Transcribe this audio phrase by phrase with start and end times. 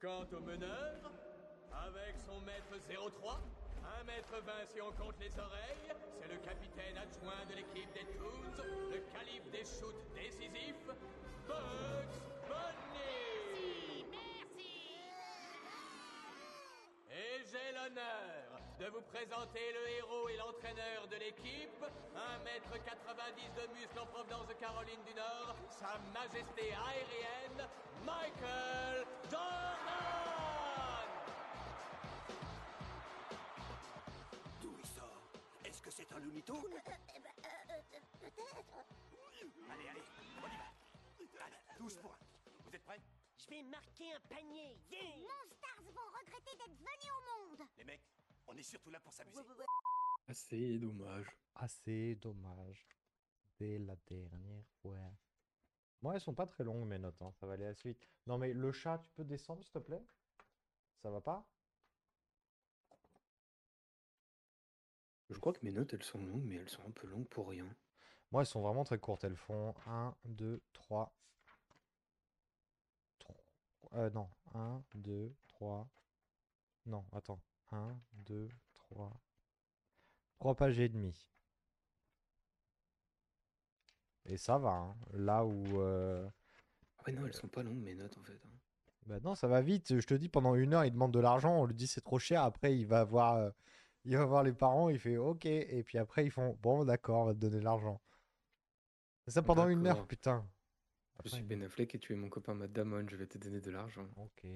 [0.00, 0.94] Quant au meneur,
[1.72, 3.40] avec son mètre 03,
[4.00, 5.90] 1 mètre 20 si on compte les oreilles,
[6.20, 10.86] c'est le capitaine adjoint de l'équipe des Toons, le calife des shoots décisifs,
[11.48, 12.14] Bugs
[12.46, 12.97] Bunny
[17.18, 23.98] Et j'ai l'honneur de vous présenter le héros et l'entraîneur de l'équipe, 1m90 de muscle
[23.98, 27.66] en provenance de Caroline du Nord, Sa Majesté aérienne,
[28.06, 29.78] Michael Jordan
[34.62, 35.22] D'où il sort?
[35.64, 38.54] Est-ce que c'est un Looney Tunes Eh ben, euh, euh, peut-être.
[39.72, 40.02] Allez, allez,
[40.40, 41.44] on y va.
[41.46, 42.27] Allez, 12 points.
[43.48, 44.78] Je vais marquer un panier.
[44.90, 47.68] Yeah Monstars vont regretter d'être venus au monde.
[47.78, 48.02] Les mecs,
[48.46, 49.40] on est surtout là pour s'amuser.
[50.26, 51.26] Assez dommage.
[51.54, 52.86] Assez dommage.
[53.58, 54.98] Dès la dernière fois.
[56.02, 58.06] Moi, elles sont pas très longues mes notes, hein, Ça va aller assez vite.
[58.26, 60.04] Non, mais le chat, tu peux descendre, s'il te plaît?
[61.02, 61.48] Ça va pas?
[65.30, 67.48] Je crois que mes notes, elles sont longues, mais elles sont un peu longues pour
[67.48, 67.66] rien.
[68.30, 69.24] Moi, elles sont vraiment très courtes.
[69.24, 71.14] Elles font 1, 2, 3.
[73.94, 74.28] Euh, non.
[74.54, 75.88] 1, 2, 3.
[76.86, 77.40] Non, attends.
[77.72, 79.12] 1, 2, 3.
[80.38, 81.26] 3 pages et demie.
[84.26, 84.96] Et ça va, hein.
[85.14, 85.80] Là où...
[85.80, 86.28] euh,
[86.98, 88.34] Ah ouais, non, elles sont pas longues, mes notes, en fait.
[88.44, 88.50] hein.
[89.06, 89.98] Bah non, ça va vite.
[90.00, 91.54] Je te dis, pendant une heure, il demande de l'argent.
[91.58, 92.42] On lui dit c'est trop cher.
[92.42, 93.50] Après, il va voir, euh,
[94.04, 94.90] il va voir les parents.
[94.90, 95.46] Il fait OK.
[95.46, 98.02] Et puis après, ils font bon, d'accord, on va te donner l'argent.
[99.26, 100.46] Et ça pendant une heure, putain.
[101.24, 103.60] Je suis Ben Affleck et tu es mon copain Matt Damon, je vais te donner
[103.60, 104.06] de l'argent.
[104.16, 104.46] Ok.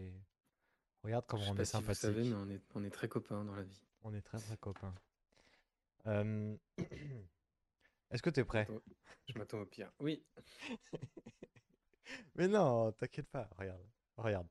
[1.03, 2.91] Regarde comment Je sais on pas est si vous savez, mais on est, on est
[2.91, 3.83] très copains dans la vie.
[4.03, 4.95] On est très très copains.
[6.07, 6.57] Euh,
[8.11, 8.61] Est-ce que t'es prêt?
[8.63, 8.83] Attends,
[9.29, 9.91] Je m'attends au pire.
[9.99, 10.25] Oui.
[12.35, 13.49] Mais non, t'inquiète pas.
[13.59, 13.85] Regarde,
[14.17, 14.49] regarde.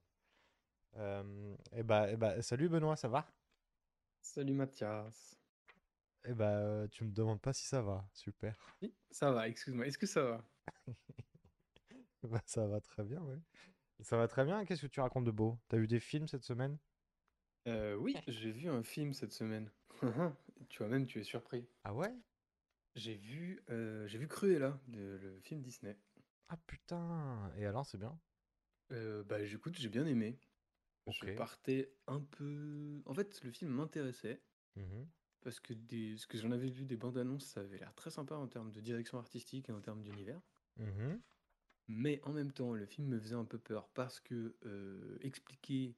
[0.97, 3.25] Euh, eh bah, eh bah, salut Benoît, ça va?
[4.21, 5.37] Salut Mathias.
[6.25, 8.05] Eh bah, euh, tu me demandes pas si ça va.
[8.13, 8.55] Super.
[8.81, 9.87] Oui, ça va, excuse-moi.
[9.87, 10.45] Est-ce que ça va?
[12.23, 13.37] Bah, ça va très bien, ouais.
[14.01, 14.65] Ça va très bien.
[14.65, 15.59] Qu'est-ce que tu racontes de beau?
[15.69, 16.79] T'as vu des films cette semaine?
[17.67, 19.71] Euh, Oui, j'ai vu un film cette semaine.
[20.69, 21.67] Tu vois, même, tu es surpris.
[21.83, 22.11] Ah ouais?
[22.95, 25.97] J'ai vu, euh, j'ai vu Cruella, de- le film Disney.
[26.49, 27.51] Ah putain.
[27.57, 28.19] Et alors, c'est bien?
[28.91, 30.39] Euh, bah, j'écoute, j'ai bien aimé.
[31.09, 31.27] Je Ok.
[31.27, 33.01] partais un peu.
[33.05, 34.43] En fait, le film m'intéressait
[34.75, 35.11] Mhm.
[35.41, 36.17] parce que des...
[36.17, 38.71] ce que j'en avais vu des bandes annonces, ça avait l'air très sympa en termes
[38.71, 40.41] de direction artistique et en termes d'univers.
[40.77, 41.21] Mhm.
[41.93, 45.93] Mais en même temps, le film me faisait un peu peur parce que euh, expliquer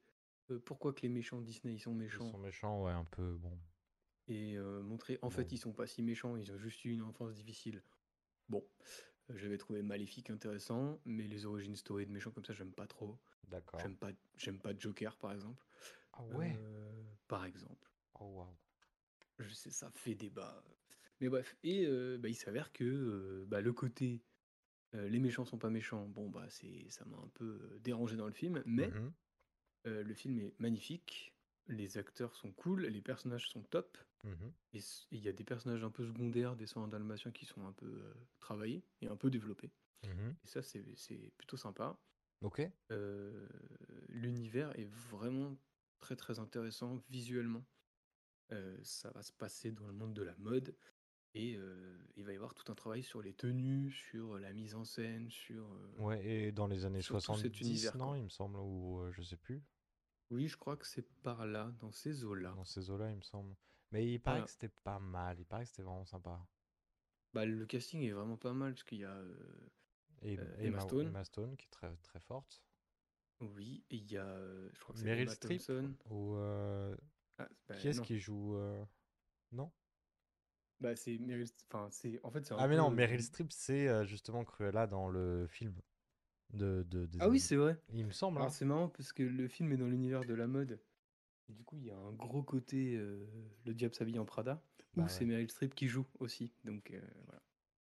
[0.50, 3.36] euh, pourquoi que les méchants Disney ils sont Ils méchants sont méchants, ouais, un peu.
[3.36, 3.58] Bon.
[4.28, 7.04] et euh, montrer en fait ils sont pas si méchants, ils ont juste eu une
[7.04, 7.84] enfance difficile.
[8.50, 8.66] Bon,
[9.30, 13.20] j'avais trouvé Maléfique intéressant, mais les origines story de méchants comme ça, j'aime pas trop.
[13.48, 13.80] D'accord.
[13.80, 15.64] J'aime pas, j'aime pas Joker par exemple.
[16.14, 16.58] Ah ouais?
[17.28, 17.92] Par exemple.
[18.20, 18.58] Oh waouh.
[19.38, 20.64] Je sais, ça fait débat.
[21.20, 21.86] Mais bref, et
[22.18, 24.24] bah, il s'avère que bah, le côté
[24.96, 28.16] euh, les méchants sont pas méchants, bon bah c'est ça m'a un peu euh, dérangé
[28.18, 29.16] dans le film, mais Mhm.
[29.88, 31.38] euh, le film est magnifique,
[31.68, 34.54] les acteurs sont cool, les personnages sont top, Mhm.
[34.74, 34.80] et
[35.12, 38.14] il y a des personnages un peu secondaires des en dalmatien qui sont un peu
[38.40, 39.74] travaillés et un peu développés.
[40.04, 40.38] Mhm.
[40.44, 42.02] Et ça c'est c'est plutôt sympa.
[42.42, 42.60] Ok.
[44.10, 45.58] L'univers est vraiment
[46.00, 47.66] très très intéressant visuellement.
[48.54, 50.78] Euh, ça va se passer dans le monde de la mode
[51.36, 54.76] et euh, il va y avoir tout un travail sur les tenues, sur la mise
[54.76, 55.66] en scène, sur...
[55.74, 58.18] euh, Ouais, et dans les années sur tout cet 70, univers, non, quoi.
[58.18, 59.64] il me semble, ou euh, je sais plus.
[60.30, 62.52] Oui, je crois que c'est par là, dans ces eaux-là.
[62.54, 63.56] Dans ces eaux-là, il me semble.
[63.92, 64.46] Mais il paraît Voilà.
[64.46, 65.40] que c'était pas mal.
[65.40, 66.44] Il paraît que c'était vraiment sympa.
[67.34, 69.12] Bah, le casting est vraiment pas mal parce qu'il y a...
[69.16, 69.70] euh,
[70.24, 71.08] Et Emma, Emma Stone.
[71.08, 72.64] Emma Stone, qui est très très forte.
[73.42, 74.36] oui, et il y a...
[74.72, 75.96] je crois que c'est Meryl Emma Streep Thompson.
[76.10, 78.04] ou Ah, bah, qui est-ce non.
[78.06, 78.56] qui joue
[79.52, 79.72] Non?
[80.84, 81.48] Bah, c'est Meryl...
[81.72, 82.20] Enfin, c'est...
[82.24, 85.48] En fait, c'est un Ah mais non, Meryl Streep, c'est euh, justement Cruella dans le
[85.48, 85.74] film
[86.52, 87.80] de, de des Ah oui, c'est vrai.
[87.94, 88.42] Il me semble.
[88.42, 88.50] Hein.
[88.50, 90.82] c'est marrant parce que le film est dans l'univers de la mode.
[91.48, 93.26] Et du coup, il y a un gros côté euh,
[93.66, 94.62] Le diable s'habille en Prada,
[94.94, 95.28] Bah où c'est ouais.
[95.28, 96.52] Meryl Streep qui joue aussi.
[96.66, 97.42] Donc euh, voilà.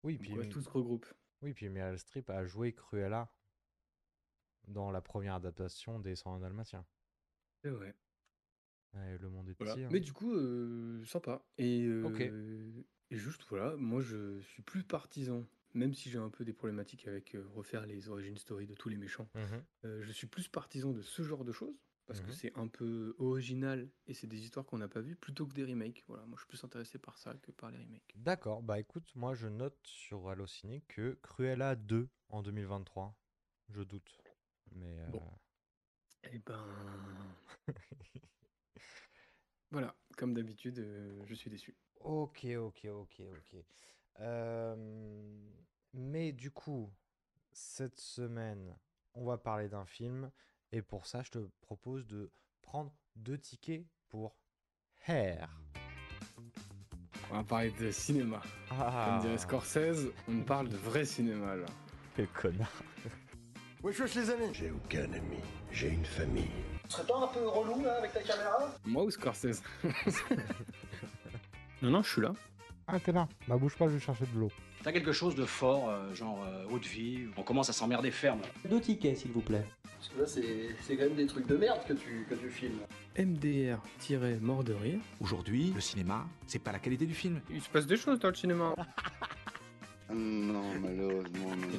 [0.03, 1.07] Oui, puis, ouais, tout se regroupe.
[1.43, 3.33] oui, puis Meryl Streep a joué Cruella
[4.67, 6.85] dans la première adaptation des 101 Dalmatiens.
[7.63, 7.95] C'est vrai.
[8.95, 9.75] Ouais, le monde est Voilà.
[9.75, 9.85] petit.
[9.85, 9.89] hein.
[9.91, 11.45] Mais du coup, euh, sympa.
[11.59, 12.21] Et, Ok.
[12.23, 12.73] euh,
[13.11, 17.07] et juste, voilà, moi je suis plus partisan, même si j'ai un peu des problématiques
[17.07, 19.29] avec euh, refaire les origin story de tous les méchants.
[19.35, 19.67] Mhm.
[19.85, 21.77] euh, je suis plus partisan de ce genre de choses,
[22.07, 22.33] parce que Mhm.
[22.33, 25.65] c'est un peu original et c'est des histoires qu'on n'a pas vues, plutôt que des
[25.65, 26.05] remakes.
[26.09, 28.15] Voilà, moi je suis plus intéressé par ça que par les remakes.
[28.15, 33.17] D'accord, bah écoute, moi je note sur Allociné que Cruella 2 en 2023.
[33.69, 34.21] Je doute.
[34.73, 35.21] Mais Bon.
[35.21, 35.31] euh,
[36.23, 37.37] Eh ben.
[39.71, 41.77] Voilà, comme d'habitude, euh, je suis déçu.
[42.01, 43.57] Ok, ok, ok, ok.
[44.21, 44.75] Euh,
[45.95, 46.91] mais du coup,
[47.53, 48.77] cette semaine,
[49.15, 50.31] on va parler d'un film.
[50.73, 52.31] Et pour ça, je te propose de
[52.63, 54.37] prendre deux tickets pour
[55.07, 55.49] Hair.
[57.31, 58.41] On va parler de cinéma.
[58.71, 61.67] Ah, Comme dirait Scorsese, on parle de vrai cinéma là.
[62.17, 62.83] quel connard.
[63.83, 65.39] Wesh wesh les amis J'ai aucun ami,
[65.71, 66.51] j'ai une famille.
[66.91, 69.63] Tu serais pas un peu relou là avec ta caméra Moi ou Scorsese
[71.83, 72.33] Non, non, je suis là.
[72.89, 73.29] Ah, t'es là.
[73.47, 74.51] Bah, bouge pas, je vais chercher de l'eau.
[74.83, 78.41] T'as quelque chose de fort, euh, genre euh, haute vie, on commence à s'emmerder ferme.
[78.69, 79.65] Deux tickets, s'il vous plaît.
[79.85, 82.51] Parce que là c'est c'est quand même des trucs de merde que tu, que tu
[82.51, 82.81] filmes.
[83.17, 84.99] MDR-mort de rire.
[85.21, 87.41] Aujourd'hui, le cinéma, c'est pas la qualité du film.
[87.51, 88.75] Il se passe des choses dans le cinéma.
[90.13, 91.79] Non, malheureusement, non.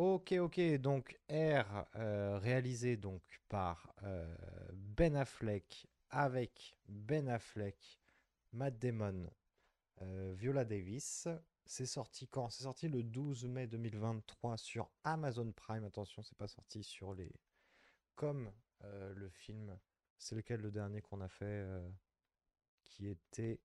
[0.00, 4.32] Ok, ok, donc R, euh, réalisé donc par euh,
[4.72, 8.00] Ben Affleck, avec Ben Affleck,
[8.52, 9.28] Matt Damon,
[10.02, 11.26] euh, Viola Davis.
[11.66, 12.48] C'est sorti quand?
[12.48, 15.82] C'est sorti le 12 mai 2023 sur Amazon Prime.
[15.82, 17.34] Attention, c'est pas sorti sur les...
[18.14, 19.76] Comme le film,
[20.16, 21.66] c'est lequel le dernier qu'on a fait
[22.84, 23.58] qui était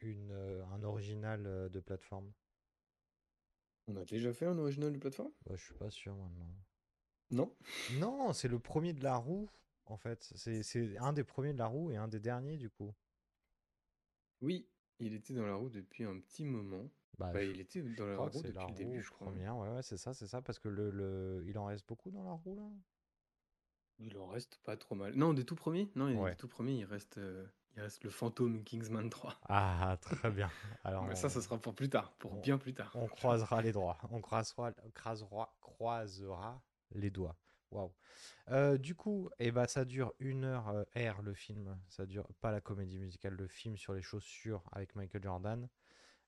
[0.00, 2.30] une, un original de plateforme?
[3.90, 5.32] On a déjà fait un original de plateforme?
[5.50, 6.46] Je suis pas sûr maintenant.
[7.30, 7.52] Non?
[7.88, 9.48] Non, c'est le premier de la roue,
[9.86, 10.32] en fait.
[10.36, 12.94] C'est un des premiers de la roue et un des derniers, du coup.
[14.42, 14.66] Oui,
[14.98, 16.88] il était dans la roue depuis un petit moment.
[17.18, 19.26] Bah, Bah, je, il était je dans la roue depuis la le début, je crois.
[19.26, 19.56] première.
[19.56, 20.40] Ouais, ouais, c'est ça, c'est ça.
[20.42, 21.44] Parce que le, le...
[21.46, 22.68] il en reste beaucoup dans la roue, là?
[24.00, 25.14] Il en reste pas trop mal.
[25.14, 25.92] Non, des tout premiers?
[25.94, 26.30] Non, il- Ouais.
[26.30, 27.46] des tout premiers, il reste, euh,
[27.76, 29.38] il reste le fantôme Kingsman 3.
[29.48, 30.50] Ah, très bien.
[30.84, 32.90] Alors, Mais ça, ça sera pour plus tard, pour on- bien plus tard.
[32.94, 33.98] on croisera les doigts.
[34.10, 36.62] On croisera, croisera, croisera
[36.92, 37.36] les doigts.
[37.70, 37.92] Waouh.
[38.48, 41.78] Euh, du coup, eh ben, ça dure une heure euh, R, le film.
[41.88, 45.68] Ça dure pas la comédie musicale, le film sur les chaussures avec Michael Jordan.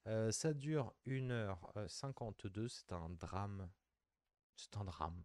[0.06, 2.68] Euh, ça dure 1h52.
[2.68, 3.68] C'est un drame.
[4.56, 5.20] C'est un drame.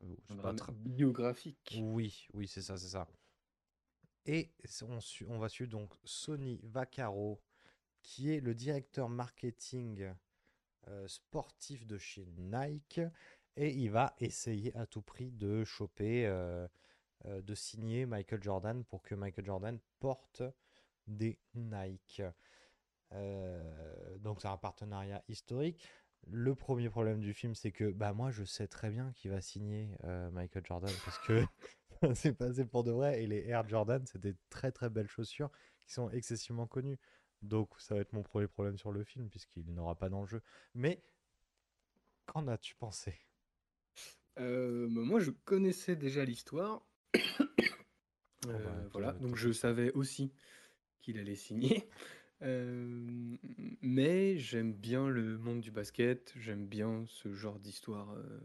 [0.00, 1.78] C'est Un pas drame biographique.
[1.82, 3.06] Oui, oui, c'est ça, c'est ça.
[4.26, 4.52] Et
[5.28, 7.42] on, va suivre donc Sonny Vaccaro,
[8.02, 10.12] qui est le directeur marketing
[10.88, 13.00] euh, sportif de chez Nike,
[13.56, 16.66] et il va essayer à tout prix de choper, euh,
[17.24, 20.42] euh, de signer Michael Jordan pour que Michael Jordan porte
[21.06, 22.22] des Nike.
[24.20, 25.86] Donc c'est un partenariat historique.
[26.28, 29.42] Le premier problème du film, c'est que bah moi je sais très bien qui va
[29.42, 29.90] signer
[30.30, 31.44] Michael Jordan parce que
[32.14, 35.08] ça s'est passé pour de vrai et les Air Jordan, c'est des très très belles
[35.08, 35.50] chaussures
[35.80, 36.98] qui sont excessivement connues.
[37.42, 40.42] Donc ça va être mon premier problème sur le film puisqu'il n'aura pas d'enjeu.
[40.74, 41.02] Mais
[42.26, 43.14] qu'en as-tu pensé?
[44.38, 46.82] Euh, bah, moi, je connaissais déjà l'histoire.
[48.42, 50.32] Bah, Euh, toi- voilà, donc je savais aussi
[51.02, 51.88] qu'il allait signer.
[52.42, 53.36] Euh,
[53.82, 58.40] mais j'aime bien le monde du basket, j'aime bien ce genre d'histoire, euh,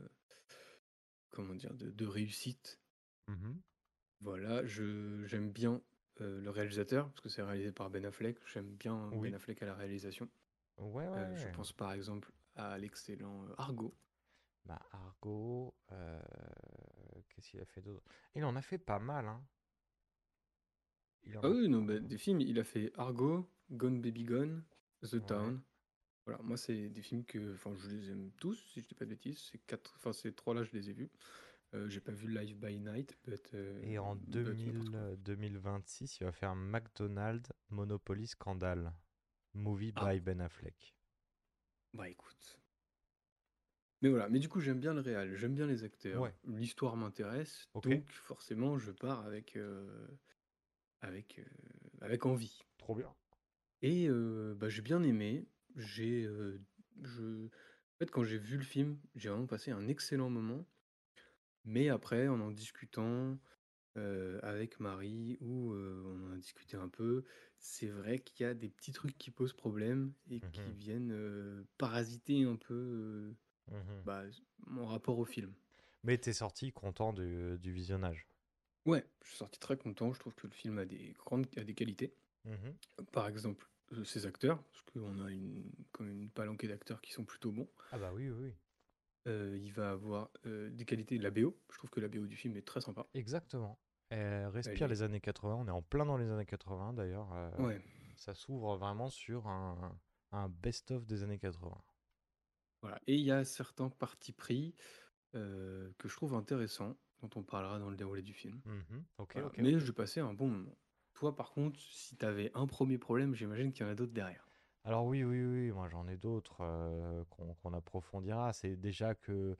[1.29, 2.79] comment dire, de, de réussite.
[3.27, 3.61] Mhm.
[4.19, 5.81] Voilà, je j'aime bien
[6.21, 8.37] euh, le réalisateur, parce que c'est réalisé par Ben Affleck.
[8.47, 9.19] J'aime bien Oui.
[9.19, 10.29] Ben Affleck à la réalisation.
[10.77, 11.55] Ouais, Euh, je ouais.
[11.55, 13.95] pense par exemple à l'excellent euh, Argo.
[14.65, 16.21] Bah, Argo, euh,
[17.29, 18.11] qu'est-ce qu'il a fait d'autre?
[18.35, 19.45] Il en a fait pas mal, hein.
[21.21, 22.11] Il en Ah a oui, non, bah, mal.
[22.11, 24.63] des films, il a fait Argo, Gone Baby Gone,
[25.03, 25.25] The Ouais.
[25.25, 25.61] Town.
[26.25, 29.05] Voilà, moi c'est des films que, enfin, je les aime tous, si je dis pas
[29.05, 29.39] de bêtises.
[29.39, 31.11] Ces quatre, enfin ces trois-là, je les ai vus.
[31.73, 34.99] Euh, j'ai pas vu Live by Night, but, euh, Et en but 2000, n'importe quoi.
[34.99, 38.93] euh, 2026, il va faire McDonald's Monopoly Scandale,
[39.53, 40.13] movie Ah.
[40.13, 40.95] by Ben Affleck.
[41.93, 42.61] Bah écoute.
[44.01, 46.33] Mais voilà, mais du coup j'aime bien le réal, j'aime bien les acteurs, Ouais.
[46.45, 50.07] l'histoire m'intéresse, donc forcément je pars avec euh,
[51.01, 51.45] avec euh,
[52.01, 52.59] avec envie.
[52.77, 53.11] Trop bien.
[53.81, 55.47] Et euh, bah, j'ai bien aimé.
[55.75, 56.61] J'ai euh,
[57.03, 60.63] je en fait quand j'ai vu le film, j'ai vraiment passé un excellent moment.
[61.67, 63.39] Mais après, en en discutant
[63.97, 67.25] euh, avec Marie, ou euh, on en a discuté un peu,
[67.59, 70.77] c'est vrai qu'il y a des petits trucs qui posent problème et qui Mhm.
[70.77, 73.35] viennent euh, parasiter un peu
[73.67, 74.05] Mhm.
[74.05, 74.23] bah,
[74.67, 75.55] mon rapport au film.
[76.01, 78.27] Mais t'es sorti content du, du visionnage?
[78.85, 80.13] Ouais, je suis sorti très content.
[80.13, 82.15] Je trouve que le film a des grandes a des qualités.
[82.45, 82.77] Mhm.
[83.11, 83.69] Par exemple,
[84.05, 87.69] ses acteurs, parce qu'on a une, même une palanquée d'acteurs qui sont plutôt bons.
[87.91, 88.55] Ah bah oui, oui, oui.
[89.27, 91.55] Euh, il va avoir euh, des qualités de la BO.
[91.71, 93.05] Je trouve que la BO du film est très sympa.
[93.13, 93.77] Exactement.
[94.09, 95.55] Elle respire Elle est- les années 80.
[95.55, 97.33] On est en plein dans les années 80 d'ailleurs.
[97.33, 97.81] euh, Ouais.
[98.15, 99.99] Ça s'ouvre vraiment sur un,
[100.31, 101.77] un best-of des années 80.
[102.81, 102.99] Voilà.
[103.07, 104.73] Et il y a certains partis pris
[105.35, 108.61] euh, que je trouve intéressant, dont on parlera dans le déroulé du film.
[108.65, 109.03] Mhm.
[109.17, 109.47] Ok, Voilà.
[109.49, 110.77] ok, Mais j'ai passé un bon moment.
[111.15, 114.46] Toi, par contre, si t'avais un premier problème, j'imagine qu'il y en a d'autres derrière.
[114.87, 116.63] Alors oui, oui, oui, moi j'en ai d'autres
[117.29, 118.53] qu'on approfondira.
[118.53, 119.57] C'est déjà que,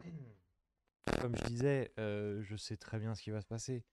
[1.20, 3.84] comme je disais, je sais très bien ce qui va se passer,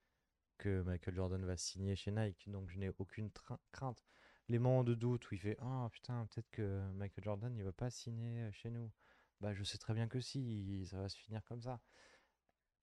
[0.57, 3.29] que Michael Jordan va signer chez Nike, donc je n'ai aucune
[3.71, 4.03] crainte.
[4.49, 7.71] Les moments de doute où il fait Ah putain, peut-être que Michael Jordan il va
[7.71, 8.91] pas signer chez nous.
[9.41, 11.79] Bah je sais très bien que si, ça va se finir comme ça.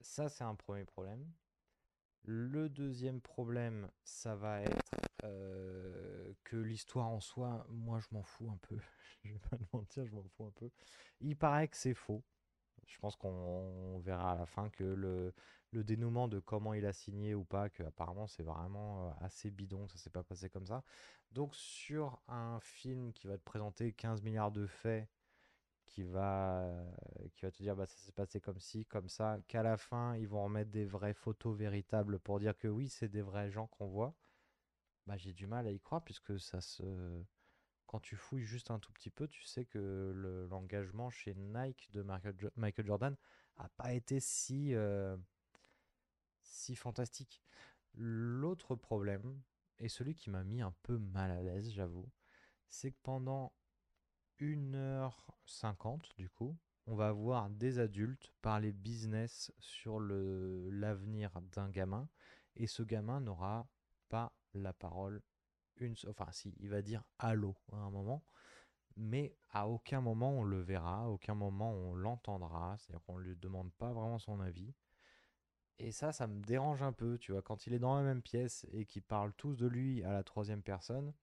[0.01, 1.29] Ça, c'est un premier problème.
[2.23, 4.93] Le deuxième problème, ça va être
[6.49, 8.79] que l'histoire en soi, moi je m'en fous un peu.
[9.25, 10.71] je vais pas te mentir, je m'en fous un peu.
[11.21, 12.25] Il paraît que c'est faux.
[12.87, 15.35] Je pense qu'on verra à la fin que le,
[15.73, 19.87] dénouement de comment il a signé ou pas, que apparemment c'est vraiment euh, assez bidon,
[19.89, 20.83] ça s'est pas passé comme ça.
[21.33, 25.09] Donc sur un film qui va te présenter 15 milliards de faits
[25.85, 26.91] qui va, euh,
[27.35, 30.17] qui va te dire bah, ça s'est passé comme ci, comme ça, qu'à la fin
[30.17, 33.67] ils vont remettre des vraies photos véritables pour dire que oui, c'est des vrais gens
[33.67, 34.15] qu'on voit,
[35.09, 36.85] bah, j'ai du mal à y croire puisque ça se.
[37.87, 41.91] Quand tu fouilles juste un tout petit peu, tu sais que le- l'engagement chez Nike
[41.93, 43.17] de Michael, Jo- Michael Jordan
[43.57, 45.17] a pas été si, euh,
[46.43, 47.43] si fantastique.
[47.95, 49.41] L'autre problème,
[49.79, 52.09] et celui qui m'a mis un peu mal à l'aise, j'avoue,
[52.71, 53.53] c'est que pendant
[54.41, 62.09] 1h50 du coup, on va voir des adultes parler business sur l'avenir d'un gamin
[62.57, 63.69] et ce gamin n'aura
[64.09, 65.23] pas la parole
[65.77, 68.25] une enfin si il va dire allô à un moment
[68.99, 73.37] mais à aucun moment on le verra, à aucun moment on l'entendra, c'est-à-dire qu'on lui
[73.37, 74.75] demande pas vraiment son avis.
[75.79, 78.21] Et ça, ça me dérange un peu, tu vois, quand il est dans la même
[78.21, 81.15] pièce et qu'ils parlent tous de lui à la troisième personne,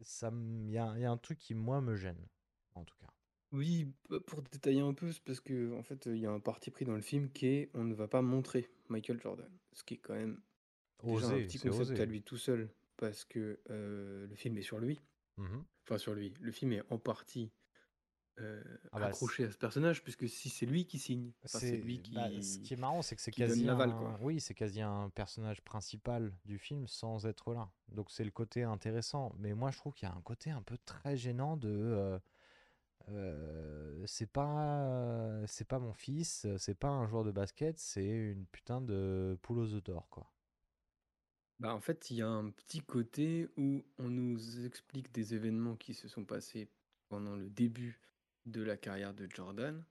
[0.00, 2.26] ça il y, a un truc qui moi me gêne,
[2.74, 3.12] en tout cas.
[3.52, 3.92] Oui,
[4.26, 6.86] pour détailler un peu, c'est parce que en fait, il y a un parti pris
[6.86, 9.98] dans le film qui est on ne va pas montrer Michael Jordan, ce qui est
[9.98, 10.40] quand même
[11.02, 12.00] déjà un petit concept osé.
[12.00, 15.00] à lui tout seul, parce que euh, le film est sur lui.
[15.36, 15.64] Mhm.
[15.82, 16.32] Enfin, sur lui.
[16.40, 17.50] Le film est en partie
[18.40, 21.76] euh, Ah bah, accroché à ce personnage, puisque si c'est lui qui signe, enfin, c'est
[21.76, 23.76] lui qui, bah, ce qui est marrant, c'est que c'est quasi un...
[23.76, 24.18] quoi.
[24.22, 27.70] oui, c'est quasi un personnage principal du film sans être là.
[27.88, 29.32] Donc c'est le côté intéressant.
[29.38, 32.18] Mais moi, je trouve qu'il y a un côté un peu très gênant de euh,
[33.10, 38.46] euh, c'est pas c'est pas mon fils, c'est pas un joueur de basket, c'est une
[38.46, 40.30] putain de poule aux œufs d'or, quoi.
[41.60, 45.76] Bah, en fait, il y a un petit côté où on nous explique des événements
[45.76, 46.68] qui se sont passés
[47.08, 48.00] pendant le début
[48.44, 49.86] de la carrière de Jordan,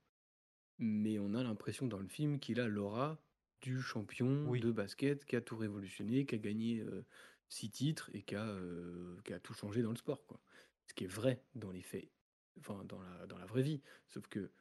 [0.80, 3.24] mais on a l'impression dans le film qu'il a l'aura
[3.62, 4.60] du champion Oui.
[4.60, 7.06] de basket qui a tout révolutionné, qui a gagné euh,
[7.50, 10.42] six titres et qui a, euh, qui a tout changé dans le sport, quoi.
[10.88, 12.12] Ce qui est vrai dans les faits,
[12.60, 14.52] enfin dans la, dans la vraie vie, sauf que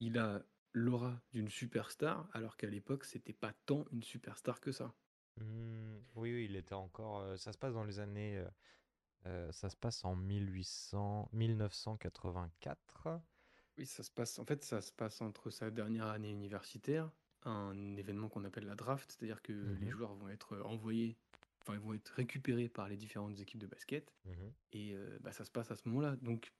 [0.00, 4.96] il a l'aura d'une superstar, alors qu'à l'époque, c'était pas tant une superstar que ça.
[5.36, 7.18] Hmm, oui, oui, il était encore.
[7.20, 8.36] euh, ça se passe dans les années.
[8.38, 8.50] euh,
[9.26, 13.22] euh, ça se passe en 1800, 1984.
[13.78, 14.38] Oui, ça se passe.
[14.38, 17.12] En fait, ça se passe entre sa dernière année universitaire,
[17.42, 19.90] un événement qu'on appelle la draft, c'est-à-dire que les Mhm.
[19.90, 21.18] joueurs vont être envoyés,
[21.62, 24.54] enfin, ils vont être récupérés par les différentes équipes de basket, Mhm.
[24.72, 26.16] et euh, bah, ça se passe à ce moment-là.
[26.16, 26.54] Donc,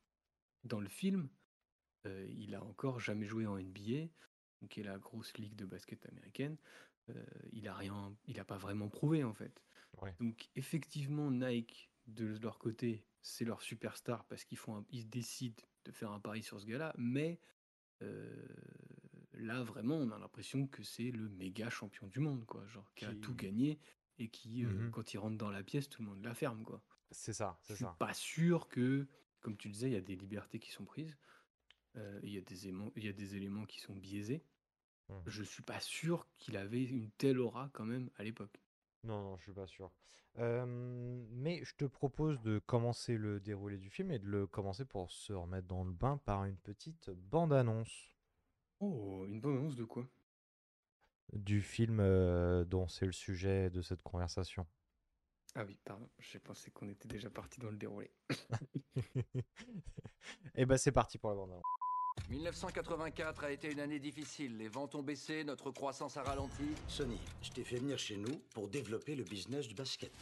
[0.65, 1.31] dans le film,
[2.07, 4.09] euh, il a encore jamais joué en NBA,
[4.63, 6.59] donc qui est la grosse ligue de basket américaine.
[7.11, 9.63] Euh, il a rien, il a pas vraiment prouvé en fait.
[10.03, 10.15] Ouais.
[10.21, 15.63] Donc, effectivement, Nike de leur côté, c'est leur superstar parce qu'ils font, un- ils décident
[15.85, 17.41] de faire un pari sur ce gars-là, mais
[18.03, 18.47] euh,
[19.35, 23.05] là vraiment, on a l'impression que c'est le méga champion du monde, quoi, genre qui
[23.05, 23.79] a tout gagné
[24.19, 24.91] et qui, euh, Mhm.
[24.91, 26.83] quand il rentre dans la pièce, tout le monde la ferme, quoi.
[27.11, 27.97] C'est ça, Je c'est suis ça.
[27.99, 29.07] pas sûr que,
[29.41, 31.17] comme tu le disais, il y a des libertés qui sont prises,
[32.23, 34.45] il y a des éléments, il y a des éléments qui sont biaisés.
[35.09, 35.23] Mhm.
[35.27, 38.61] Je suis pas sûr qu'il avait une telle aura quand même à l'époque.
[39.05, 39.91] Non, non, je suis pas sûr.
[40.39, 40.67] Euh,
[41.31, 45.11] mais je te propose de commencer le déroulé du film et de le commencer pour
[45.11, 48.11] se remettre dans le bain par une petite bande-annonce
[48.81, 50.09] Oh, une bonne annonce de quoi?
[51.35, 54.67] Du film euh, dont c'est le sujet de cette conversation.
[55.55, 58.11] Ah oui, pardon, j'ai pensé qu'on était déjà parti dans le déroulé.
[60.55, 61.76] Et ben c'est parti pour la bande-annonce.
[62.31, 64.57] 1984 a été une année difficile.
[64.57, 66.65] Les ventes ont baissé, notre croissance a ralenti.
[66.89, 70.13] Sonny, je t'ai fait venir chez nous pour développer le business du basket.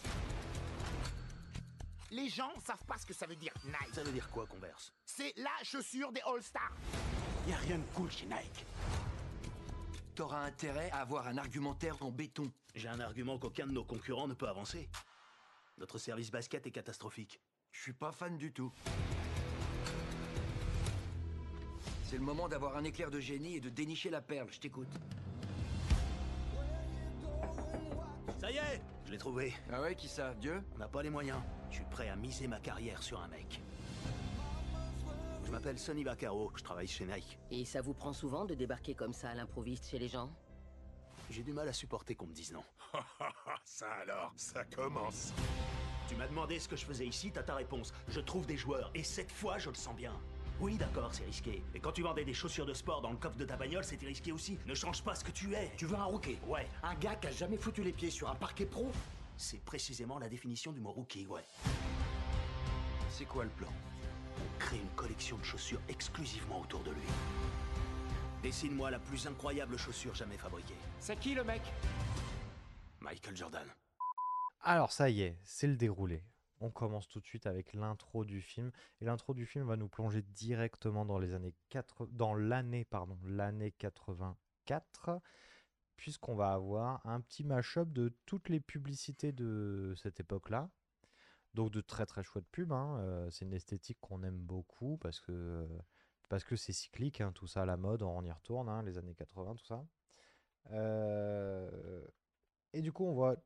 [2.10, 3.94] Les gens savent pas ce que ça veut dire Nike.
[3.94, 6.76] Ça veut dire quoi, Converse C'est la chaussure des All-Stars.
[7.48, 8.66] Y a rien de cool chez Nike.
[10.14, 12.52] T'auras intérêt à avoir un argumentaire en béton.
[12.74, 14.88] J'ai un argument qu'aucun de nos concurrents ne peut avancer.
[15.78, 17.40] Notre service basket est catastrophique.
[17.72, 18.72] Je suis pas fan du tout.
[22.14, 24.46] C'est le moment d'avoir un éclair de génie et de dénicher la perle.
[24.48, 24.86] Je t'écoute.
[28.38, 29.52] Ça y est, je l'ai trouvé.
[29.72, 30.32] Ah ouais, qui ça?
[30.34, 30.62] Dieu?
[30.76, 31.40] On n'a pas les moyens.
[31.70, 33.60] Je suis prêt à miser ma carrière sur un mec.
[35.44, 37.36] Je m'appelle Sonny Vaccaro, je travaille chez Nike.
[37.50, 40.30] Et ça vous prend souvent de débarquer comme ça à l'improviste chez les gens?
[41.30, 42.62] J'ai du mal à supporter qu'on me dise non.
[43.64, 45.32] ça alors, ça commence.
[46.06, 47.92] Tu m'as demandé ce que je faisais ici, t'as ta réponse.
[48.06, 50.14] Je trouve des joueurs, et cette fois, je le sens bien.
[50.60, 51.62] Oui, d'accord, c'est risqué.
[51.74, 54.06] Et quand tu vendais des chaussures de sport dans le coffre de ta bagnole, c'était
[54.06, 54.58] risqué aussi.
[54.66, 55.72] Ne change pas ce que tu es.
[55.76, 56.38] Tu veux un rookie?
[56.46, 56.66] Ouais.
[56.82, 58.90] Un gars qui a jamais foutu les pieds sur un parquet pro?
[59.36, 61.44] C'est précisément la définition du mot rookie, ouais.
[63.10, 63.72] C'est quoi le plan?
[64.38, 67.06] On crée une collection de chaussures exclusivement autour de lui.
[68.42, 70.76] Dessine-moi la plus incroyable chaussure jamais fabriquée.
[71.00, 71.62] C'est qui le mec?
[73.00, 73.66] Michael Jordan.
[74.60, 76.22] Alors ça y est, c'est le déroulé.
[76.64, 78.72] On commence tout de suite avec l'intro du film.
[79.00, 82.06] Et l'intro du film va nous plonger directement dans les années 4...
[82.06, 85.20] dans l'année, pardon, l'année 84,
[85.96, 90.70] puisqu'on va avoir un petit mash-up de toutes les publicités de cette époque-là.
[91.52, 92.72] Donc de très très chouettes pubs.
[92.72, 92.96] hein.
[93.00, 95.68] Euh, c'est une esthétique qu'on aime beaucoup parce que
[96.30, 99.14] parce que c'est cyclique, hein, tout ça la mode, on y retourne, hein, les années
[99.14, 99.84] 80, tout ça.
[100.72, 102.06] Euh,
[102.72, 103.36] Et du coup, on voit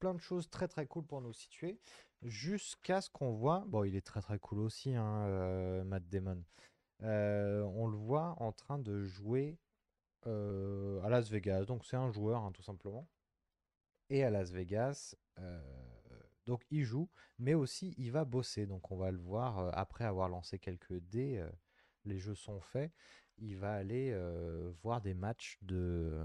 [0.00, 1.78] plein de choses très très cool pour nous situer,
[2.24, 6.42] jusqu'à ce qu'on voit, bon, il est très très cool aussi, hein, euh, Matt Damon.
[7.02, 9.58] Euh, on le voit en train de jouer
[10.26, 13.06] euh, à Las Vegas, donc c'est un joueur, hein, tout simplement.
[14.10, 15.16] Et à Las Vegas,
[16.46, 18.66] donc il joue, mais aussi il va bosser.
[18.66, 21.42] Donc on va le voir après avoir lancé quelques dés,
[22.04, 22.92] les jeux sont faits.
[23.38, 24.14] Il va aller
[24.82, 26.22] voir des matchs de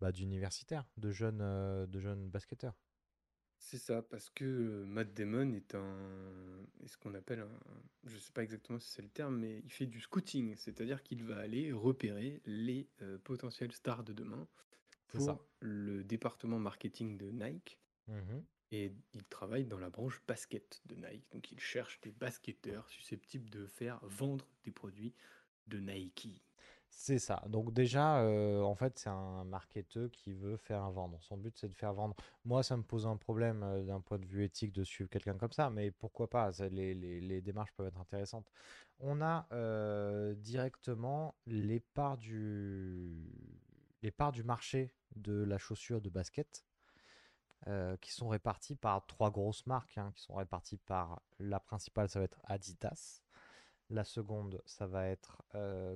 [0.00, 2.81] bah, d'universitaires, de jeunes, de jeunes basketteurs.
[3.64, 7.60] C'est ça, parce que euh, Matt Damon est un, est ce qu'on appelle un,
[8.04, 11.22] je sais pas exactement si c'est le terme, mais il fait du scouting, c'est-à-dire qu'il
[11.22, 14.48] va aller repérer les euh, potentielles stars de demain
[15.06, 15.38] C'est pour ça.
[15.60, 17.78] le département marketing de Nike.
[18.08, 18.44] Mhm.
[18.72, 21.24] Et il travaille dans la branche basket de Nike.
[21.30, 25.14] Donc il cherche des basketteurs susceptibles de faire vendre des produits
[25.68, 26.42] de Nike.
[26.94, 27.42] C'est ça.
[27.48, 31.18] Donc déjà, euh, en fait, c'est un marketeur qui veut faire vendre.
[31.22, 32.14] Son but, c'est de faire vendre.
[32.44, 35.36] Moi, ça me pose un problème euh, d'un point de vue éthique de suivre quelqu'un
[35.36, 36.50] comme ça, mais pourquoi pas?
[36.70, 38.46] les, démarches peuvent être intéressantes.
[39.00, 43.26] On a euh, directement les parts du,
[44.44, 46.64] marché de la chaussure de basket
[48.00, 52.18] qui sont réparties par trois grosses marques, hein, qui sont réparties par la principale, ça
[52.18, 53.22] va être Adidas.
[53.90, 55.42] La seconde, ça va être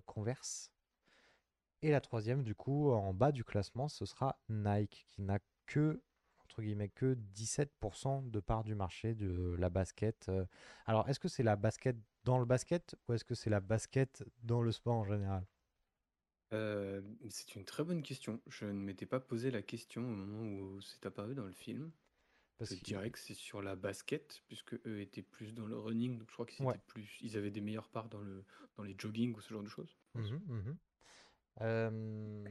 [0.06, 0.75] Converse.
[1.82, 6.02] Et la troisième, du coup, en bas du classement, ce sera Nike, qui n'a que,
[6.44, 10.28] entre guillemets, que 17% de part du marché de la basket.
[10.28, 10.44] euh.
[10.86, 14.24] Alors, est-ce que c'est la basket dans le basket ou est-ce que c'est la basket
[14.42, 15.46] dans le sport en général?
[16.52, 18.40] Euh, c'est une très bonne question.
[18.48, 21.92] Je ne m'étais pas posé la question au moment où c'est apparu dans le film.
[22.58, 26.18] Parce je dirais que c'est sur la basket, puisque eux étaient plus dans le running,
[26.18, 26.80] donc je crois qu'ils Ouais.
[26.88, 28.44] plus, ils avaient des meilleures parts dans le,
[28.76, 29.96] dans les jogging ou ce genre de choses.
[30.14, 30.32] je pense.
[31.62, 32.44] Euh,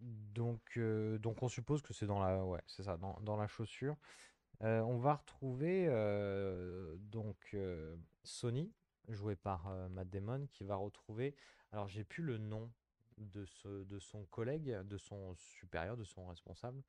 [0.00, 3.46] donc, euh, donc on suppose que c'est dans la, ouais, c'est ça, dans, dans la
[3.46, 3.96] chaussure.
[4.62, 5.86] Euh, on va retrouver
[6.98, 7.56] donc
[8.24, 8.72] Sony,
[9.08, 11.34] joué par Matt Damon, qui va retrouver.
[11.72, 12.70] Alors j'ai plus le nom
[13.18, 16.82] de ce, de son collègue, de son supérieur, de son responsable,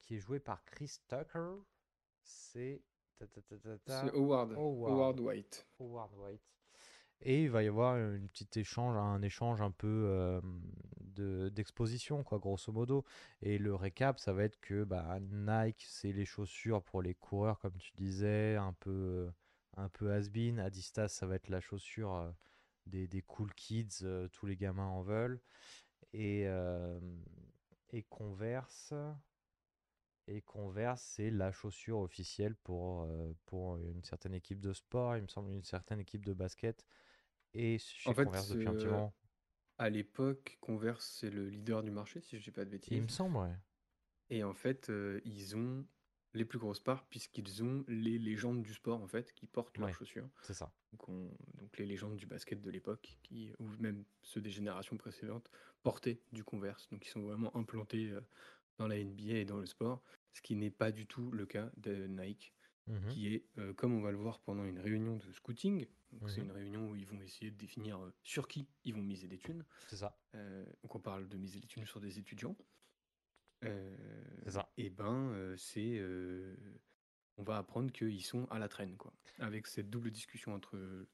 [0.00, 1.56] qui est joué par Chris Tucker.
[2.22, 2.82] C'est
[5.20, 5.66] White.
[5.78, 6.42] Howard White.
[7.24, 10.40] Et il va y avoir une petite échange, un échange un peu
[11.00, 13.04] de d'exposition, quoi, grosso modo.
[13.40, 17.58] Et le récap, ça va être que bah, Nike, c'est les chaussures pour les coureurs,
[17.60, 19.30] comme tu disais, un peu,
[19.76, 20.58] un peu has-been.
[20.60, 22.34] Adidas, ça va être la chaussure
[22.86, 25.40] des, des cool kids, tous les gamins en veulent.
[26.12, 26.46] Et,
[27.90, 28.92] et Converse,
[30.26, 33.08] et Converse, c'est la chaussure officielle pour,
[33.46, 36.84] pour une certaine équipe de sport, il me semble une certaine équipe de basket.
[37.54, 39.14] Et chez En fait, Converse depuis un petit euh, moment.
[39.78, 42.96] à l'époque, Converse, c'est le leader du marché, si je dis pas de bêtises.
[42.96, 43.56] Il me semble, ouais.
[44.30, 45.86] Et en fait, euh, ils ont
[46.32, 49.92] les plus grosses parts puisqu'ils ont les légendes du sport, en fait, qui portent leurs
[49.92, 50.28] Ouais, chaussures.
[50.40, 50.72] c'est ça.
[50.92, 54.96] Donc, on- donc les légendes du basket de l'époque, qui, ou même ceux des générations
[54.98, 55.50] précédentes,
[55.82, 56.88] portaient du Converse.
[56.90, 58.22] Donc ils sont vraiment implantés euh,
[58.78, 61.70] dans la NBA et dans le sport, ce qui n'est pas du tout le cas
[61.76, 62.53] de Nike,
[62.86, 63.08] Mhm.
[63.08, 66.40] qui est, euh, comme on va le voir pendant une réunion de scouting, donc c'est
[66.40, 66.46] Mhm.
[66.46, 69.38] une réunion où ils vont essayer de définir euh, sur qui ils vont miser des
[69.38, 69.64] thunes.
[69.88, 70.18] C'est ça.
[70.34, 72.56] Euh, donc on parle de miser des thunes sur des étudiants.
[73.62, 74.70] C'est ça.
[74.76, 75.98] Et ben, c'est,
[77.38, 79.14] on va apprendre qu'ils sont à la traîne, quoi.
[79.38, 81.06] Avec cette double discussion entre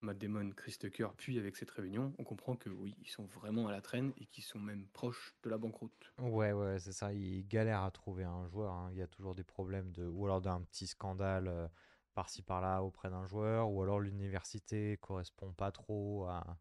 [0.00, 3.66] Matt Damon, Chris Tucker, puis avec cette réunion, on comprend que oui, ils sont vraiment
[3.66, 6.12] à la traîne et qu'ils sont même proches de la banqueroute.
[6.18, 7.12] Ouais, ouais, c'est ça.
[7.12, 8.72] Ils galèrent à trouver un joueur.
[8.72, 8.90] hein.
[8.92, 11.66] Il y a toujours des problèmes de, ou alors d'un petit scandale euh,
[12.14, 16.58] par-ci par-là auprès d'un joueur, ou alors l'université correspond pas trop à,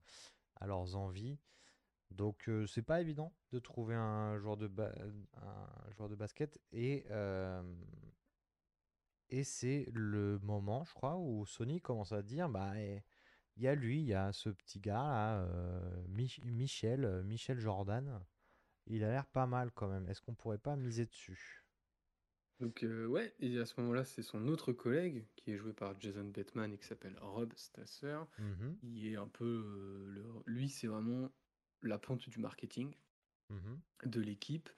[0.65, 1.37] leurs envies.
[2.09, 4.67] Donc euh, c'est pas évident de trouver un joueur de,
[6.15, 7.61] basket et euh,
[9.29, 13.03] et c'est le moment, je crois, où Sony commence à dire, bah, eh,
[13.57, 17.23] il y a lui, il y a ce petit gars là, euh, Mich- Michel, euh,
[17.23, 18.25] Michel Jordan.
[18.87, 20.07] Il a l'air pas mal quand même.
[20.09, 21.65] Est-ce qu'on pourrait pas miser dessus?
[22.59, 25.99] Donc euh, ouais, et à ce moment-là, c'est son autre collègue, qui est joué par
[25.99, 28.19] Jason Bateman et qui s'appelle Rob Stasser.
[28.37, 29.45] Mhm, Il est un peu...
[29.45, 31.31] euh, le- Lui, c'est vraiment
[31.83, 32.95] la ponte du marketing
[33.49, 33.77] mhm.
[34.05, 34.69] de l'équipe.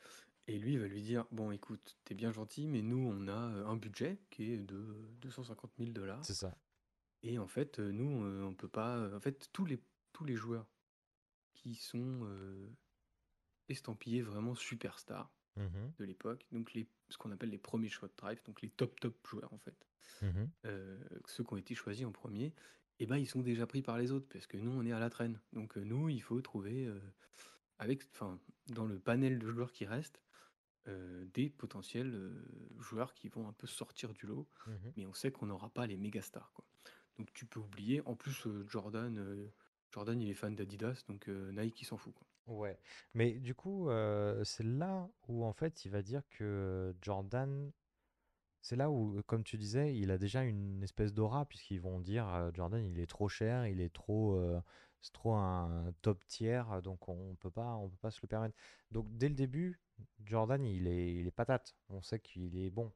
[0.48, 3.32] Et lui, il va lui dire, bon, écoute, t'es bien gentil, mais nous, on a
[3.56, 6.28] euh, un budget qui est de 250 000 dollars.
[6.28, 6.56] C'est ça.
[7.23, 8.97] Et en fait, euh, nous, euh, on peut pas...
[8.97, 10.67] euh, En fait, tous les, tous les joueurs
[11.53, 12.69] qui sont euh,
[13.67, 18.41] estampillés vraiment superstars Mhm, de l'époque, donc les, ce qu'on appelle les premiers shot drive,
[18.45, 19.88] donc les top top joueurs en fait,
[20.65, 22.55] euh, ceux qui ont été choisis en premier,
[22.99, 24.99] et ben ils sont déjà pris par les autres parce que nous on est à
[24.99, 25.41] la traîne.
[25.53, 26.89] Donc nous il faut trouver
[27.79, 30.21] avec, enfin dans le panel de joueurs qui reste
[30.88, 32.34] euh, des potentiels
[32.79, 34.93] joueurs qui vont un peu sortir du lot, Mhm.
[34.97, 36.68] mais on sait qu'on n'aura pas les méga stars quoi.
[37.19, 38.01] Donc tu peux oublier.
[38.05, 39.51] En plus euh, Jordan, euh,
[39.91, 42.15] Jordan il est fan d'Adidas, donc euh, Nike il s'en fout.
[42.47, 42.79] Ouais.
[43.13, 43.89] Mais du coup,
[44.43, 47.71] c'est là où en fait il va dire que Jordan,
[48.62, 52.49] c'est là où, comme tu disais, il a déjà une espèce d'aura, puisqu'ils vont dire
[52.55, 54.41] Jordan, il est trop cher, il est trop,
[54.99, 58.55] c'est trop un top tiers, donc on peut pas, peut pas se le permettre.
[58.89, 59.79] Donc dès le début,
[60.25, 61.75] Jordan, il est, il est patate.
[61.89, 62.91] On sait qu'il est bon.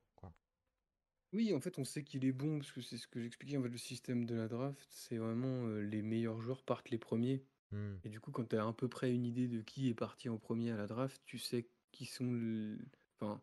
[1.34, 3.58] Oui, en fait, on sait qu'il est bon parce que c'est ce que j'expliquais.
[3.58, 7.00] En fait, le système de la draft, c'est vraiment euh, les meilleurs joueurs partent les
[7.00, 7.44] premiers.
[7.72, 8.04] Hmm.
[8.04, 10.30] Et du coup, quand tu as à peu près une idée de qui est parti
[10.30, 12.78] en premier à la draft, tu sais qui sont le-
[13.20, 13.42] enfin,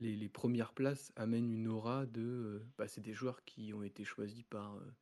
[0.00, 2.22] les, les premières places amènent une aura de.
[2.22, 4.92] euh, bah, c'est des joueurs qui ont été choisis par, euh,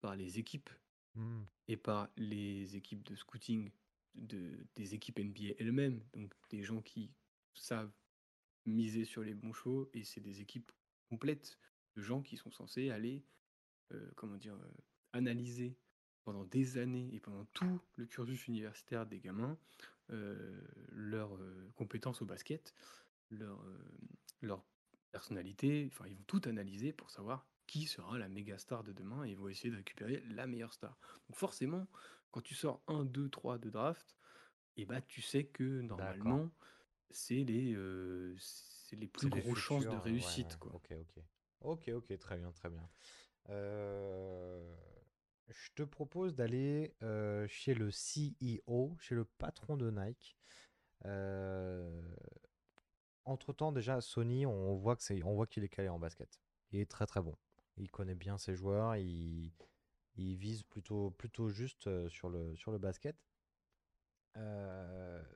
[0.00, 0.70] par les équipes
[1.14, 1.44] Hmm.
[1.68, 3.70] et par les équipes de scouting
[4.14, 6.02] de, des équipes NBA elles-mêmes.
[6.12, 7.12] Donc des gens qui
[7.54, 7.92] savent
[8.66, 10.72] miser sur les bons chevaux et c'est des équipes
[11.08, 11.58] complètes
[11.96, 13.24] de gens qui sont censés aller,
[13.92, 14.72] euh, comment dire, euh,
[15.12, 15.76] analyser
[16.24, 19.58] pendant des années et pendant tout le cursus universitaire des gamins
[20.10, 21.38] euh, leurs
[21.74, 22.74] compétences au basket,
[23.30, 23.62] leur,
[24.40, 24.64] leur
[25.12, 29.24] personnalité, enfin ils vont tout analyser pour savoir qui sera la méga star de demain
[29.24, 30.96] et ils vont essayer de récupérer la meilleure star.
[31.28, 31.86] Donc forcément,
[32.30, 34.16] quand tu sors 1, 2, 3 de draft,
[34.76, 36.50] et bah tu sais que normalement
[37.10, 40.52] c'est les, euh, c'est les plus grosses chances de ouais, réussite.
[40.52, 40.58] ouais.
[40.58, 40.74] Quoi.
[40.74, 41.22] Ok, ok.
[41.64, 42.86] Ok, ok, très bien, très bien.
[43.48, 44.76] Euh,
[45.48, 50.36] je te propose d'aller euh, chez le CEO, chez le patron de Nike.
[51.06, 52.02] Euh,
[53.24, 56.38] entre-temps, déjà, Sony, on voit qu'il est calé en basket.
[56.70, 57.34] Il est très très bon.
[57.78, 59.50] Il connaît bien ses joueurs, il,
[60.16, 63.16] il vise plutôt, plutôt juste sur le, sur le basket.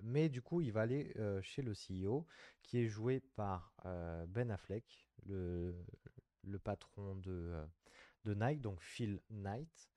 [0.03, 2.27] Mais du coup, il va aller chez le CEO,
[2.63, 3.73] qui est joué par
[4.29, 5.75] Ben Affleck, le,
[6.49, 7.67] le patron de, euh,
[8.25, 9.91] de Nike, donc Phil Knight,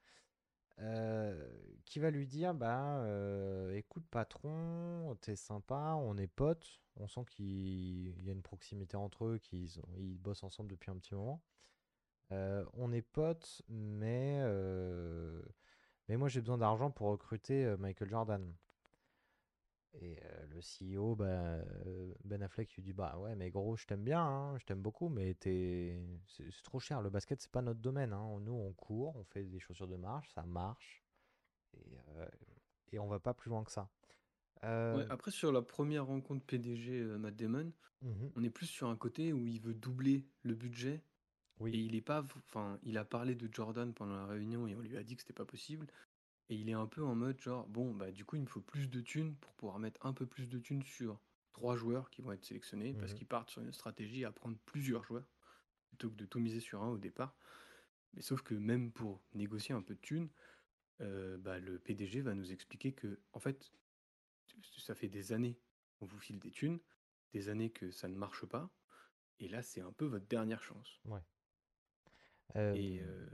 [0.80, 1.50] euh,
[1.86, 7.26] qui va lui dire bah, euh, écoute, patron, t'es sympa, on est potes, on sent
[7.30, 11.42] qu'il y a une proximité entre eux, qu'ils ils bossent ensemble depuis un petit moment.
[12.74, 14.42] On est potes, mais,
[16.08, 18.54] mais moi j'ai besoin d'argent pour recruter Michael Jordan.
[19.94, 23.86] Et euh, le CEO, bah, euh, Ben Affleck, lui dit Bah ouais, mais gros, je
[23.86, 26.02] t'aime bien, hein, je t'aime beaucoup, mais t'es...
[26.28, 27.02] c'est c'est trop cher.
[27.02, 28.14] Le basket, c'est pas notre domaine.
[28.14, 28.40] hein.
[28.42, 31.04] Nous, on court, on fait des chaussures de marche, ça marche.
[31.74, 32.28] Et, euh,
[32.94, 33.90] et on va pas plus loin que ça.
[34.64, 38.32] Euh, Ouais, après, sur la première rencontre PDG euh, Matt Damon, Mhm.
[38.36, 41.02] on est plus sur un côté où il veut doubler le budget.
[41.60, 41.72] Oui.
[41.74, 44.80] Et il est pas, enfin, il a parlé de Jordan pendant la réunion et on
[44.82, 45.88] lui a dit que c'était pas possible.
[46.52, 48.62] Et il est un peu en mode genre, bon, bah du coup, il me faut
[48.62, 51.20] plus de thunes pour pouvoir mettre un peu plus de thunes sur
[51.54, 53.16] trois joueurs qui vont être sélectionnés parce Mhm.
[53.16, 55.32] qu'ils partent sur une stratégie à prendre plusieurs joueurs
[55.88, 57.38] plutôt que de tout miser sur un au départ.
[58.14, 60.32] Mais sauf que même pour négocier un peu de thunes,
[61.02, 63.74] euh, bah, le PDG va nous expliquer que, en fait,
[64.78, 65.62] ça fait des années
[65.96, 66.80] qu'on vous file des thunes,
[67.34, 68.72] des années que ça ne marche pas,
[69.40, 71.02] et là, c'est un peu votre dernière chance.
[71.06, 71.22] Ouais.
[72.72, 73.28] Et Euh, euh,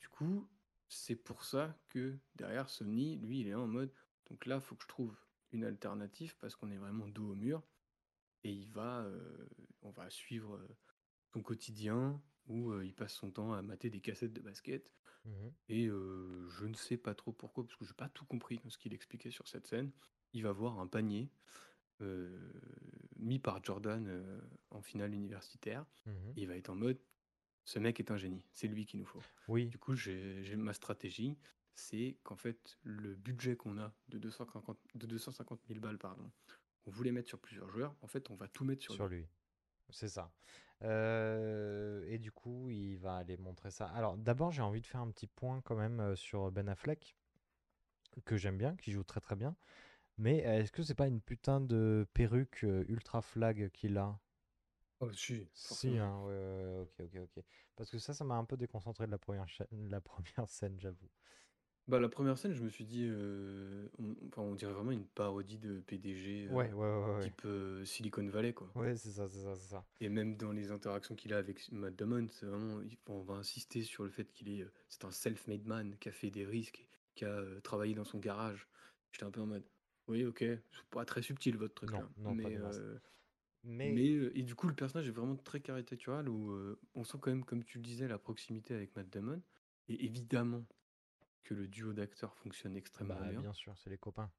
[0.00, 0.48] du coup,
[0.88, 3.92] c'est pour ça que derrière Sony, lui, il est en mode,
[4.30, 5.16] donc là, il faut que je trouve
[5.52, 7.62] une alternative parce qu'on est vraiment dos au mur,
[8.44, 9.48] et il va, euh,
[9.82, 10.76] on va suivre euh,
[11.32, 14.92] son quotidien, où euh, il passe son temps à mater des cassettes de basket.
[15.24, 15.52] Mhm.
[15.68, 18.70] Et euh, je ne sais pas trop pourquoi, parce que j'ai pas tout compris dans
[18.70, 19.90] ce qu'il expliquait sur cette scène.
[20.32, 21.30] Il va voir un panier
[23.16, 25.86] mis par Jordan en finale universitaire.
[26.04, 26.32] Mhm.
[26.36, 26.98] Et il va être en mode,
[27.66, 29.22] ce mec est un génie, c'est lui qu'il nous faut.
[29.48, 29.66] Oui.
[29.66, 31.36] Du coup, j'ai ma stratégie,
[31.74, 36.30] c'est qu'en fait, le budget qu'on a de 250, de 250 000 balles, pardon,
[36.86, 37.94] on voulait mettre sur plusieurs joueurs.
[38.00, 39.18] En fait, on va tout mettre sur, Sur lui.
[39.18, 39.26] lui.
[39.90, 40.32] C'est ça.
[40.82, 43.86] Euh, et du coup, il va aller montrer ça.
[43.88, 47.16] Alors, d'abord, j'ai envie de faire un petit point quand même euh, sur Ben Affleck,
[48.24, 49.56] que j'aime bien, qui joue très très bien.
[50.18, 54.18] Mais euh, est-ce que c'est pas une putain de perruque ultra flag qu'il a?
[55.00, 55.98] Oh, si, Si, forcément.
[55.98, 57.44] hein, ouais, ouais, ouais, ok, ok, ok.
[57.76, 60.78] Parce que ça, ça m'a un peu déconcentré de la première, cha- la première scène,
[60.80, 61.10] j'avoue.
[61.88, 65.06] Bah, la première scène, je me suis dit, euh, on, enfin, on dirait vraiment une
[65.06, 67.32] parodie de PDG, Ouais, euh, ouais, ouais, ouais.
[67.32, 68.74] type euh, Silicon Valley, quoi.
[68.76, 69.84] Ouais, c'est ça, c'est ça, c'est ça.
[70.00, 73.34] Et même dans les interactions qu'il a avec Matt Damon, c'est vraiment, il- on va
[73.34, 76.44] insister sur le fait qu'il est, euh, c'est un self-made man qui a fait des
[76.46, 78.68] risques, qui a euh, travaillé dans son garage.
[79.12, 79.64] J'étais un peu en mode,
[80.08, 82.82] oui, ok, c'est pas très subtil votre truc Non, là, non, pas mais, des masses.
[83.66, 87.04] Mais- mais euh, et du coup le personnage est vraiment très caricatural où euh, on
[87.04, 89.42] sent quand même, comme tu le disais, la proximité avec Matt Damon.
[89.88, 90.64] Et évidemment
[91.44, 93.40] que le duo d'acteurs fonctionne extrêmement Bah, bien.
[93.40, 94.30] bien sûr, c'est les copains.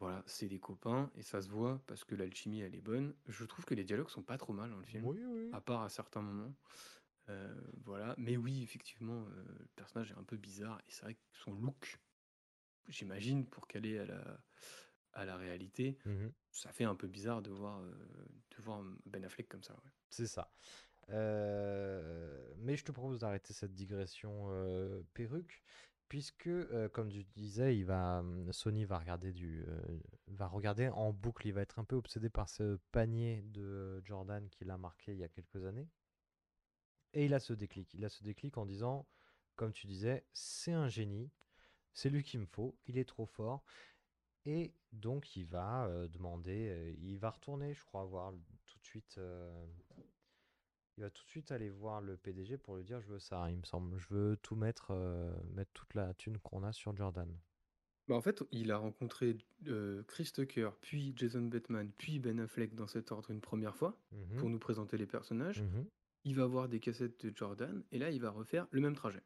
[0.00, 3.14] Voilà, c'est des copains et ça se voit parce que l'alchimie elle est bonne.
[3.28, 5.48] Je trouve que les dialogues sont pas trop mal dans le film, Oui, oui.
[5.52, 6.54] à part à certains moments.
[7.30, 11.14] Euh, voilà, mais oui, effectivement, euh, le personnage est un peu bizarre et c'est vrai
[11.14, 11.98] que son look,
[12.88, 14.40] j'imagine, pour caler à la,
[15.14, 16.32] à la réalité, Mhm.
[16.50, 17.94] ça fait un peu bizarre de voir, euh,
[18.56, 19.74] de voir Ben Affleck comme ça.
[19.74, 19.90] ouais.
[20.10, 20.50] C'est ça.
[21.10, 25.62] Euh, mais je te propose d'arrêter cette digression euh, perruque,
[26.08, 26.50] puisque,
[26.92, 29.64] comme tu disais, il va, hum, Sony va regarder du,
[30.28, 31.46] va regarder en boucle.
[31.48, 35.18] Il va être un peu obsédé par ce panier de Jordan qu'il a marqué il
[35.18, 35.88] y a quelques années.
[37.14, 37.92] Et il a ce déclic.
[37.94, 39.06] Il a ce déclic en disant,
[39.56, 41.30] comme tu disais, c'est un génie,
[41.92, 43.64] c'est lui qu'il me faut, il est trop fort.
[44.46, 48.32] Et donc il va euh, demander, euh, il va retourner, je crois, voir
[48.66, 49.16] tout de suite.
[49.18, 49.66] euh,
[50.96, 53.50] il va tout de suite aller voir le PDG pour lui dire je veux ça,
[53.50, 56.94] il me semble, je veux tout mettre, euh, mettre toute la thune qu'on a sur
[56.96, 57.28] Jordan.
[58.06, 62.74] Bah, en fait, il a rencontré euh, Chris Tucker, puis Jason Bateman, puis Ben Affleck
[62.74, 64.36] dans cet ordre une première fois Mhm.
[64.36, 65.62] pour nous présenter les personnages.
[65.62, 65.86] Mhm.
[66.24, 69.22] Il va voir des cassettes de Jordan et là, il va refaire le même trajet.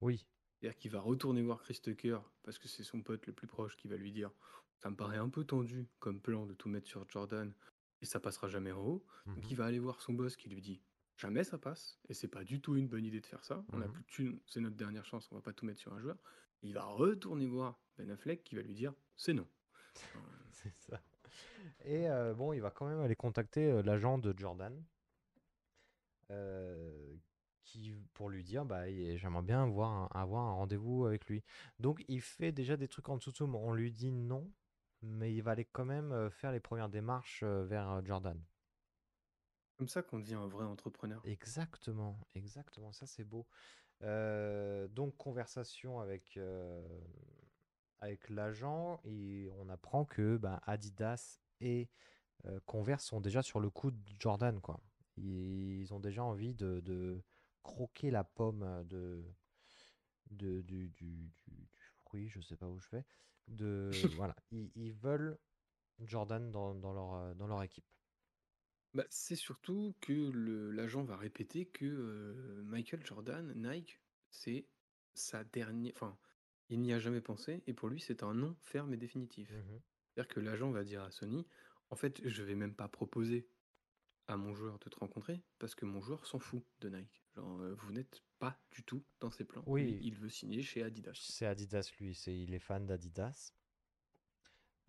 [0.00, 0.26] Oui,
[0.60, 3.76] C'est-à-dire qu'il va retourner voir Chris Tucker parce que c'est son pote le plus proche
[3.76, 4.30] qui va lui dire
[4.78, 7.52] Ça me paraît un peu tendu comme plan de tout mettre sur Jordan
[8.00, 9.04] et ça passera jamais en haut.
[9.26, 9.50] Donc Mhm.
[9.50, 10.80] il va aller voir son boss qui lui dit
[11.16, 13.64] Jamais ça passe et c'est pas du tout une bonne idée de faire ça.
[13.72, 13.92] On a Mhm.
[13.92, 16.16] plus de thunes, c'est notre dernière chance, on va pas tout mettre sur un joueur.
[16.62, 19.46] Il va retourner voir Ben Affleck qui va lui dire C'est non.
[20.50, 21.00] c'est ça.
[21.84, 24.84] Et euh, bon, il va quand même aller contacter euh, l'agent de Jordan.
[26.30, 27.16] euh,
[27.68, 31.42] qui, pour lui dire bah, j'aimerais bien avoir un, avoir un rendez-vous avec lui.
[31.78, 34.50] Donc il fait déjà des trucs en dessous mais on lui dit non,
[35.02, 38.40] mais il va aller quand même euh, faire les premières démarches euh, vers euh, Jordan.
[39.76, 41.20] Comme ça qu'on devient un vrai entrepreneur.
[41.24, 43.46] Exactement, exactement, ça c'est beau.
[44.02, 46.82] Euh, donc conversation avec, euh,
[48.00, 51.88] avec l'agent et on apprend que bah, Adidas et
[52.46, 54.80] euh, Converse sont déjà sur le coup de Jordan quoi.
[55.16, 57.22] Ils ont déjà envie de, de
[57.68, 59.22] croquer la pomme de,
[60.30, 63.04] de- du, du- du- du fruit, je sais pas où je vais.
[63.48, 65.38] De, voilà, ils, ils veulent
[66.00, 67.86] Jordan dans, dans leur, dans leur équipe.
[68.94, 70.30] Bah, c'est surtout que
[70.70, 74.00] l'agent va répéter que euh, Michael Jordan, Nike,
[74.30, 74.66] c'est
[75.14, 75.92] sa dernière.
[75.94, 76.18] Enfin,
[76.68, 79.50] il n'y a jamais pensé et pour lui, c'est un non ferme et définitif.
[79.50, 79.82] Mhm.
[80.14, 81.46] C'est-à-dire que l'agent va dire à Sony
[81.90, 83.48] En fait, je vais même pas proposer
[84.28, 87.22] à mon joueur de te rencontrer parce que mon joueur s'en fout de Nike.
[87.38, 89.62] Euh, vous n'êtes pas du tout dans ses plans.
[89.66, 89.98] Oui.
[90.02, 91.12] Il veut signer chez Adidas.
[91.14, 93.52] C'est Adidas, lui, c'est, il est fan d'Adidas.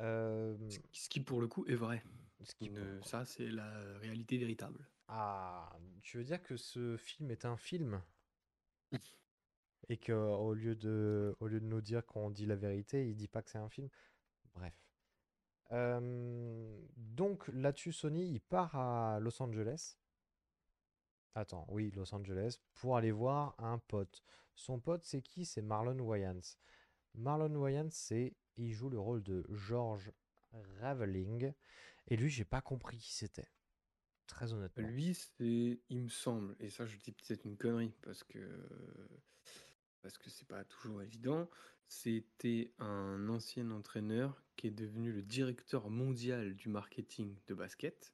[0.01, 0.57] Euh,
[0.91, 2.03] Ce qui, pour le coup, est vrai.
[2.43, 4.87] ce qui- Une- ça, c'est la réalité véritable.
[5.07, 8.01] Ah, tu veux dire que ce film est un film?
[9.89, 13.15] Et que au lieu de, au lieu de nous dire qu'on dit la vérité, il
[13.15, 13.89] dit pas que c'est un film?
[14.53, 14.73] Bref.
[15.71, 19.97] Euh, donc là-dessus, Sony, il part à Los Angeles.
[21.35, 24.23] Attends, oui, Los Angeles, pour aller voir un pote.
[24.55, 25.45] Son pote, c'est qui?
[25.45, 26.57] C'est Marlon Wayans.
[27.13, 30.11] Marlon Wayans, c'est, il joue le rôle de George
[30.79, 31.53] Raveling.
[32.07, 33.47] Et lui, j'ai pas compris qui c'était.
[34.27, 34.87] Très honnêtement.
[34.87, 38.39] Lui, c'est, il me semble, et ça je dis peut-être une connerie parce que
[40.01, 41.49] parce que c'est pas toujours évident,
[41.87, 48.13] c'était un ancien entraîneur qui est devenu le directeur mondial du marketing de basket.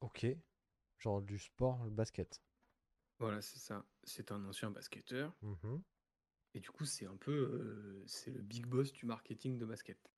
[0.00, 0.26] Ok.
[0.98, 2.42] Genre du sport, le basket.
[3.20, 3.86] Voilà, c'est ça.
[4.02, 5.32] C'est un ancien basketteur.
[5.42, 5.82] Mhm.
[6.52, 10.12] Et du coup, c'est un peu, euh, c'est le big boss du marketing de basket.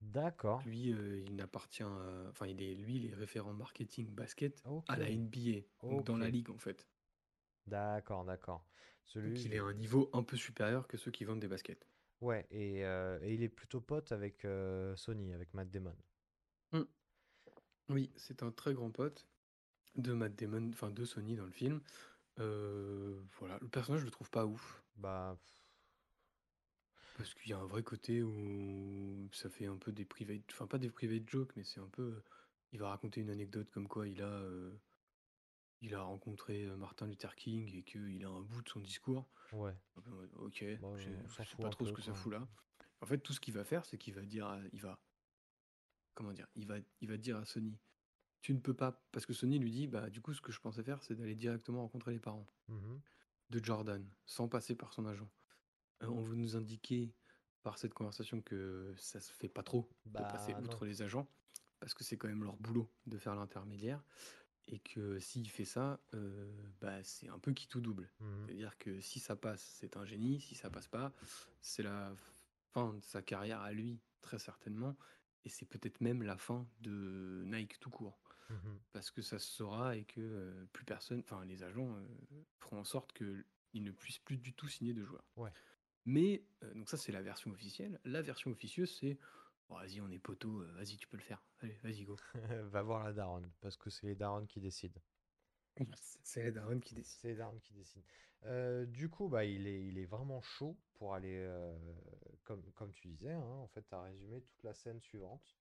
[0.00, 0.62] D'accord.
[0.64, 4.88] Lui, euh, il n'appartient à- enfin, il est, lui, il est référent marketing basket Ok.
[4.88, 6.34] à la NBA, donc dans la Ok.
[6.34, 6.88] ligue en fait.
[7.66, 8.64] D'accord, d'accord.
[9.24, 11.48] Donc Celui, il est à un niveau un peu supérieur que ceux qui vendent des
[11.48, 11.88] baskets.
[12.20, 15.96] ouais, et, euh, et il est plutôt pote avec euh, Sony, avec Matt Damon.
[16.72, 16.84] Mm.
[17.88, 19.26] Oui, c'est un très grand pote
[19.96, 21.80] de Matt Damon, enfin de Sony dans le film.
[22.40, 24.82] Euh, voilà, le personnage, je le trouve pas ouf.
[24.96, 25.38] Bah,
[27.16, 30.66] Parce qu'il y a un vrai côté où ça fait un peu des private, enfin
[30.66, 32.22] pas des private jokes, mais c'est un peu,
[32.72, 34.72] il va raconter une anecdote comme quoi il a, euh,
[35.80, 39.28] il a rencontré euh, Martin Luther King et qu'il a un bout de son discours.
[39.52, 39.74] ouais.
[40.36, 40.88] Ok, Bah,
[41.44, 42.48] je sais pas trop ce que ça fout là.
[43.00, 44.98] En fait, tout ce qu'il va faire, c'est qu'il va dire, à- il va,
[46.14, 47.78] comment dire, il va, il va dire à Sony,
[48.44, 50.60] tu ne peux pas, parce que Sony lui dit, bah du coup, ce que je
[50.60, 53.00] pensais faire, c'est d'aller directement rencontrer les parents Mhm.
[53.48, 55.30] de Jordan, sans passer par son agent.
[56.02, 57.14] Euh, on veut nous indiquer
[57.62, 60.90] par cette conversation que ça se fait pas trop de passer Bah, outre non.
[60.90, 61.26] les agents,
[61.80, 64.04] parce que c'est quand même leur boulot de faire l'intermédiaire,
[64.68, 66.52] et que s'il fait ça, euh,
[66.82, 68.12] bah, c'est un peu qui tout double.
[68.20, 68.44] Mhm.
[68.44, 71.14] C'est-à-dire que si ça passe, c'est un génie, si ça passe pas,
[71.62, 72.14] c'est la
[72.74, 74.98] fin de sa carrière à lui, très certainement,
[75.46, 78.20] et c'est peut-être même la fin de Nike tout court
[78.54, 78.78] Mhm.
[78.92, 82.06] parce que ça se saura et que euh, plus personne, enfin les agents euh,
[82.60, 85.24] feront en sorte qu'ils ne puissent plus du tout signer de joueurs.
[85.36, 85.50] Ouais.
[86.04, 88.00] Mais, euh, donc ça c'est la version officielle.
[88.04, 89.18] La version officieuse c'est,
[89.70, 91.42] Oh, vas-y on est poteau, vas-y tu peux le faire.
[91.60, 92.16] Allez, vas-y go.
[92.70, 95.00] Va voir la daronne, parce que c'est les darons qui décident.
[96.22, 97.18] c'est les darons qui décident.
[97.20, 98.04] C'est les darons qui décident.
[98.44, 101.74] Euh, du coup, bah, il est, il est vraiment chaud pour aller, euh,
[102.44, 105.56] comme, comme tu disais, hein, en fait, tu as résumé toute la scène suivante.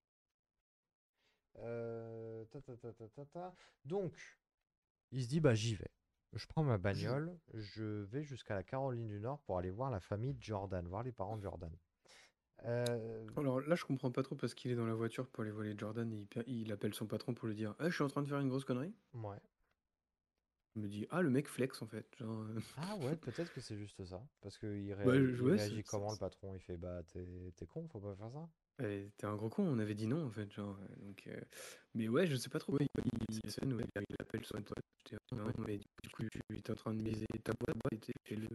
[1.60, 3.56] Euh, ta, ta, ta.
[3.86, 4.14] Donc,
[5.12, 5.92] il se dit, bah, j'y vais.
[6.34, 10.00] Je prends ma bagnole, je vais jusqu'à la Caroline du Nord pour aller voir la
[10.00, 11.72] famille de Jordan, voir les parents de Jordan.
[12.66, 15.52] Euh, Alors là je comprends pas trop parce qu'il est dans la voiture pour aller
[15.52, 18.22] voler Jordan et il, appelle son patron pour lui dire Eh, je suis en train
[18.22, 18.94] de faire une grosse connerie.
[19.14, 19.40] ouais.
[20.76, 22.08] Il me dit ah le mec flex en fait.
[22.18, 24.26] Genre, euh, Ah ouais, peut-être que c'est juste ça.
[24.42, 26.56] Parce qu'il Bah, réagit, je- il ouais, c'est- réagit comment le patron?
[26.56, 28.50] Il fait, bah, t'es con, faut pas faire ça.
[28.78, 30.78] T'es un gros con, on avait dit non en fait, genre.
[30.82, 31.40] euh, Donc, euh,
[31.94, 32.78] Mais ouais, je sais pas trop.
[32.80, 34.70] Il, il, appelle pote.
[35.06, 38.36] j'étais, ah, non, mais du coup, tu es en train de miser ta boîte et
[38.36, 38.48] le,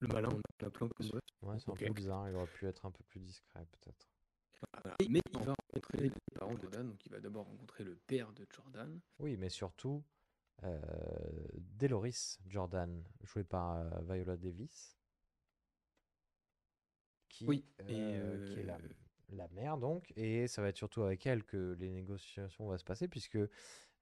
[0.00, 1.22] le malin en comme boîte.
[1.42, 1.86] Ouais, c'est un Ok.
[1.86, 4.06] peu bizarre, il aurait pu être un peu plus discret, peut-être.
[4.84, 4.96] Voilà.
[5.08, 8.32] Mais il va rencontrer les parents de Jordan, donc il va d'abord rencontrer le père
[8.32, 9.00] de Jordan.
[9.18, 10.04] Oui, mais surtout,
[10.64, 10.80] euh,
[11.78, 14.96] Deloris Jordan, joué par euh, Viola Davis,
[17.28, 18.78] qui, Oui, et, euh, qui est euh,
[19.36, 22.84] la mère, donc, et ça va être surtout avec elle que les négociations vont se
[22.84, 23.38] passer, puisque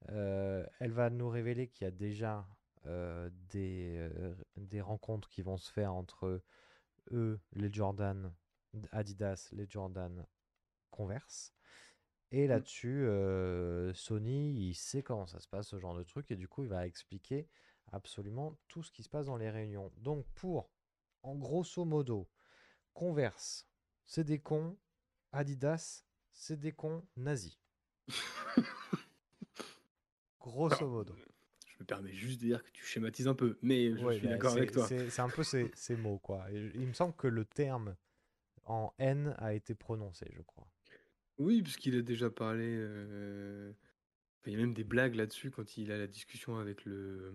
[0.09, 2.47] euh, elle va nous révéler qu'il y a déjà
[2.87, 6.43] euh, des, euh, des rencontres qui vont se faire entre
[7.12, 8.33] eux, les Jordan,
[8.93, 10.27] Adidas, les Jordan,
[10.90, 11.53] Converse.
[12.33, 16.37] Et là-dessus, euh, Sony, il sait comment ça se passe, ce genre de truc, et
[16.37, 17.49] du coup, il va expliquer
[17.93, 19.90] absolument tout ce qui se passe dans les réunions.
[19.97, 20.71] Donc, pour,
[21.23, 22.29] en grosso modo,
[22.95, 23.69] Converse,
[24.07, 24.77] c'est des cons,
[25.33, 27.59] Adidas, c'est des cons nazis.
[30.40, 31.14] grosso modo.
[31.66, 34.27] Je me permets juste de dire que tu schématises un peu, mais je Ouais, suis
[34.27, 34.87] bah, d'accord avec toi.
[34.87, 36.51] C'est un peu ces, ces mots, quoi.
[36.51, 37.97] Et il me semble que le terme
[38.64, 40.69] en N a été prononcé, je crois.
[41.38, 42.66] Oui, puisqu'il a déjà parlé.
[42.79, 43.71] euh,
[44.40, 47.33] enfin, il y a même des blagues là-dessus quand il a la discussion avec le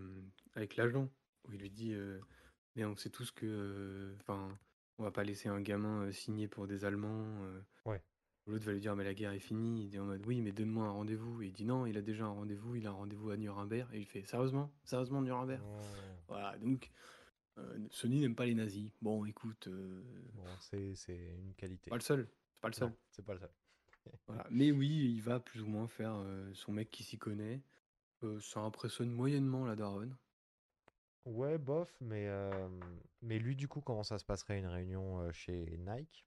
[0.54, 1.10] avec l'agent,
[1.48, 2.20] où il lui dit euh,
[2.76, 3.46] Mais on sait tous que.
[3.48, 4.58] euh, Enfin,
[4.98, 7.26] on va pas laisser un gamin euh, signer pour des Allemands.
[7.44, 7.62] euh.
[7.86, 8.02] Ouais.
[8.48, 9.84] L'autre va lui dire Mais la guerre est finie.
[9.86, 11.42] Il dit en mode Oui, mais donne-moi un rendez-vous.
[11.42, 12.76] Et il dit Non, il a déjà un rendez-vous.
[12.76, 13.90] Il a un rendez-vous à Nuremberg.
[13.94, 14.72] Et il fait Sérieusement?
[14.84, 15.62] Sérieusement, Nuremberg?
[16.28, 16.92] Voilà, donc.
[17.58, 18.92] euh, Sony n'aime pas les nazis.
[19.02, 19.68] Bon, écoute.
[19.68, 20.04] euh,
[20.34, 21.90] Bon, c'est c'est une qualité.
[21.90, 22.28] pas le seul.
[22.52, 22.90] C'est pas le seul.
[22.90, 23.50] Non, c'est pas le seul.
[24.28, 24.46] Voilà.
[24.52, 27.64] Mais oui, il va plus ou moins faire euh, son mec qui s'y connaît.
[28.24, 30.16] Euh, ça impressionne moyennement la daronne.
[31.26, 32.70] Ouais, bof, mais, euh,
[33.22, 36.26] mais lui, du coup, comment ça se passerait une réunion euh, chez Nike?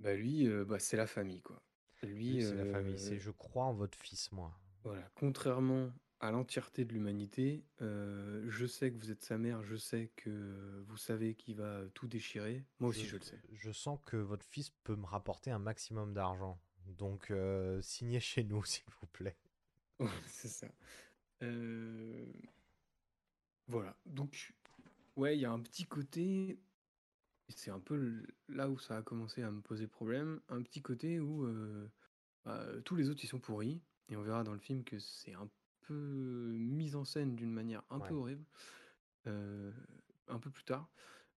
[0.00, 1.62] Bah lui, euh, bah, c'est la famille, quoi.
[2.02, 2.98] Lui, Lui, c'est la famille.
[2.98, 4.52] C'est euh, je crois en votre fils, moi.
[4.84, 9.76] voilà, contrairement à l'entièreté de l'humanité, euh, je sais que vous êtes sa mère, je
[9.76, 12.64] sais que vous savez qu'il va tout déchirer.
[12.80, 13.42] Moi aussi, je le sais.
[13.52, 16.60] Je sens que votre fils peut me rapporter un maximum d'argent.
[16.86, 19.36] Donc, euh, signez chez nous, s'il vous plaît.
[19.98, 20.68] Ouais, c'est ça.
[21.42, 22.26] Euh,
[23.68, 23.96] Voilà.
[24.06, 24.54] Donc,
[25.16, 26.58] ouais, il y a un petit côté.
[27.48, 30.40] C'est un peu là où ça a commencé à me poser problème.
[30.48, 31.88] Un petit côté où euh,
[32.44, 33.82] bah, tous les autres ils sont pourris.
[34.08, 35.48] Et on verra dans le film que c'est un
[35.82, 38.44] peu mis en scène d'une manière un peu horrible.
[39.26, 39.72] euh,
[40.28, 40.88] un peu plus tard.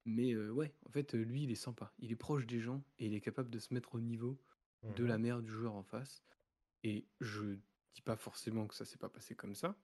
[0.06, 1.94] Mais euh, ouais, en fait, lui, il est sympa.
[2.00, 4.40] Il est proche des gens et il est capable de se mettre au niveau
[4.84, 5.22] de la Mhm.
[5.24, 6.24] mère du joueur en face.
[6.84, 7.56] Et je
[7.94, 9.76] dis pas forcément que ça s'est pas passé comme ça,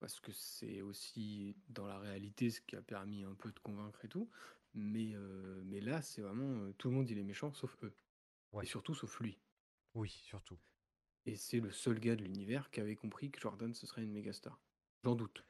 [0.00, 4.04] parce que c'est aussi dans la réalité ce qui a permis un peu de convaincre
[4.04, 4.28] et tout.
[4.74, 7.92] Mais, euh, mais là, c'est vraiment euh, tout le monde il est méchant sauf eux.
[8.52, 8.64] Ouais.
[8.64, 9.38] Et surtout sauf lui.
[9.94, 10.58] Oui, surtout.
[11.26, 14.12] Et c'est le seul gars de l'univers qui avait compris que Jordan ce serait une
[14.12, 14.58] méga star.
[15.04, 15.44] J'en doute.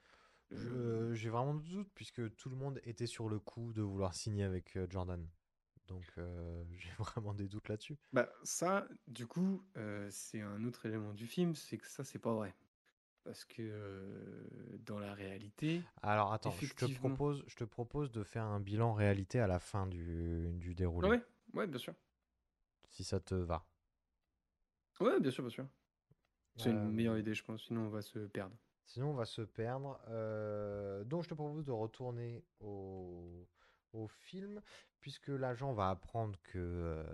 [0.50, 3.82] Je- Je- J'ai vraiment de doute puisque tout le monde était sur le coup de
[3.82, 5.28] vouloir signer avec euh, Jordan.
[5.86, 7.96] Donc euh, j'ai vraiment des doutes là-dessus.
[8.12, 9.64] Bah ça, du coup,
[10.10, 12.54] c'est un autre élément du film, c'est que ça, c'est pas vrai.
[13.24, 18.22] Parce que euh, dans la réalité, Alors attends, je te propose, je te propose de
[18.24, 21.22] faire un bilan réalité à la fin du, du déroulé, Ouais,
[21.54, 21.94] ouais, bien sûr.
[22.88, 23.64] si ça te va.
[25.00, 25.66] Ouais, bien sûr, bien sûr.
[26.56, 28.56] C'est Euh, une meilleure idée, je pense, sinon on va se perdre.
[28.84, 30.00] Sinon, on va se perdre.
[30.08, 33.46] Euh, donc, je te propose de retourner au,
[33.92, 34.60] au film,
[35.00, 37.04] puisque l'agent va apprendre que, euh,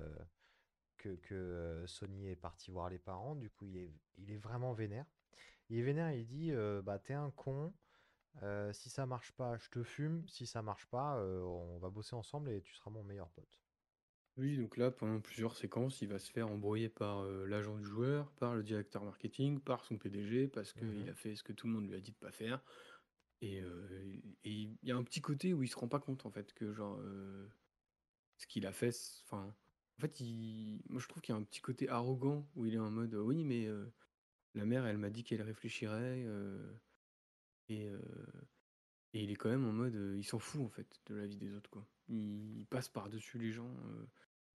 [0.96, 3.34] que, que, euh, Sony est parti voir les parents.
[3.34, 5.06] Du coup, il est, il est vraiment vénère.
[5.68, 7.72] Il est vénère, il dit euh, Bah, t'es un con.
[8.42, 10.26] euh, si ça marche pas, je te fume.
[10.28, 13.62] Si ça marche pas, euh, on va bosser ensemble et tu seras mon meilleur pote.
[14.36, 17.84] Oui, donc là, pendant plusieurs séquences, il va se faire embrouiller par euh, l'agent du
[17.86, 21.08] joueur, par le directeur marketing, par son PDG, parce qu'il Mhm.
[21.08, 22.62] a fait ce que tout le monde lui a dit de pas faire.
[23.42, 26.26] Et euh, et il y a un petit côté où il se rend pas compte,
[26.26, 27.48] en fait, que genre, euh,
[28.38, 29.56] ce qu'il a fait, c'est- enfin,
[29.98, 30.82] en fait, il...
[30.90, 33.14] moi je trouve qu'il y a un petit côté arrogant où il est en mode,
[33.14, 33.92] oui, mais euh,
[34.58, 36.72] la mère, elle m'a dit qu'elle réfléchirait, euh,
[37.68, 38.00] et, euh,
[39.12, 41.26] et il est quand même en mode, euh, il s'en fout, en fait, de la
[41.26, 41.86] vie des autres, quoi.
[42.08, 43.74] Il, il passe par-dessus les gens.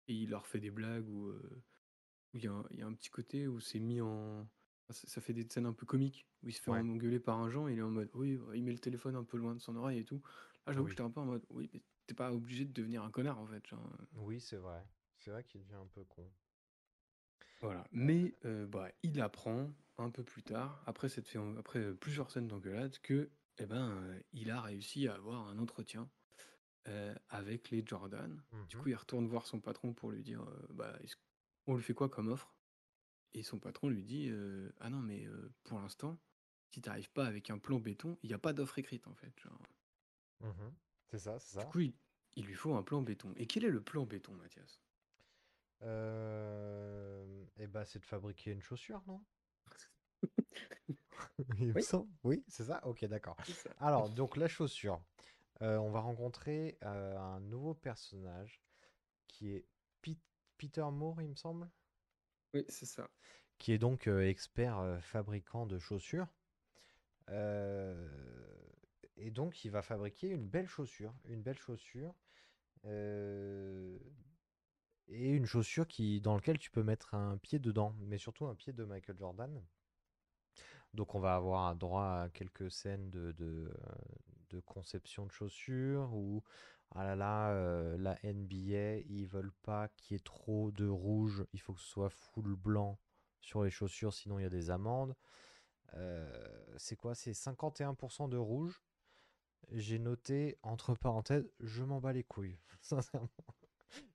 [0.07, 2.87] et il leur fait des blagues euh, où il y, a un- il y a
[2.87, 4.41] un petit côté où c'est mis en.
[4.41, 6.79] enfin, Ça, ça fait des scènes un peu comiques où il se fait Ouais.
[6.79, 9.23] engueuler par un genre et il est en mode oui, il met le téléphone un
[9.23, 10.21] peu loin de son oreille et tout.
[10.65, 10.85] Là, j'avoue Oui.
[10.85, 13.39] que j'étais un peu en mode oui, mais t'es pas obligé de devenir un connard
[13.39, 13.65] en fait.
[13.67, 14.83] genre, Oui, c'est vrai.
[15.17, 16.31] C'est vrai qu'il devient un peu con.
[17.61, 17.85] Voilà.
[17.91, 18.35] Mais
[18.67, 19.69] bah, il apprend
[19.99, 24.51] un peu plus tard, après, cette fait, après plusieurs scènes d'engueulade, que eh ben, il
[24.51, 26.09] a réussi à avoir un entretien
[26.87, 28.43] euh, avec les Jordan.
[28.69, 28.83] Du Mhm.
[28.83, 30.97] coup, il retourne voir son patron pour lui dire euh, bah,
[31.67, 32.55] on lui fait quoi comme offre?
[33.33, 35.27] Et son patron lui dit euh, Ah non, mais
[35.63, 36.19] pour l'instant,
[36.71, 39.33] si t'arrives pas avec un plan béton, il n'y a pas d'offre écrite en fait.
[39.41, 39.61] genre.
[40.41, 40.75] Mhm.
[41.07, 41.61] C'est ça, c'est ça.
[41.61, 41.93] Du coup, il,
[42.33, 43.33] il lui faut un plan béton.
[43.37, 44.81] Et quel est le plan béton, Mathias?
[47.57, 49.23] Eh ben, c'est de fabriquer une chaussure, non?
[51.59, 51.81] Il me Oui.
[51.81, 52.09] semble.
[52.23, 52.85] Oui, c'est ça?
[52.85, 53.37] Ok, d'accord.
[53.79, 55.01] Alors, donc la chaussure.
[55.61, 58.61] Euh, on va rencontrer euh, un nouveau personnage
[59.27, 59.65] qui est
[60.01, 60.19] Pete-
[60.57, 61.69] Peter Moore, il me semble,
[62.53, 63.09] Oui, c'est ça.
[63.59, 66.27] qui est donc euh, expert euh, fabricant de chaussures.
[67.29, 68.07] Euh,
[69.17, 72.15] et donc, il va fabriquer une belle chaussure, une belle chaussure,
[72.85, 73.99] euh,
[75.09, 78.55] et une chaussure qui, dans laquelle tu peux mettre un pied dedans, mais surtout un
[78.55, 79.61] pied de Michael Jordan.
[80.93, 83.71] Donc, on va avoir droit à quelques scènes de,
[84.65, 86.43] conception de chaussures où,
[86.91, 91.45] ah là là, euh, la NBA, ils veulent pas qu'il y ait trop de rouge,
[91.53, 92.99] il faut que ce soit full blanc
[93.41, 95.15] sur les chaussures, sinon il y a des amendes.
[95.95, 97.15] Euh, c'est quoi?
[97.15, 98.81] C'est 51% de rouge.
[99.71, 103.29] J'ai noté, entre parenthèses, je m'en bats les couilles, sincèrement.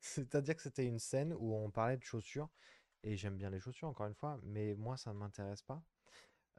[0.01, 2.49] C'est-à-dire que c'était une scène où on parlait de chaussures,
[3.03, 5.83] et j'aime bien les chaussures, encore une fois, mais moi, ça ne m'intéresse pas.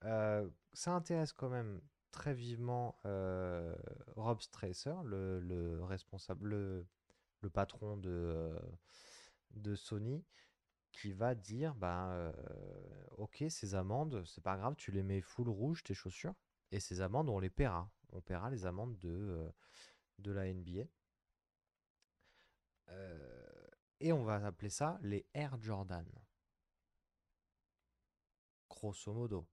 [0.04, 1.82] Euh, ça intéresse quand même
[2.16, 3.76] très vivement euh,
[4.16, 6.50] Rob Stresser, le, le responsable,
[7.41, 8.60] le, patron de, euh,
[9.52, 10.24] de Sony,
[10.91, 12.32] qui va dire, euh,
[13.18, 16.34] ok, ces amendes, c'est pas grave, tu les mets full rouge, tes chaussures,
[16.72, 17.91] et ces amendes, on les paiera.
[18.14, 19.52] On paiera les amendes de,
[20.20, 20.86] de la NBA.
[24.00, 26.06] Et on va appeler ça les Air Jordan.
[28.70, 29.48] Grosso modo.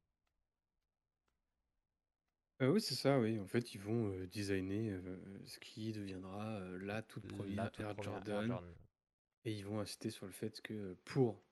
[2.62, 3.40] Euh, oui, c'est ça, oui.
[3.40, 5.00] En fait, ils vont designer
[5.46, 8.48] ce qui deviendra la toute première La toute Air première Air Jordan.
[8.48, 8.74] Jordan.
[9.44, 11.42] Et ils vont insister sur le fait que pour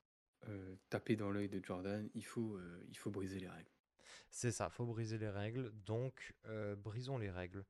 [0.89, 2.59] taper dans l'œil de Jordan, il faut,
[2.89, 3.71] il faut briser les règles.
[4.31, 5.73] C'est ça, faut briser les règles.
[5.85, 6.35] Donc,
[6.79, 7.65] brisons les règles.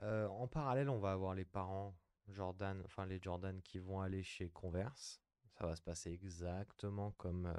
[0.00, 1.96] En parallèle, on va avoir les parents
[2.28, 5.20] Jordan, enfin les Jordan qui vont aller chez Converse.
[5.58, 7.52] Ça va se passer exactement comme,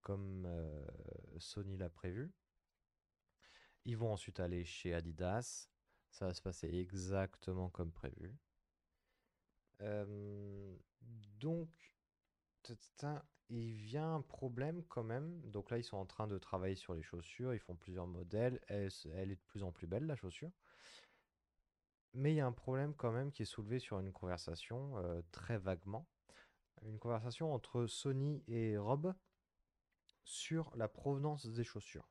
[0.00, 0.48] comme
[1.38, 2.30] Sony l'a prévu.
[3.88, 5.70] Ils vont ensuite aller chez Adidas.
[6.10, 8.36] Ça va se passer exactement comme prévu.
[9.80, 10.76] Euh,
[11.40, 11.70] donc,
[13.48, 15.40] il vient un problème quand même.
[15.46, 17.54] Donc là, ils sont en train de travailler sur les chaussures.
[17.54, 18.60] Ils font plusieurs modèles.
[18.68, 18.90] Elle
[19.30, 20.52] est de plus en plus belle, la chaussure.
[22.12, 25.22] Mais il y a un problème quand même qui est soulevé sur une conversation euh,
[25.32, 26.06] très vaguement.
[26.82, 29.14] Une conversation entre Sony et Rob
[30.24, 32.06] sur la provenance des chaussures.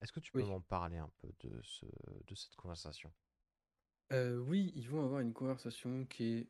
[0.00, 0.44] Est-ce que tu peux Oui.
[0.44, 1.86] m'en parler un peu de, ce,
[2.26, 3.12] de cette conversation?
[4.12, 6.48] Euh, oui, ils vont avoir une conversation qui est,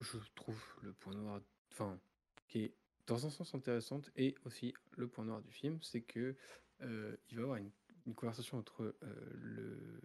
[0.00, 2.00] je trouve, le point noir, enfin,
[2.48, 2.76] qui est
[3.06, 6.36] dans un sens intéressante et aussi le point noir du film, c'est que
[6.82, 7.72] euh, il va y avoir une,
[8.06, 10.00] une conversation entre euh, le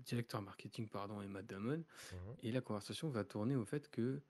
[0.00, 2.36] directeur marketing, pardon, et Matt Damon, Mhm.
[2.40, 4.22] et la conversation va tourner au fait que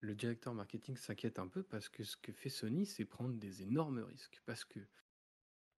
[0.00, 3.62] le directeur marketing s'inquiète un peu parce que ce que fait Sony, c'est prendre des
[3.62, 4.42] énormes risques.
[4.46, 4.80] Parce que,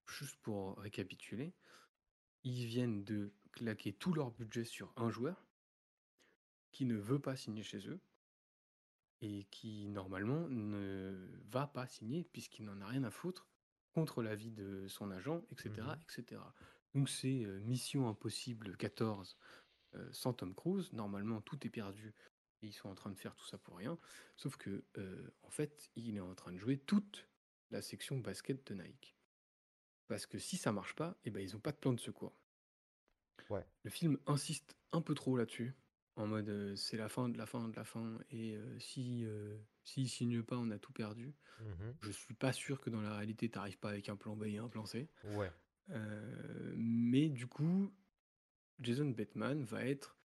[0.07, 1.55] juste pour récapituler,
[2.45, 5.47] ils viennent de claquer tout leur budget sur un joueur
[6.73, 8.01] qui ne veut pas signer chez eux
[9.21, 13.49] et qui normalement ne va pas signer puisqu'il n'en a rien à foutre
[13.93, 15.71] contre l'avis de son agent, etc.
[15.79, 16.01] Mhm.
[16.03, 16.41] etc.
[16.95, 19.37] Donc c'est euh, Mission Impossible 14
[19.95, 20.93] euh, sans Tom Cruise.
[20.93, 22.15] Normalement tout est perdu
[22.63, 23.99] et ils sont en train de faire tout ça pour rien.
[24.37, 27.29] Sauf que euh, en fait il est en train de jouer toute
[27.71, 29.17] la section basket de Nike.
[30.09, 32.35] Parce que si ça marche pas, eh ben, ils n'ont pas de plan de secours.
[33.49, 33.67] Ouais.
[33.85, 35.75] Le film insiste un peu trop là-dessus,
[36.17, 39.25] en mode euh, c'est la fin de la fin de la fin, et euh, si
[39.25, 41.35] euh, s'il signe pas, on a tout perdu.
[41.59, 41.99] Mhm.
[42.01, 44.59] Je suis pas sûr que dans la réalité, t'arrives pas avec un plan B et
[44.59, 45.11] un plan C.
[45.25, 45.53] Ouais.
[45.91, 47.95] Euh, mais du coup,
[48.81, 50.19] Jason Bateman va être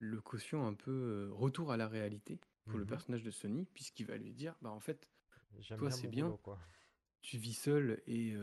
[0.00, 2.86] le caution un peu euh, retour à la réalité pour le Mhm.
[2.86, 5.10] personnage de Sony, puisqu'il va lui dire, bah en fait,
[5.76, 6.58] toi c'est bien, boulot, quoi.
[7.22, 8.34] Tu vis seul et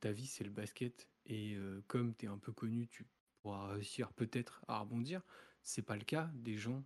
[0.00, 1.56] ta vie c'est le basket et
[1.86, 3.06] comme tu es un peu connu, tu
[3.40, 5.22] pourras réussir peut-être à rebondir.
[5.62, 6.84] C'est pas le cas des gens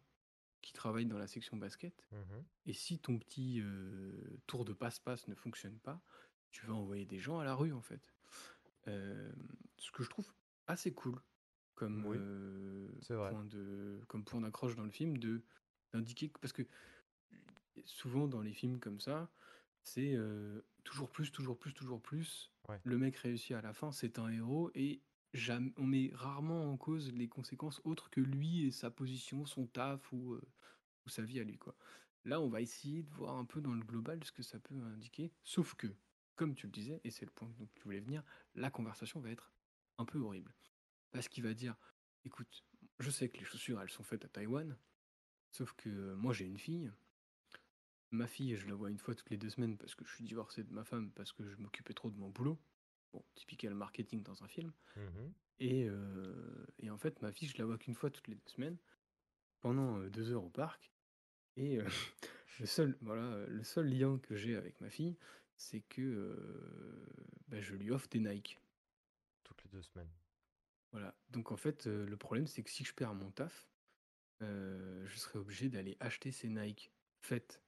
[0.63, 2.07] qui travaillent dans la section basket.
[2.13, 2.45] Mhm.
[2.67, 3.63] Et si ton petit
[4.47, 6.03] tour de passe-passe ne fonctionne pas,
[6.51, 8.15] tu vas envoyer des gens à la rue en fait.
[8.87, 10.33] Ce que je trouve
[10.67, 11.21] assez cool
[11.75, 12.19] comme Oui,
[13.03, 13.31] c'est vrai.
[13.31, 15.43] point de comme point d'accroche dans le film de
[15.93, 16.63] d'indiquer que- parce que
[17.85, 19.31] souvent dans les films comme ça,
[19.83, 22.53] c'est euh, toujours plus, toujours plus, toujours plus.
[22.69, 22.81] Ouais.
[22.85, 25.03] Le mec réussit à la fin, c'est un héros et
[25.35, 29.67] jamais, on met rarement en cause les conséquences autres que lui et sa position, son
[29.67, 30.43] taf ou, euh,
[31.07, 31.59] ou sa vie à lui.
[31.59, 31.75] Quoi.
[32.25, 34.75] Là, on va essayer de voir un peu dans le global ce que ça peut
[34.75, 35.33] indiquer.
[35.43, 35.89] Sauf que,
[36.37, 38.23] comme tu le disais, et c'est le point dont tu voulais venir,
[38.55, 39.53] la conversation va être
[39.99, 40.55] un peu horrible.
[41.13, 41.77] Parce qu'il va dire,
[42.25, 42.65] écoute,
[42.99, 44.77] je sais que les chaussures, elles sont faites à Taïwan,
[45.51, 46.91] sauf que moi j'ai une fille.
[48.13, 50.25] Ma fille, je la vois une fois toutes les deux semaines parce que je suis
[50.25, 52.59] divorcé de ma femme parce que je m'occupais trop de mon boulot.
[53.13, 54.73] Bon, typical marketing dans un film.
[54.97, 55.33] Mhm.
[55.59, 58.49] Et, euh, et en fait, ma fille, je la vois qu'une fois toutes les deux
[58.49, 58.79] semaines,
[59.61, 60.91] pendant euh, deux heures au parc.
[61.57, 61.85] Et euh,
[62.61, 65.17] le, seul, voilà, le seul lien que j'ai avec ma fille,
[65.57, 67.07] c'est que euh,
[67.49, 68.59] bah, je lui offre des Nike.
[69.45, 70.11] Toutes les deux semaines.
[70.93, 71.15] Voilà.
[71.29, 73.69] Donc en fait, le problème, c'est que si je perds mon taf,
[74.41, 76.91] je serai obligé d'aller acheter ces Nike
[77.21, 77.63] faites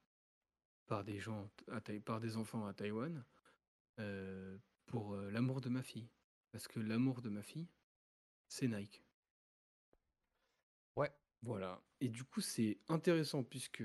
[0.87, 3.23] par des gens à Taï- par des enfants à Taïwan
[3.99, 6.09] euh, pour euh, l'amour de ma fille.
[6.51, 7.67] Parce que l'amour de ma fille,
[8.47, 9.03] c'est Nike.
[10.95, 11.11] Ouais.
[11.41, 11.81] Voilà.
[11.99, 13.83] Et du coup, c'est intéressant puisque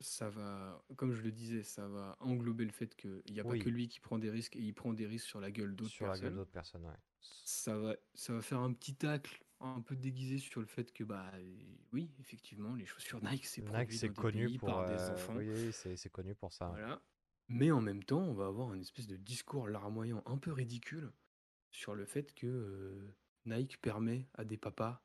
[0.00, 3.58] ça va, comme je le disais, ça va englober le fait qu'il n'y a Oui.
[3.58, 5.74] pas que lui qui prend des risques et il prend des risques sur la gueule
[5.74, 6.96] d'autres Sur la gueule personnes d'autres personnes, ouais.
[7.20, 11.04] ça va, ça va faire un petit tacle un peu déguisé sur le fait que,
[11.04, 11.32] bah
[11.92, 14.68] oui, effectivement, les chaussures Nike, c'est Nike, c'est des connu pour.
[14.68, 15.36] par des euh, enfants.
[15.36, 16.68] Oui, c'est connu pour ça.
[16.68, 17.02] Voilà.
[17.48, 21.12] Mais en même temps, on va avoir une espèce de discours larmoyant un peu ridicule
[21.70, 25.04] sur le fait que euh, Nike permet à des papas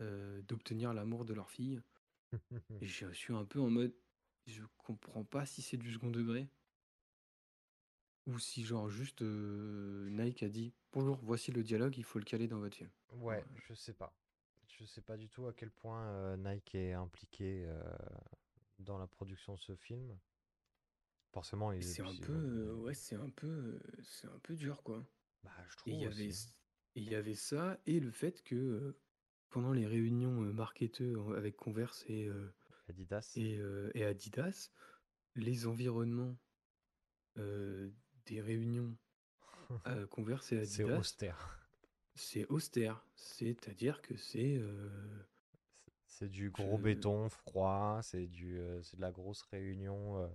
[0.00, 1.80] euh, d'obtenir l'amour de leur fille.
[2.80, 3.94] Et je suis un peu en mode,
[4.46, 6.48] je comprends pas si c'est du second degré.
[8.26, 12.24] Ou si genre juste euh, Nike a dit bonjour, voici le dialogue, il faut le
[12.24, 12.90] caler dans votre film.
[13.12, 14.14] Ouais, je sais pas.
[14.66, 17.82] Je sais pas du tout à quel point euh, Nike est impliqué euh,
[18.78, 20.18] dans la production de ce film.
[21.32, 25.04] Forcément, il C'est un peu, ouais, c'est un peu, c'est un peu dur quoi.
[25.42, 28.42] Bah, je Et il y trouve avait, et il y avait ça et le fait
[28.42, 28.96] que
[29.50, 32.30] pendant les réunions marketeux avec Converse et,
[32.88, 33.32] Adidas.
[33.36, 33.60] et,
[33.94, 34.70] et Adidas,
[35.34, 36.36] les environnements
[37.38, 37.90] euh,
[38.26, 38.94] des réunions
[39.86, 41.60] euh, Converse et C'est austère.
[42.14, 43.04] c'est austère.
[43.16, 44.88] C'est-à-dire que c'est euh,
[46.06, 50.16] C'est du gros béton froid, c'est du, euh, c'est de la grosse réunion.
[50.22, 50.28] euh,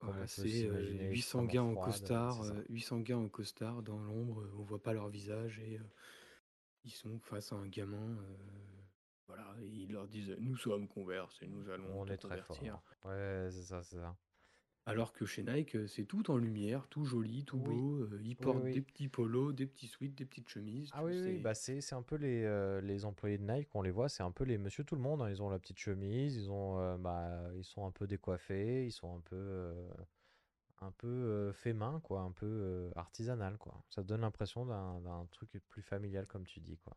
[0.00, 2.54] Voilà, c'est euh, s'imaginer, 800 extrêmement gars en costard, c'est ça.
[2.54, 5.80] euh, 800 gars en costard dans l'ombre, on voit pas leur visage et
[6.84, 8.16] ils sont face à un gamin.
[9.26, 12.58] voilà, et ils leur disent Nous sommes Converse et nous allons On est très fort.
[13.04, 14.16] Ouais, c'est ça, c'est ça.
[14.88, 17.64] Alors que chez Nike, euh, c'est tout en lumière, tout joli, tout Oui.
[17.64, 18.02] beau.
[18.02, 18.72] euh, ils Oui, portent oui.
[18.72, 20.90] des petits polos, des petits sweats, des petites chemises.
[20.90, 23.82] Ah tu- oui, bah c'est c'est un peu les, euh, les employés de Nike, on
[23.82, 25.20] les voit, c'est un peu les monsieur tout le monde.
[25.22, 25.28] hein.
[25.30, 28.92] Ils ont la petite chemise, ils ont, euh, bah, ils sont un peu décoiffés, ils
[28.92, 29.90] sont un peu, euh,
[30.80, 33.84] un peu euh, fait main, quoi, un peu euh, artisanal, quoi.
[33.90, 36.96] Ça donne l'impression d'un d'un truc plus familial, comme tu dis, quoi.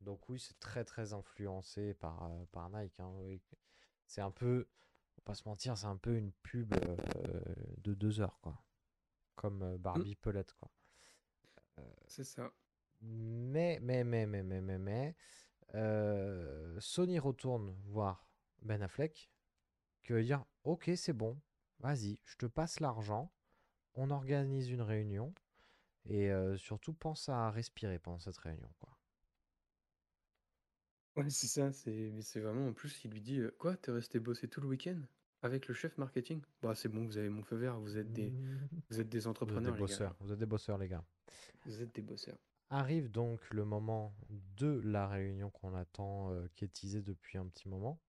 [0.00, 2.98] Donc oui, c'est très très influencé par, euh, par Nike.
[3.00, 3.42] hein, oui.
[4.06, 4.68] C'est un peu,
[5.26, 6.96] pas se mentir, c'est un peu une pub euh,
[7.78, 8.64] de deux heures, quoi.
[9.34, 10.70] Comme euh, Barbie Pelette, quoi.
[12.06, 12.52] C'est ça.
[13.00, 15.16] Mais, mais, mais, mais, mais, mais, mais,
[15.74, 18.28] euh, Sony retourne voir
[18.62, 19.30] Ben Affleck,
[20.04, 21.40] qui va dire, ok, c'est bon,
[21.80, 23.32] vas-y, je te passe l'argent,
[23.94, 25.34] on organise une réunion,
[26.06, 28.96] et euh, surtout pense à respirer pendant cette réunion, quoi.
[31.16, 31.72] Ouais, c'est ça.
[31.72, 34.60] C'est mais c'est vraiment en plus, il lui dit euh, Quoi, t'es resté bosser tout
[34.60, 35.00] le week-end?
[35.42, 36.42] Avec le chef marketing?
[36.62, 38.30] Bah, c'est bon, vous avez mon feu vert, vous êtes des,
[38.90, 39.86] vous êtes des Vous êtes des entrepreneurs, les gars.
[39.86, 41.04] bosseurs, vous êtes des bosseurs, les gars.
[41.64, 42.38] Vous êtes des bosseurs.
[42.70, 47.46] Arrive donc le moment de la réunion qu'on attend, euh, qui est teasée depuis un
[47.46, 48.00] petit moment,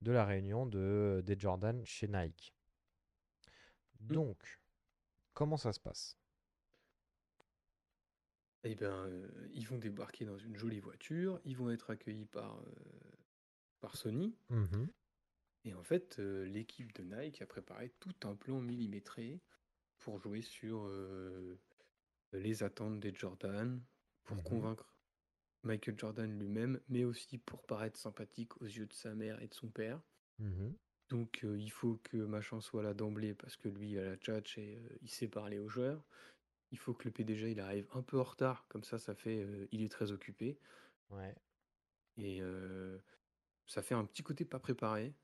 [0.00, 2.54] de la réunion de, des Jordan chez Nike.
[4.00, 4.60] Donc,
[5.34, 6.16] comment ça se passe?
[8.64, 12.58] Eh ben, euh, ils vont débarquer dans une jolie voiture, ils vont être accueillis par,
[12.58, 12.72] euh,
[13.80, 14.34] par Sony.
[14.50, 14.88] Mhm.
[15.64, 19.40] Et en fait, euh, l'équipe de Nike a préparé tout un plan millimétré
[19.98, 21.60] pour jouer sur euh,
[22.32, 23.84] les attentes des Jordan,
[24.24, 24.44] pour Mhm.
[24.44, 24.94] convaincre
[25.64, 29.54] Michael Jordan lui-même, mais aussi pour paraître sympathique aux yeux de sa mère et de
[29.54, 30.02] son père.
[30.38, 30.78] Mhm.
[31.10, 34.16] Donc euh, il faut que machin soit là d'emblée parce que lui il a la
[34.16, 36.04] tchatch et il sait parler aux joueurs.
[36.72, 39.68] Il faut que le PDG il arrive un peu en retard, comme ça ça fait
[39.72, 40.60] il est très occupé.
[41.10, 41.34] Ouais.
[42.18, 42.42] Et
[43.66, 45.14] ça fait un petit côté pas préparé.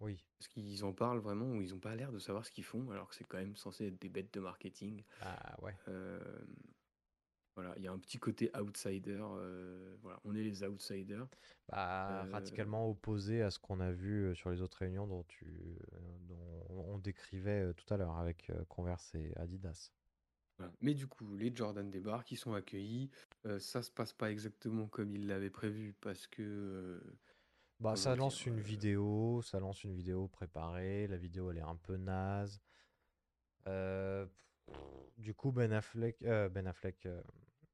[0.00, 0.24] Oui.
[0.38, 2.90] Parce qu'ils en parlent vraiment, ou ils n'ont pas l'air de savoir ce qu'ils font,
[2.90, 5.04] alors que c'est quand même censé être des bêtes de marketing.
[5.20, 5.74] Ah ouais.
[5.88, 6.18] Euh,
[7.54, 9.20] voilà, il y a un petit côté outsider.
[9.20, 11.26] euh, voilà, on est les outsiders.
[11.68, 15.78] Bah, Euh, radicalement opposé à ce qu'on a vu sur les autres réunions dont, tu,
[16.22, 19.92] dont on décrivait tout à l'heure avec Converse et Adidas.
[20.56, 20.72] Voilà.
[20.80, 23.10] Mais du coup, les Jordan débarquent, ils sont accueillis.
[23.58, 27.02] Ça se passe pas exactement comme ils l'avaient prévu parce que.
[27.80, 31.06] Bah, ça dire, lance une euh, vidéo, ça lance une vidéo préparée.
[31.06, 32.60] La vidéo, elle est un peu naze.
[33.66, 34.26] Euh,
[35.16, 37.22] du coup, Ben Affleck, euh, Ben Affleck, euh,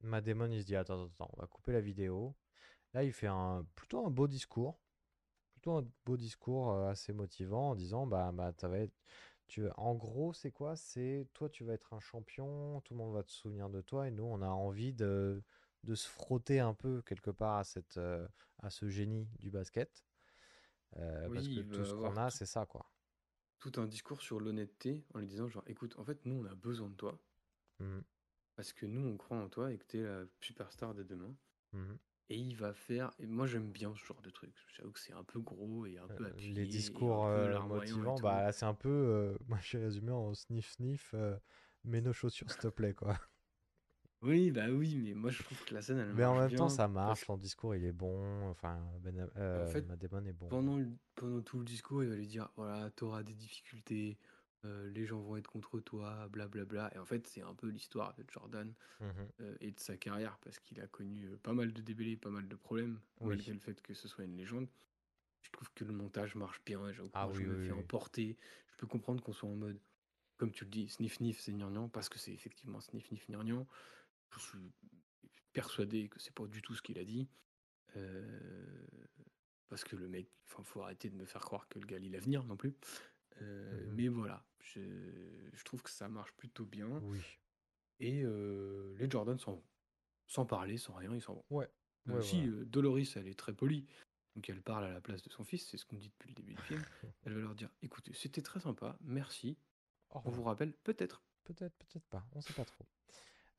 [0.03, 2.35] Matt Damon, il se dit attends, attends, attends, on va couper la vidéo.
[2.95, 4.79] Là, il fait un plutôt un beau discours,
[5.55, 8.95] plutôt un beau discours euh, assez motivant en disant bah, bah ça va être,
[9.49, 10.77] tu en gros, c'est quoi?
[10.77, 14.09] C'est toi, tu vas être un champion, tout le monde va te souvenir de toi,
[14.09, 15.43] et nous, on a envie de,
[15.85, 17.99] de se frotter un peu quelque part à cette,
[18.59, 20.05] à ce génie du basket.
[20.97, 22.91] Euh, parce Oui, que tout ce qu'on a, c'est ça, quoi.
[23.59, 26.55] tout un discours sur l'honnêteté en lui disant genre écoute en fait nous on a
[26.55, 27.21] besoin de toi
[27.79, 28.05] Mhm.
[28.55, 31.35] parce que nous on croit en toi et que t'es la superstar de demain
[31.73, 31.99] Mhm.
[32.29, 35.13] et il va faire et moi j'aime bien ce genre de truc j'avoue que c'est
[35.15, 38.89] un peu gros et un peu appuyé Les discours euh, motivants, bah c'est un peu,
[38.89, 41.37] euh, moi j'ai résumé en sniff sniff, euh,
[41.85, 43.19] mets nos chaussures s'il te plaît, quoi.
[44.23, 46.53] Oui bah oui mais moi je trouve que la scène elle Mais en marche même
[46.53, 49.67] temps, bien ça parce marche, que son discours il est bon, enfin, ben, en euh,
[49.67, 50.49] fait Matt Damon est bon.
[50.49, 54.19] pendant le- pendant tout le discours il va lui dire voilà t'auras des difficultés
[54.65, 58.15] euh, les gens vont être contre toi blablabla et en fait c'est un peu l'histoire
[58.15, 59.29] de Jordan Mhm.
[59.41, 62.31] euh, et de sa carrière parce qu'il a connu euh, pas mal de débellés, pas
[62.31, 63.29] mal de problèmes, Oui.
[63.29, 64.69] malgré le fait que ce soit une légende.
[65.43, 67.73] Je trouve que le montage marche bien, que Ah moi, oui, je me oui, fais
[67.73, 67.79] oui.
[67.81, 68.37] emporter.
[68.73, 69.79] Je peux comprendre qu'on soit en mode,
[70.39, 73.67] comme tu le dis, sniff sniff, c'est gnangnan, parce que c'est effectivement sniff sniff gnangnan.
[74.35, 74.73] Je suis
[75.53, 77.29] persuadé que c'est pas du tout ce qu'il a dit.
[77.97, 78.87] Euh,
[79.69, 82.11] parce que le mec, enfin, faut arrêter de me faire croire que le gars lit
[82.11, 82.75] l'avenir non plus.
[83.43, 83.95] Euh, Mhm.
[83.95, 84.81] Mais voilà, je,
[85.53, 86.89] je trouve que ça marche plutôt bien.
[87.05, 87.21] Oui.
[88.01, 89.65] Et euh, les Jordan s'en vont.
[90.27, 91.45] Sans parler, sans rien, ils s'en vont.
[91.51, 91.71] Ouais.
[92.07, 92.65] Ouais, si, voilà.
[92.67, 93.87] Doloris, elle est très polie.
[94.35, 96.35] Donc elle parle à la place de son fils, c'est ce qu'on dit depuis le
[96.35, 96.83] début du film.
[97.25, 99.57] Elle va leur dire écoutez, c'était très sympa, merci.
[100.11, 101.23] On vous rappelle peut-être.
[101.45, 102.85] Peut-être, peut-être pas, on sait pas trop.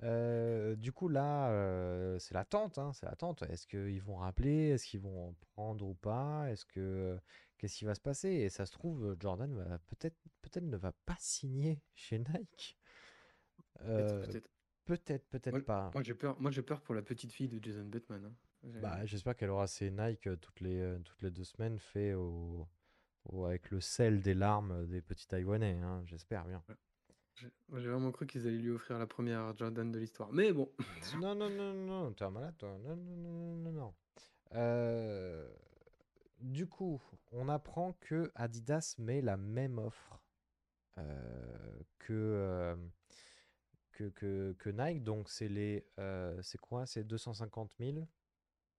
[0.04, 3.41] Euh, du coup, là, euh, c'est l'attente, hein, c'est l'attente.
[3.43, 4.70] Est-ce qu'ils vont rappeler?
[4.70, 6.50] Est-ce qu'ils vont en prendre ou pas?
[6.52, 7.20] Est-ce que
[7.58, 8.30] qu'est-ce qui va se passer?
[8.30, 12.78] Et ça se trouve, Jordan va peut-être, peut-être ne va pas signer chez Nike.
[13.82, 14.22] Euh,
[14.86, 15.91] Peut-être, peut-être, pas.
[15.93, 18.24] moi, j'ai peur, moi j'ai peur pour la petite fille de Jason Bateman.
[18.24, 18.36] hein.
[18.64, 22.14] Bah, j'espère qu'elle aura ses Nike euh, toutes les, euh, toutes les deux semaines fait
[22.14, 22.68] au,
[23.26, 25.78] au- avec le sel des larmes des petits Taïwanais.
[25.82, 26.64] hein, j'espère bien.
[27.76, 30.32] J'ai vraiment cru qu'ils allaient lui offrir la première Jordan de l'histoire.
[30.32, 30.72] Mais bon,
[31.20, 32.78] Non, non, non, non, non, t'es un malade, toi.
[32.84, 33.94] Non, non, non, non, non, non.
[34.54, 35.50] Euh,
[36.40, 40.20] du coup, on apprend que Adidas met la même offre
[40.98, 42.76] euh, que, euh,
[43.92, 45.04] que, que, que Nike.
[45.04, 45.86] Donc, c'est les.
[46.00, 46.86] euh, c'est quoi?
[46.86, 47.98] C'est 250 000?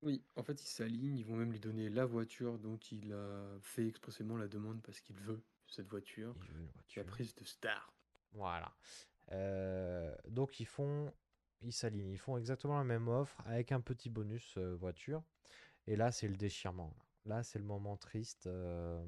[0.02, 3.58] Oui, en fait, ils s'alignent, ils vont même lui donner la voiture dont il a
[3.60, 7.04] fait expressément la demande parce qu'il veut cette voiture, Il veut une la voiture.
[7.06, 7.92] prise de star.
[8.32, 8.74] Voilà.
[9.32, 11.12] Euh, donc, ils font.
[11.62, 12.10] Ils s'alignent.
[12.12, 15.22] Ils font exactement la même offre avec un petit bonus euh, voiture.
[15.86, 16.94] Et là, c'est le déchirement.
[17.26, 18.46] Là, c'est le moment triste.
[18.48, 19.02] euh,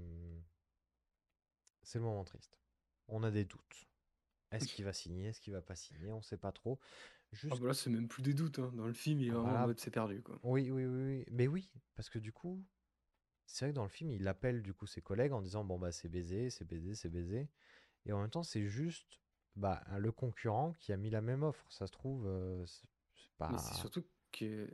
[1.82, 2.58] C'est le moment triste.
[3.08, 3.86] On a des doutes.
[4.52, 5.26] Est-ce qu'il va signer?
[5.28, 6.12] Est-ce qu'il va pas signer?
[6.12, 6.78] On sait pas trop.
[7.50, 7.56] Ah Juste.
[7.56, 8.72] bah là, c'est même plus des doutes, hein.
[8.74, 9.60] Dans le film, il est vraiment en Voilà.
[9.60, 10.40] mode c'est perdu, quoi.
[10.42, 11.24] Oui, oui, oui, oui.
[11.30, 12.64] Mais oui, parce que du coup,
[13.46, 15.78] c'est vrai que dans le film, il appelle du coup ses collègues en disant bon
[15.78, 17.48] bah c'est baisé, c'est baisé, c'est baisé.
[18.07, 19.20] Et en même temps, c'est juste
[19.57, 21.66] bah, le concurrent qui a mis la même offre.
[21.70, 22.88] Ça se trouve, euh, c'est
[23.38, 23.53] pas.
[23.53, 24.68] Mais c'est surtout que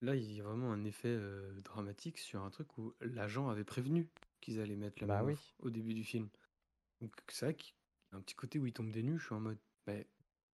[0.00, 3.64] là, il y a vraiment un effet euh, dramatique sur un truc où l'agent avait
[3.64, 4.08] prévenu
[4.40, 5.34] qu'ils allaient mettre la Bah même oui.
[5.34, 6.28] offre au début du film.
[7.00, 7.74] Donc c'est vrai qu'il
[8.12, 9.18] y a un petit côté où il tombe des nues.
[9.18, 9.94] Je suis en mode, bah,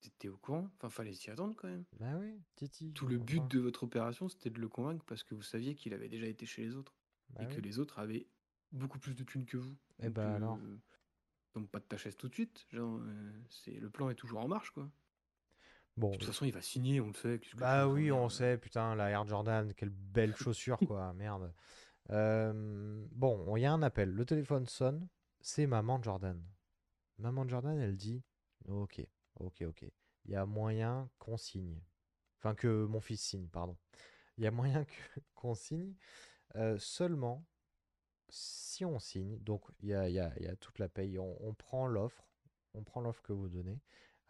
[0.01, 0.69] t'étais au courant?
[0.77, 1.85] Enfin, fallait s'y attendre quand même.
[1.99, 2.91] Bah oui, Titi.
[2.93, 5.93] Tout le but de votre opération, c'était de le convaincre parce que vous saviez qu'il
[5.93, 6.93] avait déjà été chez les autres
[7.29, 8.27] Bah et que les autres avaient
[8.71, 9.75] beaucoup plus de thunes que vous.
[9.99, 10.57] Et Donc, bah alors.
[10.57, 10.77] euh,
[11.51, 12.65] tombe pas de ta chaise tout de suite.
[12.69, 14.89] Genre, euh, c'est le plan est toujours en marche, quoi.
[15.97, 16.11] Bon.
[16.11, 17.41] De toute façon, il va signer, on le sait.
[17.55, 21.53] Bah oui, on sait, putain, la Air Jordan, quelle belle chaussure, quoi, merde.
[22.11, 25.07] Euh, bon, il y a un appel, le téléphone sonne,
[25.41, 26.41] c'est maman Jordan.
[27.17, 28.23] Maman Jordan, elle dit,
[28.67, 29.05] ok,
[29.39, 29.85] ok, ok,
[30.25, 31.81] il y a moyen qu'on signe.
[32.37, 33.77] Enfin, que mon fils signe, pardon.
[34.37, 34.85] Il y a moyen
[35.35, 35.93] qu'on signe,
[36.55, 37.45] euh, seulement
[38.29, 40.89] si on signe, donc il y a, il y a- il y a toute la
[40.89, 42.27] paye, on, on prend l'offre,
[42.73, 43.79] on prend l'offre que vous donnez.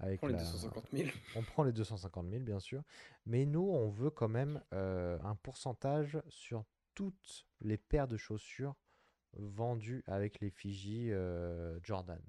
[0.01, 1.09] Avec prend les la- 250 000.
[1.35, 2.83] On prend les 250 000, bien sûr.
[3.25, 6.63] Mais nous, on veut quand même euh, un pourcentage sur
[6.95, 8.75] toutes les paires de chaussures
[9.33, 12.21] vendues avec l'effigie euh, Jordan.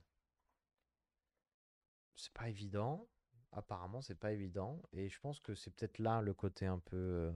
[2.16, 3.08] C'est pas évident.
[3.52, 4.82] Apparemment, c'est pas évident.
[4.92, 7.32] Et je pense que c'est peut-être là le côté un peu euh,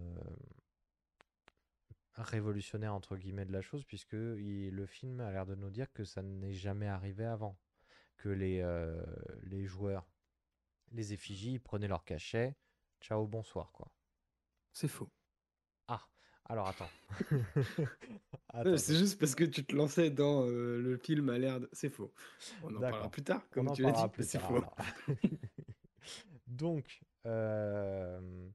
[2.16, 5.92] révolutionnaire, entre guillemets, de la chose, puisque il- le film a l'air de nous dire
[5.92, 7.58] que ça n'est jamais arrivé avant.
[8.16, 9.02] Que les, euh,
[9.42, 10.06] les joueurs,
[10.92, 12.56] les effigies, ils prenaient leur cachet.
[13.00, 13.90] Ciao, bonsoir, quoi.
[14.72, 15.10] C'est faux.
[15.88, 16.00] Ah,
[16.46, 16.88] alors attends.
[18.48, 21.68] Attends, C'est juste parce que tu te lançais dans euh, le film à l'air de...
[21.72, 22.12] C'est faux.
[22.62, 24.64] On en parlera plus tard, On comme en tu l'as dit, c'est faux.
[26.46, 28.48] Donc, euh,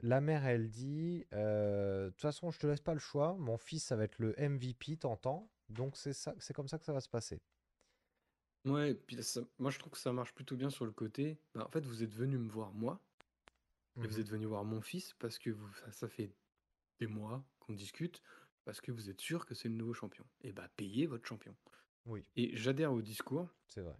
[0.00, 3.34] la mère, elle dit, euh, de toute façon, je te laisse pas le choix.
[3.38, 5.50] Mon fils, ça va être le MVP, t'entends?
[5.68, 7.42] Donc c'est ça, c'est comme ça que ça va se passer.
[8.64, 11.38] Ouais, puis ça- moi je trouve que ça marche plutôt bien sur le côté.
[11.54, 13.00] Bah, en fait, vous êtes venu me voir moi,
[14.02, 14.20] et vous Mhm.
[14.20, 16.32] êtes venu voir mon fils parce que vous, ça, ça fait
[17.00, 18.22] des mois qu'on discute,
[18.64, 20.26] parce que vous êtes sûr que c'est le nouveau champion.
[20.42, 21.56] Et bah, payez votre champion.
[22.06, 23.96] Oui, Et j'adhère au discours, c'est vrai.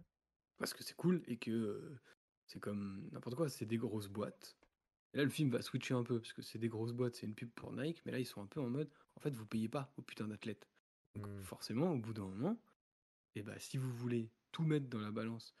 [0.57, 1.99] parce que c'est cool et que euh,
[2.45, 4.58] c'est comme n'importe quoi, c'est des grosses boîtes.
[5.13, 7.25] Et là, le film va switcher un peu, parce que c'est des grosses boîtes, c'est
[7.25, 9.45] une pub pour Nike, mais là, ils sont un peu en mode, en fait, vous
[9.45, 10.67] payez pas aux putains d'athlètes.
[11.15, 11.41] Donc, Mm.
[11.43, 12.61] forcément, au bout d'un moment,
[13.35, 15.55] et bah, si vous voulez tout mettre dans la balance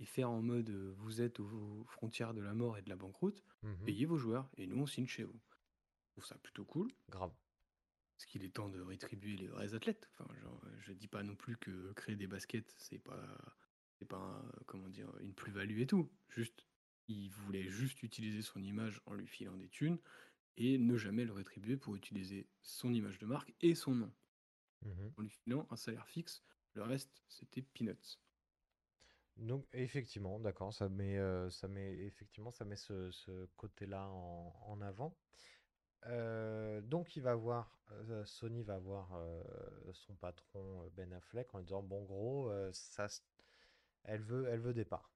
[0.00, 2.96] et faire en mode, euh, vous êtes aux frontières de la mort et de la
[2.96, 3.84] banqueroute, Mhm.
[3.84, 5.40] payez vos joueurs, et nous, on signe chez vous.
[6.06, 6.92] Je trouve ça plutôt cool.
[7.10, 7.32] Grave.
[8.16, 10.08] Parce qu'il est temps de rétribuer les vrais athlètes.
[10.12, 13.36] Enfin, genre, je dis pas non plus que créer des baskets, c'est pas,
[13.98, 16.10] c'est pas, un- comment dire, une plus-value et tout.
[16.28, 16.66] Juste,
[17.12, 19.98] il voulait juste utiliser son image en lui filant des thunes
[20.56, 24.12] et ne jamais le rétribuer pour utiliser son image de marque et son nom.
[24.82, 25.12] Mhm.
[25.16, 26.42] En lui filant un salaire fixe,
[26.74, 28.18] le reste, c'était peanuts.
[29.36, 34.54] Donc effectivement, d'accord, ça met, euh, ça met effectivement, ça met ce, ce côté-là en,
[34.66, 35.16] en avant.
[36.06, 39.10] Euh, donc il va voir, euh, Sony va voir
[39.92, 43.06] son patron Ben Affleck en lui disant bon gros, ça,
[44.04, 45.11] elle veut, elle veut des parts.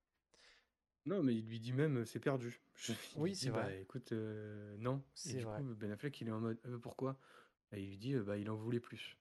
[1.07, 2.61] Non, mais il lui dit même, c'est perdu.
[2.75, 3.81] Je- il Oui, lui c'est dit, bah, vrai.
[3.81, 5.03] écoute, euh, non.
[5.25, 5.57] Et C'est du vrai.
[5.57, 7.19] coup, Ben Affleck, il est en mode, Euh, pourquoi?
[7.73, 9.17] Et il lui dit, euh, bah, il en voulait plus.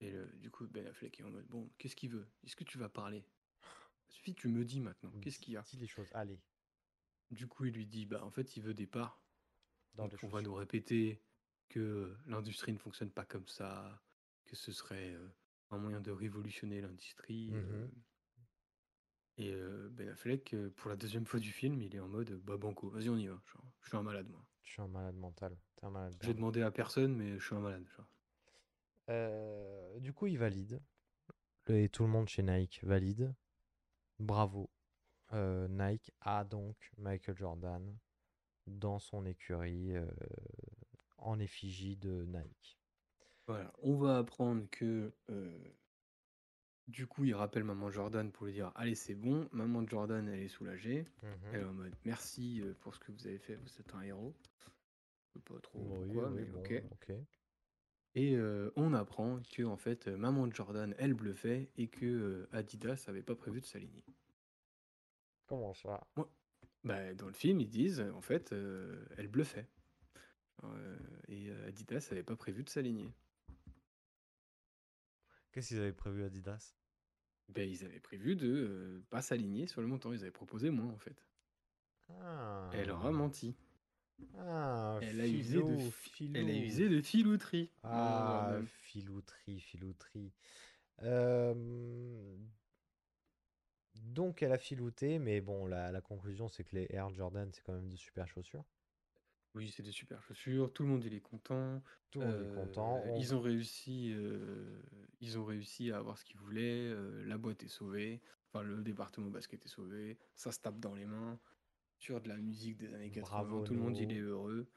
[0.00, 2.28] Et le- du coup, Ben Affleck est en mode, bon, qu'est-ce qu'il veut?
[2.44, 3.24] Est-ce que tu vas parler?
[4.08, 5.62] Suffit, tu me dis maintenant, qu'est-ce qu'il y a?
[5.62, 6.40] Dis les choses, allez.
[7.30, 9.24] Du coup, il lui dit, bah, en fait, il veut des parts.
[9.94, 11.24] Dans Donc, les on va nous répéter
[11.68, 14.04] que l'industrie ne fonctionne pas comme ça,
[14.44, 15.28] que ce serait euh,
[15.70, 17.56] un moyen de révolutionner l'industrie.
[17.56, 18.02] euh, Mhm.
[19.38, 22.30] Et euh, Ben Affleck, euh, pour la deuxième fois du film, il est en mode
[22.44, 23.40] bah banco, vas-y on y va.
[23.46, 24.44] genre, je suis un malade moi.
[24.62, 25.56] Je suis un malade mental.
[25.76, 26.14] T'es un malade.
[26.22, 27.86] J'ai demandé à personne, mais je suis un malade.
[27.96, 28.06] genre.
[29.10, 30.80] Euh, du coup, il valide.
[31.68, 33.34] Et tout le monde chez Nike valide.
[34.18, 34.70] Bravo.
[35.32, 37.96] Euh, Nike a donc Michael Jordan
[38.66, 39.94] dans son écurie
[41.18, 42.78] en effigie de Nike.
[43.46, 45.12] Voilà, on va apprendre que
[46.88, 49.48] Du coup, il rappelle maman Jordan pour lui dire Allez, c'est bon.
[49.52, 51.06] Maman Jordan, elle est soulagée.
[51.22, 51.30] Mhm.
[51.52, 54.02] Elle est en mode Merci euh, pour ce que vous avez fait, vous êtes un
[54.02, 54.34] héros.
[55.26, 56.82] Je sais pas trop Oui, pourquoi, oui, mais bon, ok.
[56.92, 57.14] ok.
[58.14, 62.48] Et euh, on apprend que en fait, euh, maman Jordan, elle bluffait et que euh,
[62.52, 64.04] Adidas avait pas prévu de s'aligner.
[65.46, 66.06] Comment ça?
[66.16, 66.24] Ouais.
[66.84, 69.68] Bah, dans le film, ils disent en fait, euh, elle bluffait.
[70.64, 73.14] Euh, et euh, Adidas avait pas prévu de s'aligner.
[75.52, 76.74] Qu'est-ce qu'ils avaient prévu Adidas?
[77.48, 80.12] Ben, ils avaient prévu de euh, pas s'aligner sur le montant.
[80.12, 81.26] Ils avaient proposé moins en fait.
[82.08, 82.70] Ah.
[82.72, 83.54] Elle leur a menti.
[84.38, 85.76] Ah, Elle a usé de,
[86.34, 87.70] elle a usé de filouterie.
[87.82, 88.66] Ah, Jordan.
[88.66, 90.32] filouterie, filouterie.
[91.02, 92.36] Euh,
[93.94, 97.62] Donc, elle a filouté, mais bon, la, la conclusion, c'est que les Air Jordan, c'est
[97.62, 98.64] quand même de super chaussures.
[99.54, 100.72] Oui, c'est des super chaussures.
[100.72, 101.82] Tout le monde il est content.
[102.10, 103.02] Tout le monde est Euh, content.
[103.04, 104.12] On- Ils ont réussi.
[104.14, 104.80] euh,
[105.20, 106.88] ils ont réussi à avoir ce qu'ils voulaient.
[106.88, 108.22] euh, la boîte est sauvée.
[108.48, 110.18] Enfin, le département basket est sauvé.
[110.36, 111.38] Ça se tape dans les mains.
[111.98, 113.20] Sur de la musique des années 80.
[113.44, 114.14] Bravo, tout le monde il nous.
[114.14, 114.70] est heureux.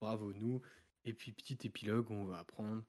[0.00, 0.62] Bravo nous.
[1.04, 2.82] Et puis petit épilogue, on va apprendre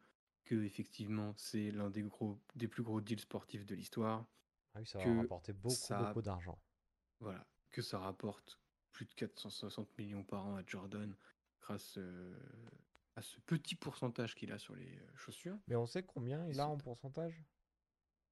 [0.45, 4.25] que effectivement c'est l'un des gros, des plus gros deals sportifs de l'histoire.
[4.73, 6.57] Ah oui, ça va que rapporter beaucoup, ça- beaucoup d'argent.
[7.19, 8.59] Voilà, que ça rapporte
[8.93, 11.15] plus de 460 millions par an à Jordan
[11.61, 12.35] grâce euh,
[13.15, 15.57] à ce petit pourcentage qu'il a sur les euh, chaussures.
[15.67, 17.43] Mais on sait combien il a en pourcentage?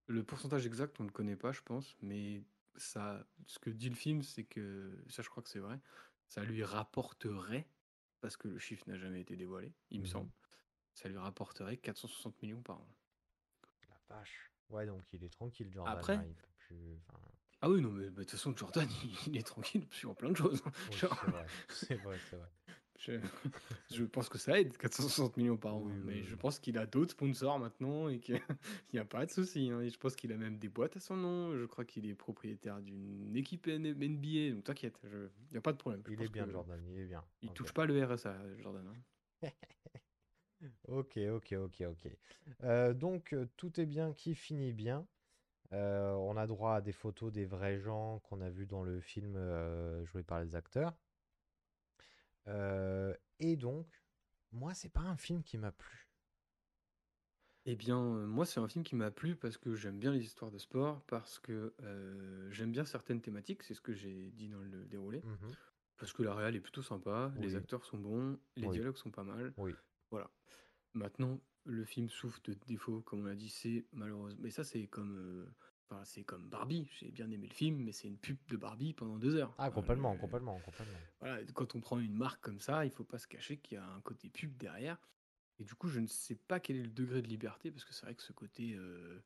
[0.08, 2.44] Le pourcentage exact, on ne le connaît pas, je pense, mais
[2.76, 5.80] ça, ce que dit le film, c'est que, ça je crois que c'est vrai,
[6.28, 7.68] ça lui rapporterait,
[8.22, 10.12] parce que le chiffre n'a jamais été dévoilé, il me Mhm.
[10.12, 10.32] semble,
[10.96, 12.88] ça lui rapporterait 460 millions par an.
[13.88, 14.52] La vache.
[14.70, 15.98] Ouais, donc il est tranquille, Jordan.
[15.98, 16.98] Après là, il peut plus...
[17.62, 20.38] Ah oui, non, mais de toute façon, Jordan, il, il est tranquille sur plein de
[20.38, 20.62] choses.
[20.66, 20.72] hein.
[20.90, 22.50] Oui, Genre, c'est vrai, c'est vrai, c'est vrai.
[23.00, 23.14] Je,
[23.92, 25.82] je pense que ça aide, 460 millions par an.
[25.82, 28.40] Oui, mais oui, je pense qu'il a d'autres sponsors maintenant et qu'il
[28.94, 29.70] n'y a pas de souci.
[29.72, 29.82] hein.
[29.82, 31.56] Et je pense qu'il a même des boîtes à son nom.
[31.58, 34.54] Je crois qu'il est propriétaire d'une équipe NBA.
[34.54, 36.04] Donc t'inquiète, je- il n'y a pas de problème.
[36.08, 37.24] Je Il est bien, que Jordan, il est bien.
[37.42, 37.56] Il Ok.
[37.56, 38.86] touche pas le RSA, Jordan.
[38.88, 38.96] hein.
[40.88, 42.08] Ok, ok, ok, ok.
[42.64, 45.08] Euh, donc, euh, tout est bien qui finit bien.
[45.74, 49.00] Euh, on a droit à des photos des vrais gens qu'on a vus dans le
[49.02, 50.98] film euh, joué par les acteurs.
[52.50, 53.88] Euh, et donc,
[54.52, 56.10] moi, c'est pas un film qui m'a plu.
[57.66, 60.24] Eh bien, euh, moi, c'est un film qui m'a plu parce que j'aime bien les
[60.24, 64.50] histoires de sport, parce que euh, j'aime bien certaines thématiques, c'est ce que j'ai dit
[64.50, 65.22] dans le déroulé.
[65.24, 65.52] Mhm.
[65.98, 67.56] Parce que la réal est plutôt sympa, les Oui.
[67.58, 68.74] acteurs sont bons, les Oui.
[68.74, 69.54] dialogues sont pas mal.
[69.58, 69.74] Oui.
[70.10, 70.32] Voilà.
[70.94, 74.40] Maintenant, le film souffre de défauts, comme on l'a dit, c'est malheureusement.
[74.42, 75.54] Mais ça, c'est comme, euh,
[75.90, 76.88] enfin, c'est comme Barbie.
[77.00, 79.54] J'ai bien aimé le film, mais c'est une pub de Barbie pendant deux heures.
[79.58, 81.00] Ah, complètement, complètement, complètement.
[81.20, 83.78] Voilà, quand on prend une marque comme ça, il faut pas se cacher qu'il y
[83.80, 84.98] a un côté pub derrière.
[85.60, 87.94] Et du coup, je ne sais pas quel est le degré de liberté, parce que
[87.94, 89.22] c'est vrai que ce côté, euh,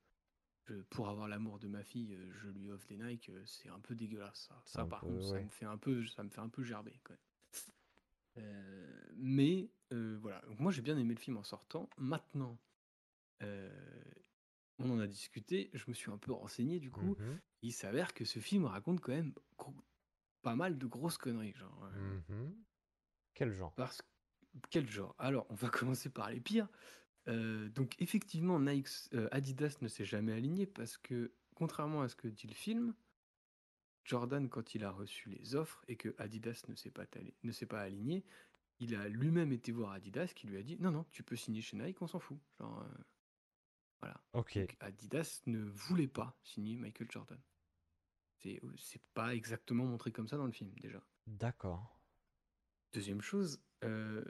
[0.66, 3.70] je- pour avoir l'amour de ma fille, euh, je lui offre des Nike, euh, c'est
[3.70, 4.50] un peu dégueulasse.
[4.66, 7.00] Ça, par peu, contre, ça me fait un peu, ça me fait un peu gerber.
[7.04, 7.20] Quand même.
[8.38, 11.88] Euh, mais euh, voilà, Donc, moi j'ai bien aimé le film en sortant.
[11.98, 12.58] Maintenant,
[13.44, 13.70] euh,
[14.84, 17.16] on en a discuté, je me suis un peu renseigné du coup.
[17.20, 17.40] Mhm.
[17.62, 19.34] Il s'avère que ce film raconte quand même
[20.42, 21.54] pas mal de grosses conneries.
[21.54, 21.90] Genre,
[22.30, 22.56] Mhm.
[23.34, 23.74] Quel genre?
[23.74, 24.02] Parce
[24.70, 25.16] quel genre?
[25.18, 26.68] Alors, on va commencer par les pires.
[27.28, 32.16] Euh, donc, effectivement, Nike, euh, Adidas ne s'est jamais aligné parce que, contrairement à ce
[32.16, 32.94] que dit le film,
[34.06, 37.06] Jordan, quand il a reçu les offres et que Adidas ne s'est pas,
[37.44, 38.26] ne s'est pas aligné,
[38.80, 41.62] il a lui-même été voir Adidas qui lui a dit non, non, tu peux signer
[41.62, 42.38] chez Nike, on s'en fout.
[42.60, 43.04] Genre, euh,
[44.04, 44.22] voilà.
[44.34, 44.58] Ok.
[44.58, 47.40] Donc, Adidas ne voulait pas signer Michael Jordan.
[48.40, 51.02] C'est c'est pas exactement montré comme ça dans le film, déjà.
[51.26, 52.02] D'accord.
[52.92, 54.24] Deuxième chose, euh,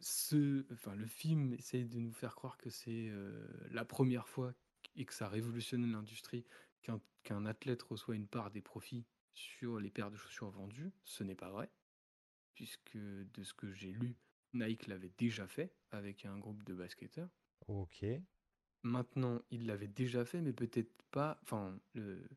[0.00, 4.54] ce, enfin, le film essaye de nous faire croire que c'est euh, la première fois
[4.94, 6.46] et que ça révolutionne l'industrie
[6.82, 9.04] qu'un qu'un athlète reçoit une part des profits
[9.34, 10.92] sur les paires de chaussures vendues.
[11.02, 11.68] Ce n'est pas vrai,
[12.54, 14.16] puisque de ce que j'ai lu,
[14.54, 17.30] Nike l'avait déjà fait avec un groupe de basketteurs.
[17.66, 18.04] Ok.
[18.82, 21.38] Maintenant, il l'avait déjà fait, mais peut-être pas.
[21.42, 22.28] Enfin, le-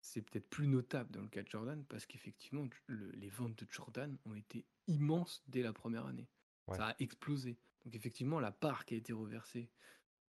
[0.00, 3.66] c'est peut-être plus notable dans le cas de Jordan parce qu'effectivement, le- les ventes de
[3.70, 6.28] Jordan ont été immenses dès la première année.
[6.68, 6.76] Ouais.
[6.76, 7.58] Ça a explosé.
[7.84, 9.70] Donc, effectivement, la part qui a été reversée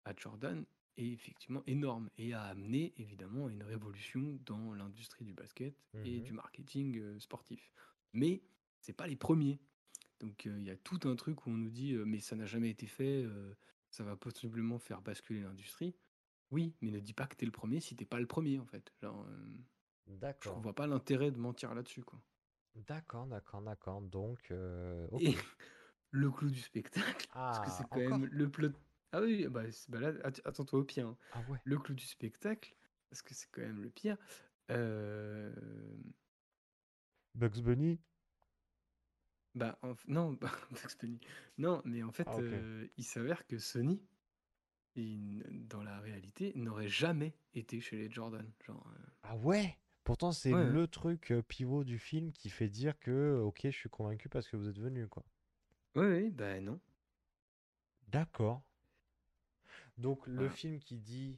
[0.04, 0.64] à Jordan
[0.96, 6.18] est effectivement énorme et a amené évidemment à une révolution dans l'industrie du basket et
[6.18, 6.24] Mhm.
[6.24, 7.72] du marketing euh, sportif.
[8.12, 8.42] Mais
[8.80, 9.58] c'est pas les premiers.
[10.20, 12.36] Donc euh, il y a tout un truc où on nous dit euh, mais ça
[12.36, 13.54] n'a jamais été fait, euh,
[13.94, 15.96] ça va possiblement faire basculer l'industrie.
[16.50, 18.66] Oui, mais ne dis pas que t'es le premier si t'es pas le premier en
[18.66, 18.94] fait.
[19.02, 19.46] Genre, euh,
[20.40, 20.60] je D'accord.
[20.60, 22.22] vois pas l'intérêt de mentir là-dessus quoi.
[22.76, 24.00] D'accord, d'accord, d'accord.
[24.00, 25.08] Donc, euh.
[25.16, 25.34] Et
[26.10, 28.70] le clou du spectacle, parce que Ah, c'est quand même le plot.
[29.12, 31.08] Ah oui, bah, bah là, att- attends-toi au pire.
[31.08, 31.18] hein.
[31.30, 31.60] Ah ouais.
[31.64, 32.76] Le clou du spectacle,
[33.10, 34.18] parce que c'est quand même le pire.
[34.70, 35.54] Euh,
[37.34, 38.02] Bugs Bunny?
[39.54, 41.20] Bah, en f non, bah, Bugs Bunny.
[41.58, 42.54] Non, mais en fait, Ah, ok.
[42.54, 44.02] heu, il s'avère que Sony,
[44.96, 48.50] il dans la réalité, n'aurait jamais été chez les Jordan.
[48.66, 49.76] Genre, heu Ah ouais?
[50.04, 50.78] Pourtant, c'est Ouais, ouais.
[50.78, 54.46] le truc euh, pivot du film qui fait dire que, ok, je suis convaincu parce
[54.48, 55.24] que vous êtes venu, quoi.
[55.96, 56.78] Oui, oui, bah, non.
[58.08, 58.62] D'accord.
[59.98, 60.50] Donc, le Voilà.
[60.50, 61.36] film qui dit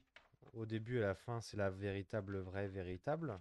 [0.52, 3.40] au début et à la fin, c'est la véritable, vraie, véritable.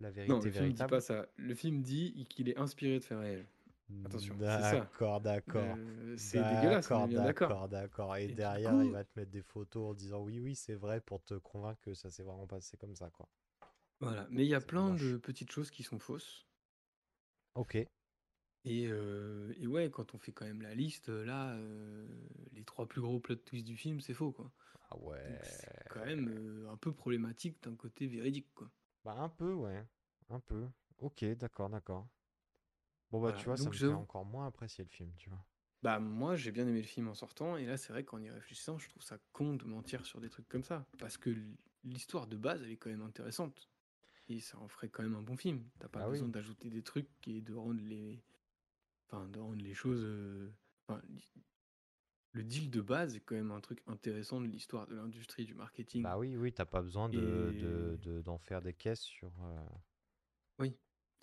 [0.00, 0.84] La Non, vérité le film dit véritable.
[0.84, 1.26] pas ça.
[1.36, 3.46] Le film dit qu'il est inspiré de faits réels.
[4.04, 4.36] Attention.
[4.38, 5.76] D'accord, d'accord.
[5.76, 8.16] Heu, c'est dégueulasse, D'accord, d'accord.
[8.16, 11.00] Et Et derrière, il va te mettre des photos en disant oui, oui, c'est vrai
[11.00, 13.28] pour te convaincre que ça s'est vraiment passé comme ça, quoi.
[14.00, 16.46] Voilà, mais il y a plein de petites choses qui sont fausses.
[17.54, 17.88] Ok.
[18.64, 22.06] Et, heu, et ouais, quand on fait quand même la liste, là, heu,
[22.52, 24.52] les 3 plus gros plot twists du film, c'est faux, quoi.
[24.90, 25.38] Ah ouais.
[25.42, 28.70] c'est quand même, un peu problématique d'un côté véridique, quoi.
[29.04, 29.84] Bah, un peu, ouais.
[30.30, 30.68] Un peu.
[30.98, 32.06] Ok, d'accord, d'accord.
[33.10, 35.12] Bon, bah, Voilà, tu vois, ça donc me fait j'avoue encore moins apprécier le film,
[35.16, 35.44] tu vois.
[35.82, 38.30] bah, moi, j'ai bien aimé le film en sortant et là, c'est vrai qu'en y
[38.30, 40.86] réfléchissant, je trouve ça con de mentir sur des trucs comme ça.
[40.98, 41.30] Parce que
[41.84, 43.70] l'histoire de base, elle est quand même intéressante
[44.28, 45.70] et ça en ferait quand même un bon film.
[45.80, 46.28] Tu as pas Bah besoin oui.
[46.28, 48.24] d'ajouter des trucs et de rendre les
[49.10, 50.06] enfin, de rendre les choses,
[50.88, 51.32] enfin, l'hi
[52.32, 55.54] le deal de base est quand même un truc intéressant de l'histoire de l'industrie du
[55.54, 59.02] marketing Bah oui, oui, t'as pas besoin de, de, et de- d'en faire des caisses
[59.02, 59.30] sur.
[59.42, 59.66] euh,
[60.58, 60.78] oui,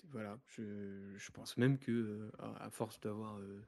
[0.09, 3.65] voilà, je je pense même que, heu, à force d'avoir, heu,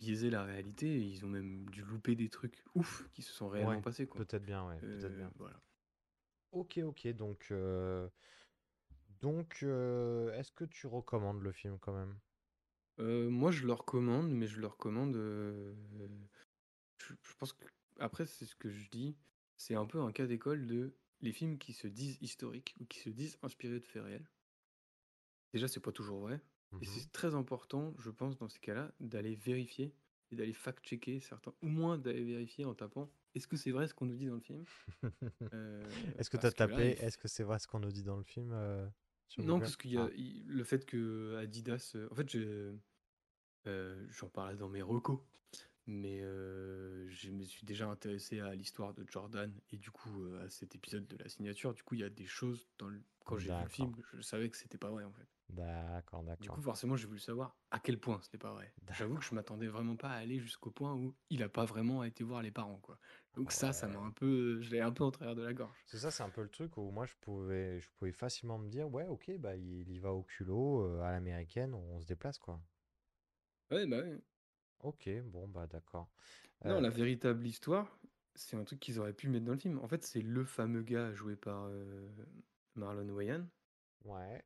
[0.00, 3.80] biaisé la réalité, ils ont même dû louper des trucs ouf qui se sont réellement
[3.80, 5.34] Ouais, passés, peut-être bien, ouais, peut-être Heu, bien.
[5.36, 5.62] voilà.
[6.50, 8.08] Ok, ok, donc, euh,
[9.20, 12.20] donc euh, est-ce que tu recommandes le film quand même?
[12.98, 15.16] Moi, je le recommande, mais je le recommande,
[16.98, 17.66] je je pense que
[17.98, 19.18] après, c'est ce que je dis,
[19.56, 23.00] c'est un peu un cas d'école de les films qui se disent historiques ou qui
[23.00, 24.30] se disent inspirés de faits réels.
[25.52, 26.42] Déjà, c'est pas toujours vrai
[26.80, 27.00] et Mhm.
[27.00, 29.94] c'est très important, je pense, dans ces cas-là, d'aller vérifier
[30.30, 33.94] et d'aller fact-checker certains ou moins d'aller vérifier en tapant: «Est-ce que c'est vrai ce
[33.94, 34.66] qu'on nous dit dans le film?»
[35.52, 38.02] Heu, Est-ce que que là, tapé, il est-ce que c'est vrai ce qu'on nous dit
[38.02, 38.88] dans le film euh,
[39.38, 42.28] non, parce qu'il y a Ah, le fait que Adidas, heu, en fait,
[44.10, 45.20] j'en parlais dans mes recos,
[45.86, 50.74] mais je me suis déjà intéressé à l'histoire de Jordan et du coup, à cet
[50.74, 51.74] épisode de la signature.
[51.74, 54.22] Du coup, il y a des choses dans le quand j'ai vu le film, je
[54.22, 55.28] savais que c'était pas vrai, en fait.
[55.50, 58.72] D'accord, Du coup, d'accord, forcément, j'ai voulu savoir à quel point c'était pas vrai.
[58.90, 59.34] J'avoue que je d'accord.
[59.34, 62.50] m'attendais vraiment pas à aller jusqu'au point où il a pas vraiment été voir les
[62.52, 62.98] parents, quoi.
[63.34, 65.86] Donc ça, ça m'a un peu je l'ai un peu en travers de la gorge.
[65.86, 68.68] C'est ça, c'est un peu le truc où moi je pouvais, je pouvais facilement me
[68.68, 72.38] dire, ouais, ok, bah il y va au culot, euh, à l'américaine, on se déplace
[72.38, 72.62] quoi.
[73.70, 74.18] Ouais, bah, ouais.
[74.80, 76.10] Ok, bon, bah d'accord.
[76.64, 77.98] Non, Euh, la véritable histoire,
[78.36, 79.78] c'est un truc qu'ils auraient pu mettre dans le film.
[79.80, 81.68] En fait, c'est le fameux gars joué par,
[82.76, 83.46] Marlon Wayans.
[84.04, 84.44] ouais,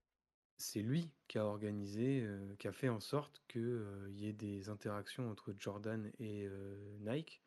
[0.63, 4.29] C'est lui qui a organisé, heu, qui a fait en sorte que, heu, il y
[4.29, 7.43] ait des interactions entre Jordan et heu, Nike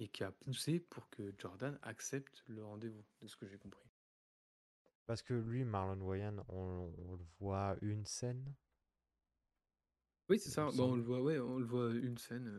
[0.00, 3.88] et qui a poussé pour que Jordan accepte le rendez-vous, de ce que j'ai compris.
[5.06, 8.54] parce que lui, Marlon Wayans, on le voit une scène,
[10.28, 10.66] Oui, c'est ça.
[10.66, 12.50] Bah, on le voit, ouais, on le voit une scène,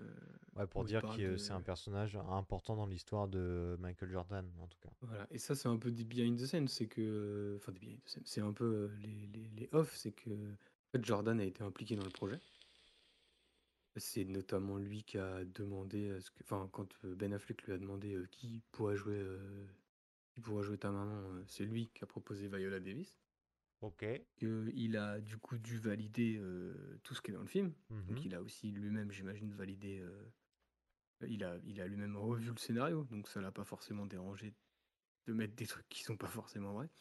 [0.55, 4.11] Ouais, pour où il dire parle que c'est un personnage important dans l'histoire de Michael
[4.11, 4.89] Jordan, en tout cas.
[5.01, 7.99] voilà et ça, c'est un peu des behind the scenes, c'est que enfin des behind
[8.03, 11.43] the scenes, c'est un peu, les les les off, c'est que, en fait, Jordan a
[11.43, 12.39] été impliqué dans le projet.
[13.95, 17.77] C'est notamment lui qui a demandé à ce que enfin, quand, Ben Affleck lui a
[17.77, 19.23] demandé, qui pourrait jouer,
[20.31, 23.22] qui pourrait jouer ta maman, c'est lui qui a proposé Viola Davis.
[23.83, 24.03] Ok.
[24.41, 27.73] il a du coup dû valider, heu, tout ce qui est dans le film.
[28.07, 28.25] Donc Mhm.
[28.25, 30.31] il a aussi lui-même, j'imagine, validé, heu,
[31.27, 34.55] il a il a lui-même revu le scénario, donc ça l'a pas forcément dérangé
[35.27, 36.91] de mettre des trucs qui sont pas forcément vrais.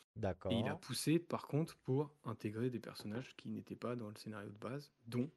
[0.51, 0.79] Et il a D'accord.
[0.79, 4.93] poussé par contre pour intégrer des personnages qui n'étaient pas dans le scénario de base,
[5.07, 5.33] dont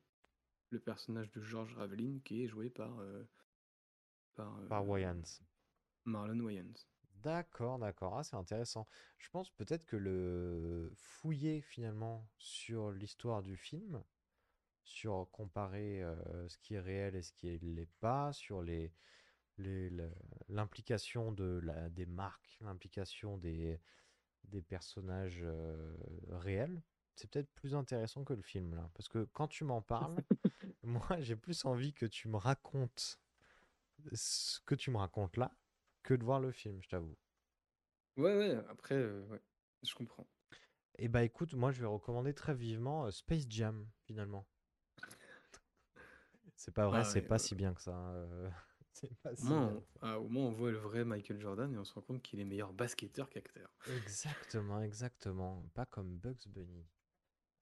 [0.71, 2.99] le personnage de George Raveline qui est joué par,
[4.35, 5.41] par, Par Wayans.
[6.05, 6.87] Marlon Wayans.
[7.25, 8.17] D'accord, d'accord.
[8.19, 8.87] Ah, c'est intéressant.
[9.17, 14.03] Je pense peut-être que le fouiller finalement sur l'histoire du film,
[14.83, 18.93] sur comparer euh, ce qui est réel et ce qui ne l'est pas, sur les,
[19.59, 20.11] les- le-
[20.49, 23.79] l'implication de la, des marques, l'implication des,
[24.45, 25.95] des personnages euh,
[26.31, 26.81] réels,
[27.15, 28.89] c'est peut-être plus intéressant que le film là.
[28.95, 30.23] Parce que quand tu m'en parles,
[30.83, 33.19] moi j'ai plus envie que tu me racontes
[34.13, 35.51] ce que tu me racontes là
[36.05, 37.17] que de voir le film, je t'avoue.
[38.17, 38.95] Ouais, ouais, après,
[39.29, 39.41] ouais,
[39.83, 40.27] je comprends.
[40.97, 44.45] Eh bah écoute, moi je vais recommander très vivement euh, Space Jam finalement.
[46.55, 47.93] C'est pas vrai, Ah c'est ouais, pas ouais, si bien que ça.
[47.93, 48.49] hein, euh,
[48.93, 49.77] C'est pas Au si moins, mal.
[49.77, 52.21] on, ah, au moins, on voit le vrai Michael Jordan et on se rend compte
[52.21, 53.69] qu'il est meilleur basketteur qu'acteur.
[53.87, 55.63] Exactement, exactement.
[55.73, 56.85] Pas comme Bugs Bunny.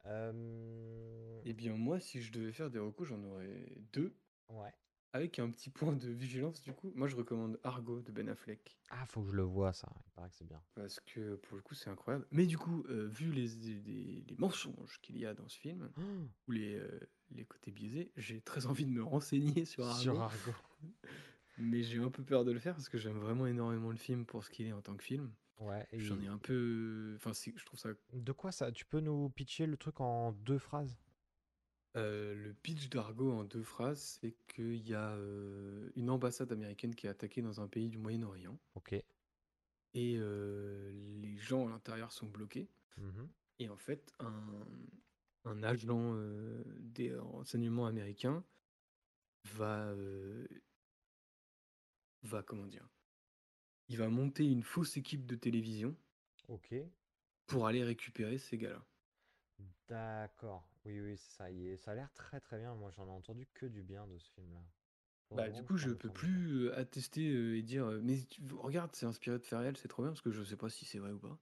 [0.05, 4.13] Euh, Eh bien, moi, si je devais faire des recos, j'en aurais deux.
[4.49, 4.73] Ouais.
[5.13, 6.91] Avec un petit point de vigilance, du coup.
[6.95, 8.79] Moi, je recommande Argo de Ben Affleck.
[8.89, 9.87] Ah, faut que je le vois, ça.
[10.07, 10.59] Il paraît que c'est bien.
[10.73, 12.25] Parce que pour le coup, c'est incroyable.
[12.31, 15.91] Mais du coup, euh, vu les, les- les mensonges qu'il y a dans ce film,
[16.47, 16.99] ou les, euh,
[17.29, 20.01] les côtés biaisés, j'ai très envie de me renseigner sur Argo.
[20.01, 20.51] Sur Argo.
[21.59, 24.25] Mais j'ai un peu peur de le faire parce que j'aime vraiment énormément le film
[24.25, 25.31] pour ce qu'il est en tant que film.
[25.59, 25.87] Ouais.
[25.91, 27.13] et J'en ai un peu.
[27.17, 27.89] Enfin, c'est- je trouve ça.
[28.11, 28.71] De quoi ça?
[28.71, 30.97] Tu peux nous pitcher le truc en deux phrases?
[31.95, 36.95] Euh, le pitch d'Argo en deux phrases, c'est qu'il y a euh, une ambassade américaine
[36.95, 38.57] qui est attaquée dans un pays du Moyen-Orient.
[38.75, 38.93] Ok.
[38.93, 40.91] Et euh,
[41.21, 42.67] les gens à l'intérieur sont bloqués.
[42.97, 43.29] Mhm.
[43.59, 44.65] Et en fait, un,
[45.45, 46.15] un agent
[46.79, 48.43] des renseignements américains
[49.45, 49.93] va,
[52.23, 52.87] va, comment dire,
[53.87, 55.95] il va monter une fausse équipe de télévision
[56.47, 56.73] Ok.
[57.45, 58.83] pour aller récupérer ces gars-là.
[59.87, 60.72] D'accord.
[60.85, 61.51] Oui, oui, c'est ça.
[61.51, 62.75] Il est- Ça a l'air très très bien.
[62.75, 64.65] Moi, j'en ai entendu que du bien de ce film-là.
[65.23, 67.57] Faut Bah, vraiment du coup, je prendre le peux temps de- plus euh, attester euh,
[67.57, 70.21] et dire, euh, mais tu- regarde, c'est inspiré de faits réels, c'est trop bien, parce
[70.21, 71.39] que je sais pas si c'est vrai ou pas.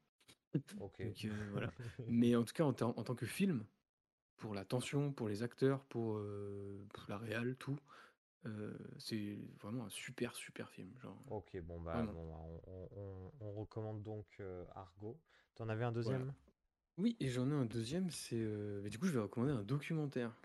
[0.76, 1.00] Ok.
[1.04, 1.74] Donc, euh, voilà.
[2.08, 3.68] Mais en tout cas, en, ter- en tant que film,
[4.38, 7.80] pour la tension, pour les acteurs, pour, euh, pour la réal, tout,
[8.48, 10.98] euh, c'est vraiment un super, super film.
[11.00, 12.14] Genre, Ok, bon, bah, Vraiment.
[12.14, 15.24] bon, bah, on, on- on- on recommande donc euh, Argo.
[15.56, 16.36] T'en avais un deuxième?
[17.02, 18.36] Oui, et j'en ai un deuxième, c'est...
[18.38, 20.40] euh, mais du coup, je vais recommander un documentaire,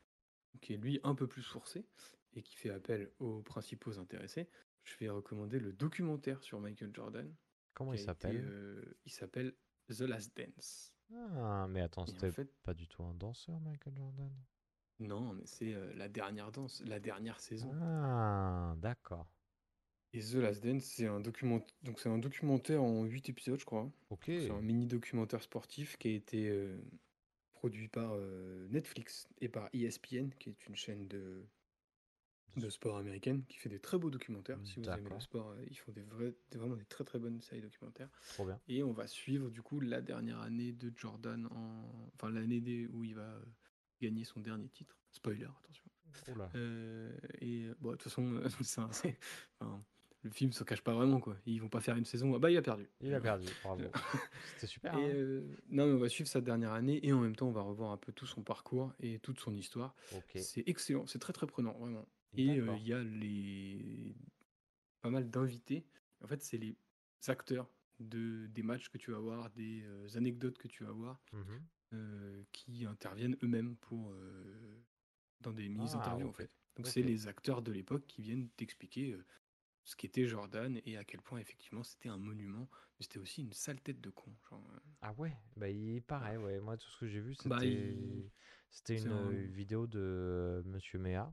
[0.62, 1.84] qui est lui un peu plus sourcé,
[2.32, 4.48] et qui fait appel aux principaux intéressés.
[4.82, 7.30] Je vais recommander le documentaire sur Michael Jordan.
[7.74, 8.48] Comment qui il a été, s'appelle?
[8.48, 9.54] euh, Il s'appelle
[9.90, 10.94] The Last Dance.
[11.14, 14.32] Ah, mais attends, Et en c'était fait- pas du tout un danseur, Michael Jordan?
[14.98, 17.70] Non, mais c'est euh, la dernière danse, la dernière saison.
[17.78, 19.28] Ah, d'accord.
[20.12, 21.64] Et The Last Dance, c'est un document...
[21.82, 23.90] donc c'est un documentaire en 8 épisodes, je crois.
[24.10, 24.24] Ok.
[24.26, 26.78] C'est un mini documentaire sportif qui a été euh,
[27.52, 31.44] produit par euh, Netflix et par ESPN, qui est une chaîne de,
[32.56, 34.58] de sport américaine, qui fait des très beaux documentaires.
[34.64, 37.42] Si vous aimez le sport, euh, ils font des vrais, vraiment des très très bonnes
[37.42, 38.08] séries documentaires.
[38.34, 38.58] Trop bien.
[38.68, 42.08] Et on va suivre du coup la dernière année de Jordan, en...
[42.14, 43.38] enfin l'année des- où il va
[44.00, 44.96] gagner son dernier titre.
[45.12, 45.84] Spoiler, attention.
[46.54, 49.18] Euh, et bon, de toute façon, c'est un- c'est-
[49.60, 49.84] enfin,
[50.26, 51.36] le film se cache pas vraiment quoi.
[51.46, 52.34] Ils vont pas faire une saison.
[52.34, 52.88] Ah bah il a perdu.
[53.00, 53.82] Il a perdu, bravo.
[54.54, 54.94] C'était super.
[54.98, 57.48] Et hein euh, non, mais on va suivre sa dernière année et en même temps
[57.48, 59.94] on va revoir un peu tout son parcours et toute son histoire.
[60.34, 62.06] C'est excellent, c'est très très prenant vraiment.
[62.36, 64.14] Et euh, il y a les
[65.00, 65.86] pas mal d'invités.
[66.22, 66.76] En fait, c'est les
[67.28, 67.70] acteurs
[68.00, 72.44] de des matchs que tu vas voir, des euh, anecdotes que tu vas voir, Mhm.
[72.52, 74.12] qui interviennent eux-mêmes pour
[75.40, 76.50] dans des mises Ah, interviews en fait.
[76.76, 79.16] Donc c'est les acteurs de l'époque qui viennent t'expliquer
[79.86, 82.68] ce qu'était Jordan et à quel point effectivement c'était un monument,
[82.98, 84.36] mais c'était aussi une sale tête de con.
[84.50, 86.60] Genre, euh, Ah ouais, bah il paraît, ouais.
[86.60, 88.30] Moi, tout ce que j'ai vu, c'était Bah, il-
[88.70, 91.32] c'était une un- euh, vidéo de euh, Monsieur Mea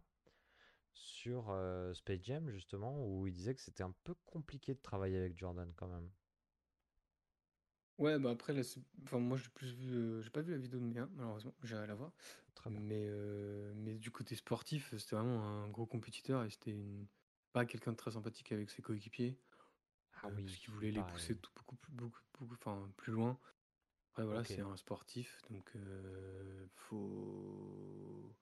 [0.93, 5.18] sur euh, Space Jam, justement, où il disait que c'était un peu compliqué de travailler
[5.18, 6.12] avec Jordan quand même.
[7.99, 8.62] Ouais, bah après, là,
[9.04, 11.86] enfin, moi, j'ai plus vu, euh, j'ai pas vu la vidéo de Méa, malheureusement, j'irai
[11.88, 12.12] la voir.
[12.56, 12.84] Très bien.
[12.88, 13.10] Mais,
[13.76, 17.08] mais du côté sportif, c'était vraiment un gros compétiteur et c'était une...
[17.54, 19.39] pas quelqu'un de très sympathique avec ses coéquipiers.
[20.22, 21.04] Ah euh, oui, parce qu'il voulait les pareil.
[21.04, 23.39] pousser tout, beaucoup, plus- beaucoup, beaucoup, enfin, plus loin.
[24.12, 28.38] Après, voilà, c'est un sportif, donc euh, faut.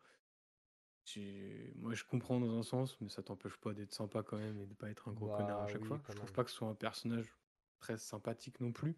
[1.75, 4.65] Moi, je comprends dans un sens, mais ça t'empêche pas d'être sympa quand même et
[4.67, 6.03] de pas être un gros connard à Bah chaque oui, fois.
[6.09, 6.33] Je trouve même.
[6.33, 7.37] pas que ce soit un personnage
[7.79, 8.95] très sympathique non plus,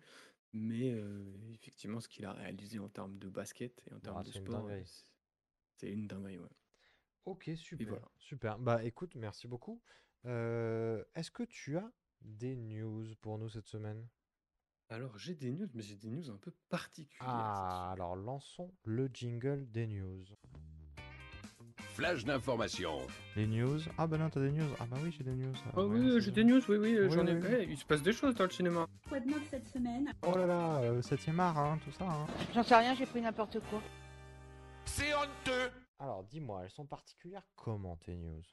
[0.53, 4.23] mais euh, effectivement, ce qu'il a réalisé en termes de basket et en termes Bah,
[4.23, 4.79] de sport,
[5.77, 6.49] c'est une dinguerie, ouais.
[7.25, 7.87] Ok, super.
[7.87, 8.05] voilà.
[8.17, 8.59] Super.
[8.59, 9.81] Bah écoute, merci beaucoup.
[10.25, 11.89] Euh, est-ce que tu as
[12.21, 14.07] des news pour nous cette semaine?
[14.89, 17.27] Alors, j'ai des news, mais j'ai des news un peu particulières.
[17.27, 20.23] Ah, alors lançons le jingle des news.
[21.93, 23.05] Flash d'information.
[23.35, 23.79] Les news?
[23.97, 24.69] Ah bah non, t'as des news.
[24.79, 25.53] Ah bah oui, j'ai des news.
[25.75, 26.43] Ah ouais, oui, c'est j'ai bien.
[26.45, 27.33] des news, oui, oui, Oui, j'en ai.
[27.35, 27.55] oui, oui.
[27.59, 28.87] Eh, il se passe des choses dans le cinéma.
[29.07, 30.11] Quoi de neuf cette semaine?
[30.23, 32.05] Oh là là, euh, 7ème art, hein, tout ça.
[32.05, 32.25] hein.
[32.53, 33.81] J'en sais rien, j'ai pris n'importe quoi.
[34.85, 35.71] C'est honteux.
[35.99, 38.43] Alors dis-moi, elles sont particulières comment tes news?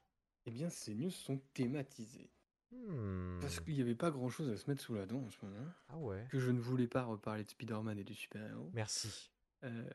[0.47, 2.31] Eh bien, ces news sont thématisées.
[2.73, 3.39] Hmm.
[3.41, 5.45] Parce qu'il n'y avait pas grand chose à se mettre sous la dent en ce
[5.45, 5.67] moment.
[5.89, 6.27] Ah ouais.
[6.31, 8.71] Que je ne voulais pas reparler de Spider-Man et du super-héros.
[8.73, 9.31] Merci.
[9.65, 9.91] Euh,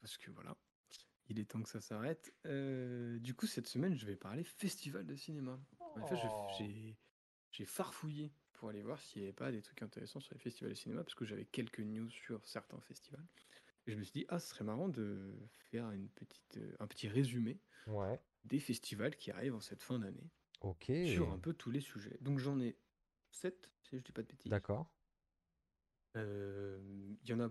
[0.00, 0.56] parce que voilà,
[1.28, 2.34] il est temps que ça s'arrête.
[2.46, 5.58] Euh, du coup, cette semaine, je vais parler festival de cinéma.
[5.78, 6.48] En fait, Oh.
[6.58, 6.96] j'ai
[7.52, 10.70] j'ai farfouillé pour aller voir s'il n'y avait pas des trucs intéressants sur les festivals
[10.72, 13.24] de cinéma, parce que j'avais quelques news sur certains festivals.
[13.86, 15.32] Et je me suis dit, ah, ce serait marrant de
[15.70, 18.20] faire une petite, euh, un petit résumé Ouais.
[18.44, 20.30] des festivals qui arrivent en cette fin d'année.
[20.62, 20.90] Ok.
[21.06, 22.16] sur un peu tous les sujets.
[22.22, 22.76] Donc j'en ai
[23.30, 24.50] 7, si je dis pas de bêtises.
[24.50, 24.90] D'accord.
[26.16, 27.50] Euh, Il y en a.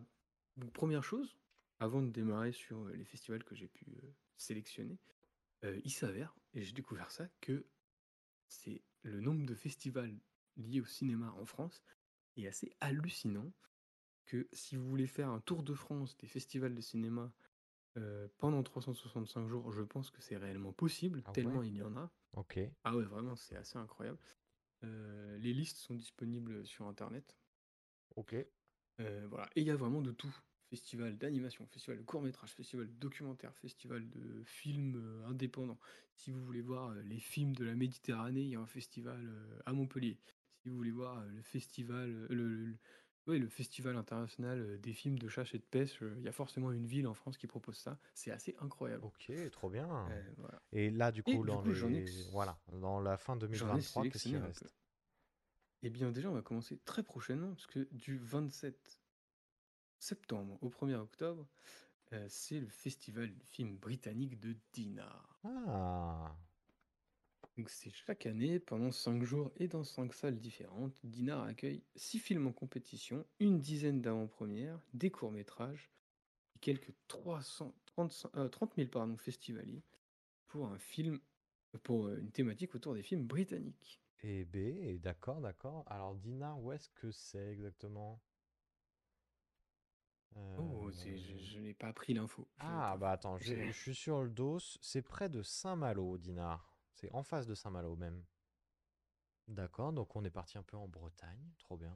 [0.57, 1.37] donc, première chose,
[1.79, 4.07] avant de démarrer sur euh, les festivals que j'ai pu euh,
[4.37, 4.97] sélectionner,
[5.63, 7.65] euh, il s'avère, et j'ai découvert ça, que
[8.47, 10.17] c'est le nombre de festivals
[10.57, 11.83] liés au cinéma en France
[12.37, 13.51] est assez hallucinant.
[14.25, 17.31] Que si vous voulez faire un tour de France des festivals de cinéma
[17.97, 21.67] euh, pendant 365 jours, je pense que c'est réellement possible, Ah tellement ouais?
[21.67, 22.11] il y en a.
[22.33, 22.59] Ok.
[22.83, 24.19] Ah ouais, vraiment, c'est assez incroyable.
[24.83, 27.37] Euh, les listes sont disponibles sur Internet.
[28.15, 28.33] Ok.
[28.99, 29.49] Euh, voilà.
[29.55, 30.33] Et il y a vraiment de tout.
[30.71, 35.79] Festival d'animation, festival de court-métrage, festival de documentaire, festival de films indépendants.
[36.15, 39.31] Si vous voulez voir les films de la Méditerranée, il y a un festival
[39.65, 40.19] à Montpellier.
[40.63, 42.77] Si vous voulez voir le festival, le, le-
[43.27, 46.27] ouais, le festival international euh, des films de chasse et de pêche, euh, il y
[46.27, 47.99] a forcément une ville en France qui propose ça.
[48.13, 49.05] C'est assez incroyable.
[49.05, 49.87] Ok, trop bien.
[50.09, 50.61] Euh, voilà.
[50.71, 52.23] Et là, du Et coup, du dans coup, j'en ai- les...
[52.31, 54.77] voilà, dans la fin J'en ai 2023, qu'est-ce qui sélectionné un reste?
[55.83, 59.01] Eh bien, déjà, on va commencer très prochainement, parce que du 27
[59.99, 61.49] septembre au 1er octobre,
[62.13, 65.45] euh, c'est le festival du film britannique de Dinard.
[65.45, 66.35] Ah,
[67.57, 72.19] Donc, c'est chaque année, pendant 5 jours et dans 5 salles différentes, Dinard accueille 6
[72.19, 75.89] films en compétition, une dizaine d'avant-premières, des courts-métrages
[76.55, 79.83] et quelques 300, 30, euh, 30 000 pardon, festivaliers
[80.47, 81.19] pour un film,
[81.83, 84.01] pour euh, une thématique autour des films britanniques.
[84.21, 85.83] et B, d'accord, d'accord.
[85.87, 88.19] Alors, Dinard, où est-ce que c'est exactement?
[90.57, 92.47] Oh, c'est- Euh, je, je n'ai pas appris l'info.
[92.57, 94.59] Je Ah, bah attends, J'ai- je suis sur le dos.
[94.59, 96.74] C'est près de Saint-Malo, Dinard.
[97.05, 98.23] C'est en face de Saint-Malo même.
[99.47, 101.51] D'accord, donc on est parti un peu en Bretagne.
[101.59, 101.95] Trop bien.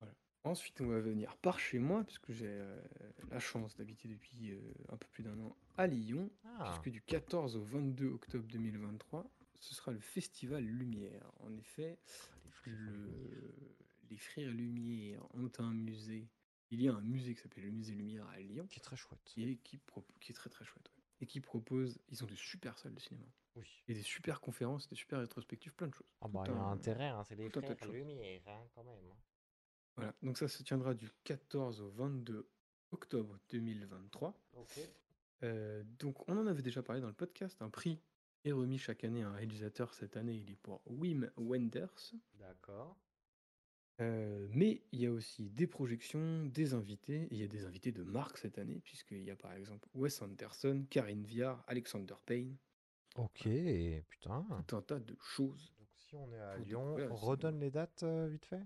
[0.00, 0.14] Voilà.
[0.44, 2.80] Ensuite, on va venir par chez moi, puisque j'ai euh,
[3.30, 4.60] la chance d'habiter depuis euh,
[4.90, 9.30] un peu plus d'un an à Lyon, Ah, puisque du 14 au 22 octobre 2023,
[9.60, 11.30] ce sera le Festival Lumière.
[11.40, 11.98] En effet,
[12.66, 13.54] le-
[14.10, 16.28] les Frères Lumière ont un musée.
[16.70, 18.66] Il y a un musée qui s'appelle le Musée Lumière à Lyon.
[18.68, 19.20] qui est très chouette.
[19.36, 20.88] Et qui, pro- qui est très très chouette.
[20.96, 21.02] ouais.
[21.22, 21.98] Et qui propose.
[22.08, 23.26] Ils ont de super salles de cinéma.
[23.56, 23.66] Oui.
[23.88, 26.06] Et des super conférences, des super rétrospectives, plein de choses.
[26.20, 27.92] Ah bah, il y a un- intérêt, hein, c'est les tout de frères choses.
[27.92, 29.12] Lumière, hein, quand même.
[29.96, 32.48] Voilà, donc ça se tiendra du 14 au 22
[32.92, 34.34] octobre 2023.
[34.54, 34.78] Ok.
[35.42, 38.00] Euh, donc on en avait déjà parlé dans le podcast, un prix
[38.44, 39.92] est remis chaque année à un réalisateur.
[39.94, 42.12] Cette année, il est pour Wim Wenders.
[42.38, 42.96] D'accord.
[44.00, 47.24] Euh, mais il y a aussi des projections, des invités.
[47.24, 49.88] Et il y a des invités de marque cette année, puisqu'il y a par exemple
[49.94, 52.56] Wes Anderson, Karine Viard, Alexander Payne,
[53.16, 53.48] Ok,
[54.08, 54.46] putain.
[54.66, 55.72] tout un tas de choses.
[55.78, 58.62] Donc si on est à Pour Lyon, découvrir le redonne les dates euh, vite fait?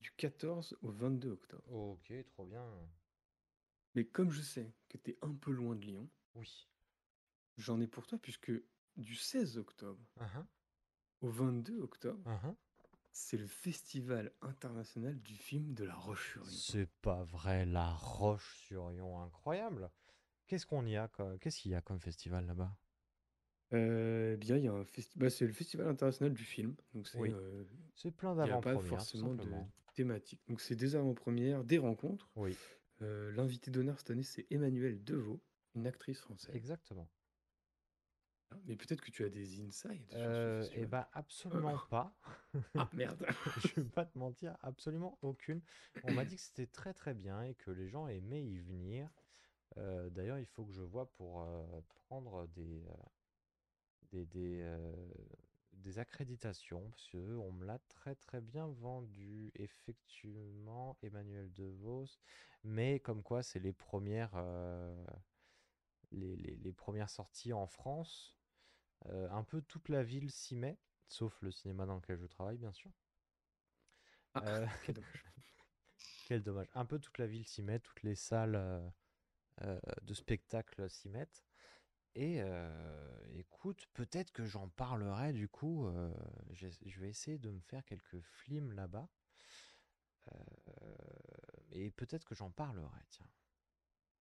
[0.00, 1.72] Du 14 au 22 octobre.
[1.72, 2.64] Ok, trop bien.
[3.94, 6.68] Mais comme je sais que tu es un peu loin de Lyon, Oui.
[7.56, 8.52] j'en ai pour toi, puisque
[8.96, 10.46] du 16 octobre Uhum,
[11.20, 12.54] au 22 octobre, uhum.
[13.10, 16.50] c'est le Festival international du film de la Roche-sur-Yon.
[16.50, 19.90] C'est pas vrai, la Roche-sur-Yon, incroyable.
[20.46, 21.08] Qu'est-ce qu'on y a,
[21.40, 22.74] Qu'est-ce qu'il y a comme festival là-bas?
[23.74, 27.18] Euh, bien, il y a un festival, c'est le Festival international du film, donc c'est
[27.18, 27.34] Oui.
[27.94, 29.70] C'est plein il n'y a pas d'avant-premières, tout forcément de simplement.
[29.94, 30.40] thématique.
[30.48, 32.30] Donc c'est des avant-premières, des rencontres.
[32.36, 32.56] Oui,
[33.00, 35.40] L'invité d'honneur cette année, c'est Emmanuelle Deveau,
[35.74, 36.54] une actrice française.
[36.54, 37.08] exactement.
[38.64, 40.86] Mais peut-être que tu as des insights sur ce eh festival.
[40.88, 42.16] ben absolument pas.
[42.74, 43.26] Ah merde.
[43.62, 45.60] Je vais pas te mentir, absolument aucune.
[46.04, 49.10] On m'a dit que c'était très très bien et que les gens aimaient y venir.
[49.76, 51.46] D'ailleurs, il faut que je vois pour
[52.08, 52.82] prendre des,
[54.12, 54.92] des, des, euh,
[55.72, 62.06] des accréditations, parce que on me l'a très très bien vendu, effectivement, Emmanuel DeVos.
[62.64, 64.94] Mais comme quoi, c'est les premières, euh,
[66.12, 68.36] les, les- les premières sorties en France.
[69.06, 70.78] Euh, un peu toute la ville s'y met,
[71.08, 72.92] sauf le cinéma dans lequel je travaille, bien sûr.
[74.34, 75.24] Ah, Euh, quel dommage.
[76.28, 76.68] quel dommage.
[76.74, 78.56] Un peu toute la ville s'y met, toutes les salles
[79.62, 81.44] euh, de spectacle s'y mettent.
[82.20, 85.86] Et euh, écoute, peut-être que j'en parlerai du coup.
[85.86, 86.12] euh,
[86.50, 89.08] j'ai- je vais essayer de me faire quelques films là-bas.
[90.32, 90.34] Euh,
[91.70, 93.30] et peut-être que j'en parlerai, tiens.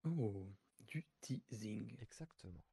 [0.06, 0.46] Oh,
[0.82, 1.98] du teasing.
[2.00, 2.64] Exactement.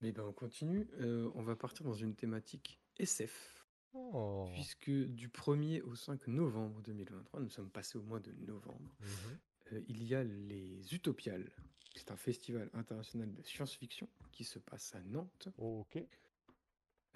[0.00, 0.88] Mais ben on continue.
[0.94, 3.64] Euh, on va partir dans une thématique SF.
[3.92, 4.48] Oh.
[4.54, 9.38] Puisque du 1er au 5 novembre 2023, nous sommes passés au mois de novembre, Mhm.
[9.72, 11.48] euh, il y a les Utopiales.
[11.94, 15.48] C'est un festival international de science-fiction qui se passe à Nantes.
[15.58, 15.98] ok.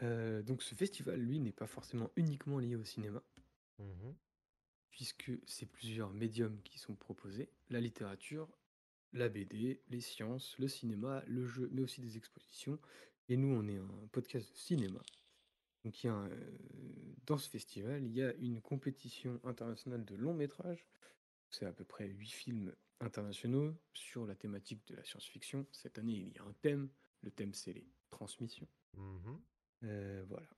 [0.02, 3.22] Euh, donc ce festival, lui, n'est pas forcément uniquement lié au cinéma,
[3.78, 4.14] Mhm.
[4.90, 8.48] puisque c'est plusieurs médiums qui sont proposés, la littérature,
[9.12, 12.78] la BD, les sciences, le cinéma, le jeu, mais aussi des expositions.
[13.28, 15.00] Et nous, on est un podcast de cinéma.
[15.84, 20.05] Donc il y a un, euh, dans ce festival, il y a une compétition internationale
[20.05, 20.84] de long métrage.
[21.50, 25.66] C'est à peu près huit films internationaux sur la thématique de la science-fiction.
[25.72, 26.88] Cette année, il y a un thème.
[27.22, 28.68] Le thème, c'est les transmissions.
[28.96, 29.40] Mhm.
[29.84, 30.48] Euh, voilà.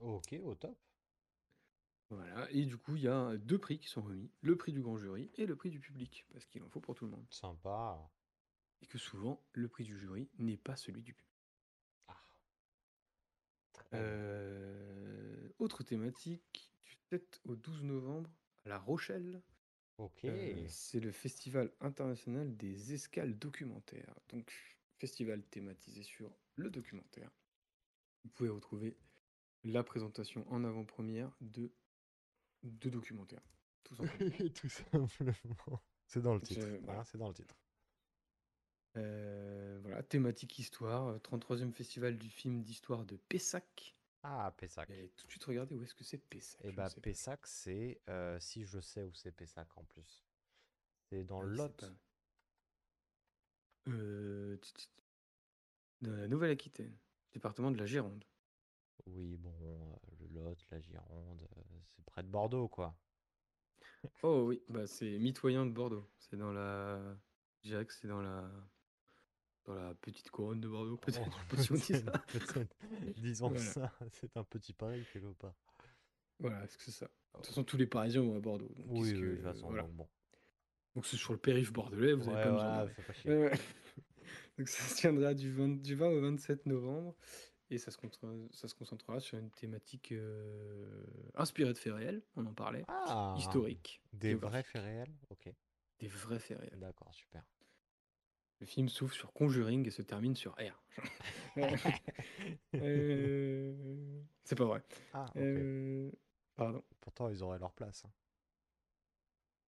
[0.00, 0.78] Ok, au top.
[2.08, 2.50] Voilà.
[2.50, 4.30] Et du coup, il y a deux prix qui sont remis.
[4.40, 6.26] Le prix du grand jury et le prix du public.
[6.32, 7.26] Parce qu'il en faut pour tout le monde.
[7.30, 8.10] Sympa.
[8.82, 11.30] Et que souvent, le prix du jury n'est pas celui du public.
[13.92, 18.30] Euh, autre thématique, du 7 au 12 novembre,
[18.64, 19.42] à La Rochelle.
[20.00, 20.24] Ok.
[20.24, 24.14] Euh, c'est le Festival international des escales documentaires.
[24.30, 24.50] Donc,
[24.98, 27.30] festival thématisé sur le documentaire.
[28.24, 28.96] Vous pouvez retrouver
[29.62, 31.70] la présentation en avant-première de
[32.62, 33.42] deux documentaires.
[33.84, 34.30] Tout simplement.
[34.54, 35.82] Tout simplement.
[36.06, 36.66] C'est dans le titre.
[36.82, 37.04] Voilà.
[37.04, 37.56] c'est dans le titre.
[38.96, 43.94] Euh, voilà, thématique histoire, euh, 33e festival du film d'histoire de Pessac.
[44.22, 44.88] Ah, Pessac.
[44.90, 46.60] Et tout de suite regarder où est-ce que c'est Pessac.
[46.64, 47.00] Je bah, ne sais pas.
[47.00, 48.02] Pessac, c'est.
[48.08, 50.24] euh, si je sais où c'est Pessac en plus.
[51.10, 51.76] C'est dans Ah le oui, c'est Lot.
[51.76, 51.92] pas-
[53.88, 54.58] Euh.
[56.02, 56.98] Dans la Nouvelle-Aquitaine,
[57.32, 58.24] département de la Gironde.
[59.06, 62.98] Oui, bon, euh, le Lot, la Gironde, euh, c'est près de Bordeaux, quoi.
[64.22, 66.10] Oh oui, bah c'est mitoyen de Bordeaux.
[66.18, 67.18] C'est dans la.
[67.62, 68.50] Je dirais que c'est dans la.
[69.66, 71.20] Dans la petite couronne de Bordeaux, peut-être.
[71.26, 71.56] Oh,
[72.10, 72.76] pas peut-être.
[73.18, 73.64] Disons Voilà.
[73.64, 75.54] ça, c'est un petit Paris quelque part.
[76.38, 77.06] Voilà, est-ce que c'est ça.
[77.06, 78.72] De toute façon, tous les Parisiens vont à Bordeaux.
[78.76, 79.82] Donc, Oui, oui, que- de toute façon, voilà.
[79.82, 80.08] donc bon.
[80.96, 83.12] Donc c'est sur le périph' bordelais, vous avez Ouais, pas besoin voilà, de- fais pas
[83.12, 83.30] chier.
[83.30, 83.52] Ouais, ouais.
[84.58, 87.14] Donc ça se tiendra du 20, du 20 au 27 novembre
[87.70, 91.04] et ça se, concentrera, ça se concentrera sur une thématique euh,
[91.34, 95.48] inspirée de faits réels, on en parlait, Ah, historique, Des vrais faits réels Ok.
[96.00, 96.78] Des vrais faits réels.
[96.80, 97.44] D'accord, super.
[98.60, 100.82] Le film s'ouvre sur Conjuring et se termine sur R.
[102.80, 104.82] Euh, C'est pas vrai.
[105.12, 105.58] Ah, ok.
[105.58, 106.10] Euh,
[106.56, 106.82] Pardon.
[107.00, 108.04] Pourtant, ils auraient leur place.
[108.04, 108.10] hein.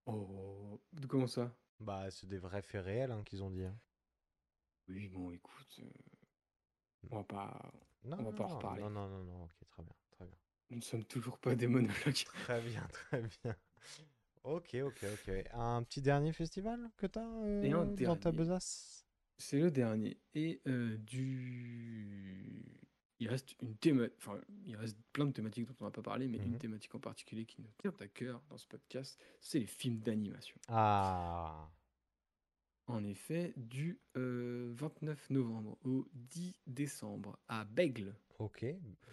[0.06, 1.52] Oh, comment ça?
[1.80, 3.64] Bah, c'est des vrais faits réels hein, qu'ils ont dit.
[3.64, 3.78] hein.
[4.88, 5.90] Oui, bon, écoute, euh,
[7.10, 7.72] on va pas,
[8.04, 8.82] Non, on va non, pas en non, reparler.
[8.82, 10.36] non, non, non, non, ok, très bien, très bien.
[10.70, 12.24] Nous ne sommes toujours pas des monologues.
[12.34, 13.56] Très bien, très bien.
[14.44, 15.44] Ok, ok, ok.
[15.52, 18.38] Un petit dernier festival que t'as euh, Et un dans ta dernier.
[18.38, 19.06] besace?
[19.38, 20.18] C'est le dernier.
[20.34, 22.64] Et euh, du.
[23.20, 24.16] Il reste une thématique.
[24.18, 26.58] Enfin, il reste plein de thématiques dont on n'a pas parlé, mais une Mhm.
[26.58, 30.56] thématique en particulier qui nous tient à cœur dans ce podcast, c'est les films d'animation.
[30.68, 31.68] Ah,
[32.88, 38.12] En effet, du euh, 29 novembre au 10 décembre à Bègle.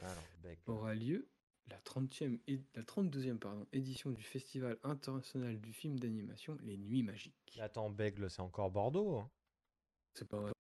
[0.02, 0.58] Alors, Beg.
[0.66, 1.30] aura lieu
[1.70, 7.04] la 30e et la 32e pardon, édition du Festival international du film d'animation Les Nuits
[7.04, 7.58] Magiques.
[7.60, 9.30] Attends, Bègle, c'est encore Bordeaux hein
[10.16, 10.52] C'est pas vrai.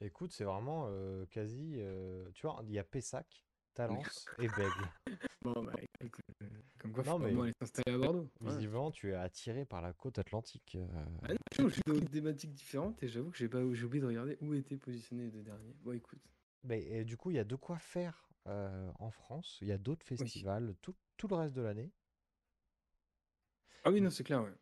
[0.00, 1.74] Écoute, c'est vraiment euh, quasi.
[1.78, 4.90] euh, tu vois, il y a Pessac, Talence et Bègle.
[5.42, 6.46] Bon, bah, écoute, euh,
[6.78, 8.28] comme quoi, Non, mais- aller s'installer à Bordeaux.
[8.40, 8.50] Ouais.
[8.50, 10.76] Visiblement, tu es attiré par la côte atlantique.
[10.76, 10.86] euh,
[11.22, 13.46] Ah non, je suis dans des thématiques différentes et j'avoue que j'ai
[13.84, 15.74] oublié de regarder où étaient positionnés les deux derniers.
[15.82, 16.20] Bon, écoute.
[16.64, 19.58] Mais et du coup, il y a de quoi faire euh, en France.
[19.62, 21.92] Il y a d'autres festivals tout, tout le reste de l'année.
[23.84, 24.52] Ah oui, non, c'est clair, ouais.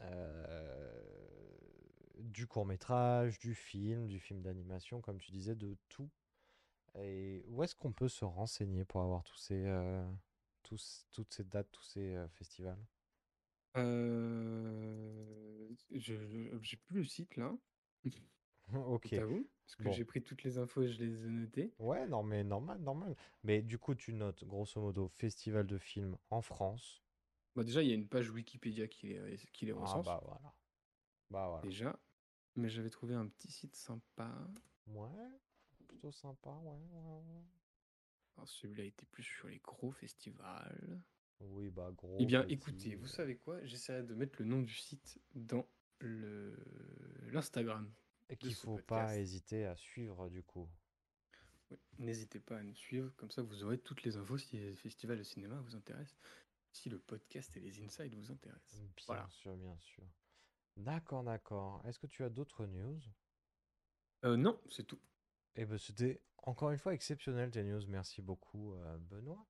[0.00, 1.00] Euh,
[2.18, 6.10] du court métrage, du film, du film d'animation, comme tu disais, de tout.
[6.96, 10.04] Et où est-ce qu'on peut se renseigner pour avoir tous ces, euh,
[10.62, 12.80] tous, toutes ces dates, tous ces festivals?
[15.90, 17.56] Je je- j'ai plus le site là.
[18.86, 19.08] Ok.
[19.10, 19.92] T'avoue, parce que Bon.
[19.92, 21.74] j'ai pris toutes les infos et je les ai notées.
[21.78, 23.16] Ouais, non, mais normal, normal.
[23.42, 27.02] Mais du coup, tu notes grosso modo festival de films en France.
[27.54, 30.06] Bah déjà, il y a une page Wikipédia qui les, qui les Ah recense.
[30.06, 30.54] bah voilà.
[31.30, 31.62] Bah voilà.
[31.62, 31.98] Déjà.
[32.56, 34.48] Mais j'avais trouvé un petit site sympa.
[34.86, 35.08] Ouais,
[35.88, 37.44] plutôt sympa, ouais, ouais, ouais.
[38.36, 41.02] Alors celui-là était plus sur les gros festivals.
[41.40, 42.16] Oui, bah gros.
[42.18, 43.64] Eh bien, petit, écoutez, vous savez quoi?
[43.64, 45.68] J'essaierai de mettre le nom du site dans
[46.00, 46.56] le
[47.30, 47.92] l'Instagram.
[48.36, 50.68] Qu'il ce faut pas hésiter à suivre du coup.
[51.70, 54.74] Oui, N'hésitez pas à nous suivre, comme ça vous aurez toutes les infos si les
[54.74, 56.18] festivals de cinéma vous intéressent,
[56.72, 58.82] si le podcast et les insights vous intéressent.
[58.96, 59.28] Bien Voilà.
[59.28, 60.04] sûr, bien sûr.
[60.76, 61.80] D'accord, d'accord.
[61.86, 63.00] Est-ce que tu as d'autres news?
[64.24, 65.00] Euh, non, c'est tout.
[65.56, 67.86] Eh ben, c'était encore une fois exceptionnel tes news.
[67.88, 69.46] Merci beaucoup, euh, Benoît.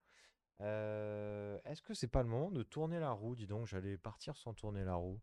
[0.61, 3.35] Euh, est-ce que c'est pas le moment de tourner la roue?
[3.35, 5.21] Dis donc, j'allais partir sans tourner la roue.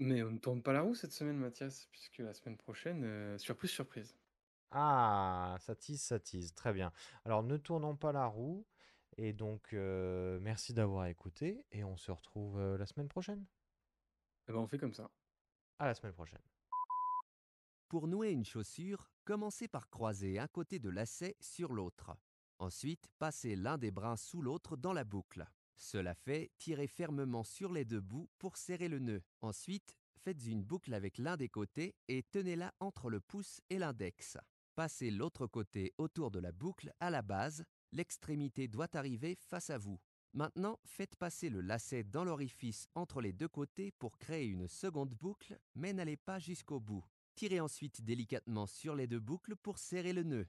[0.00, 3.38] Mais on ne tourne pas la roue cette semaine, Mathias, puisque la semaine prochaine, euh,
[3.38, 4.14] surprise, surprise.
[4.70, 6.54] Ah, ça tease, ça tease.
[6.54, 6.92] Très bien.
[7.24, 8.66] Alors, ne tournons pas la roue.
[9.16, 11.64] Et donc, euh, merci d'avoir écouté.
[11.72, 13.44] Et on se retrouve euh, la semaine prochaine.
[14.48, 15.10] Eh ben, on fait comme ça.
[15.78, 16.42] À la semaine prochaine.
[17.88, 22.16] Pour nouer une chaussure, commencez par croiser un côté de lacet sur l'autre.
[22.58, 25.48] Ensuite, passez l'un des brins sous l'autre dans la boucle.
[25.78, 29.22] Cela fait, tirez fermement sur les deux bouts pour serrer le nœud.
[29.40, 34.36] Ensuite, faites une boucle avec l'un des côtés et tenez-la entre le pouce et l'index.
[34.74, 39.78] Passez l'autre côté autour de la boucle à la base, l'extrémité doit arriver face à
[39.78, 40.00] vous.
[40.34, 45.14] Maintenant, faites passer le lacet dans l'orifice entre les deux côtés pour créer une seconde
[45.14, 47.04] boucle, mais n'allez pas jusqu'au bout.
[47.36, 50.46] Tirez ensuite délicatement sur les deux boucles pour serrer le nœud.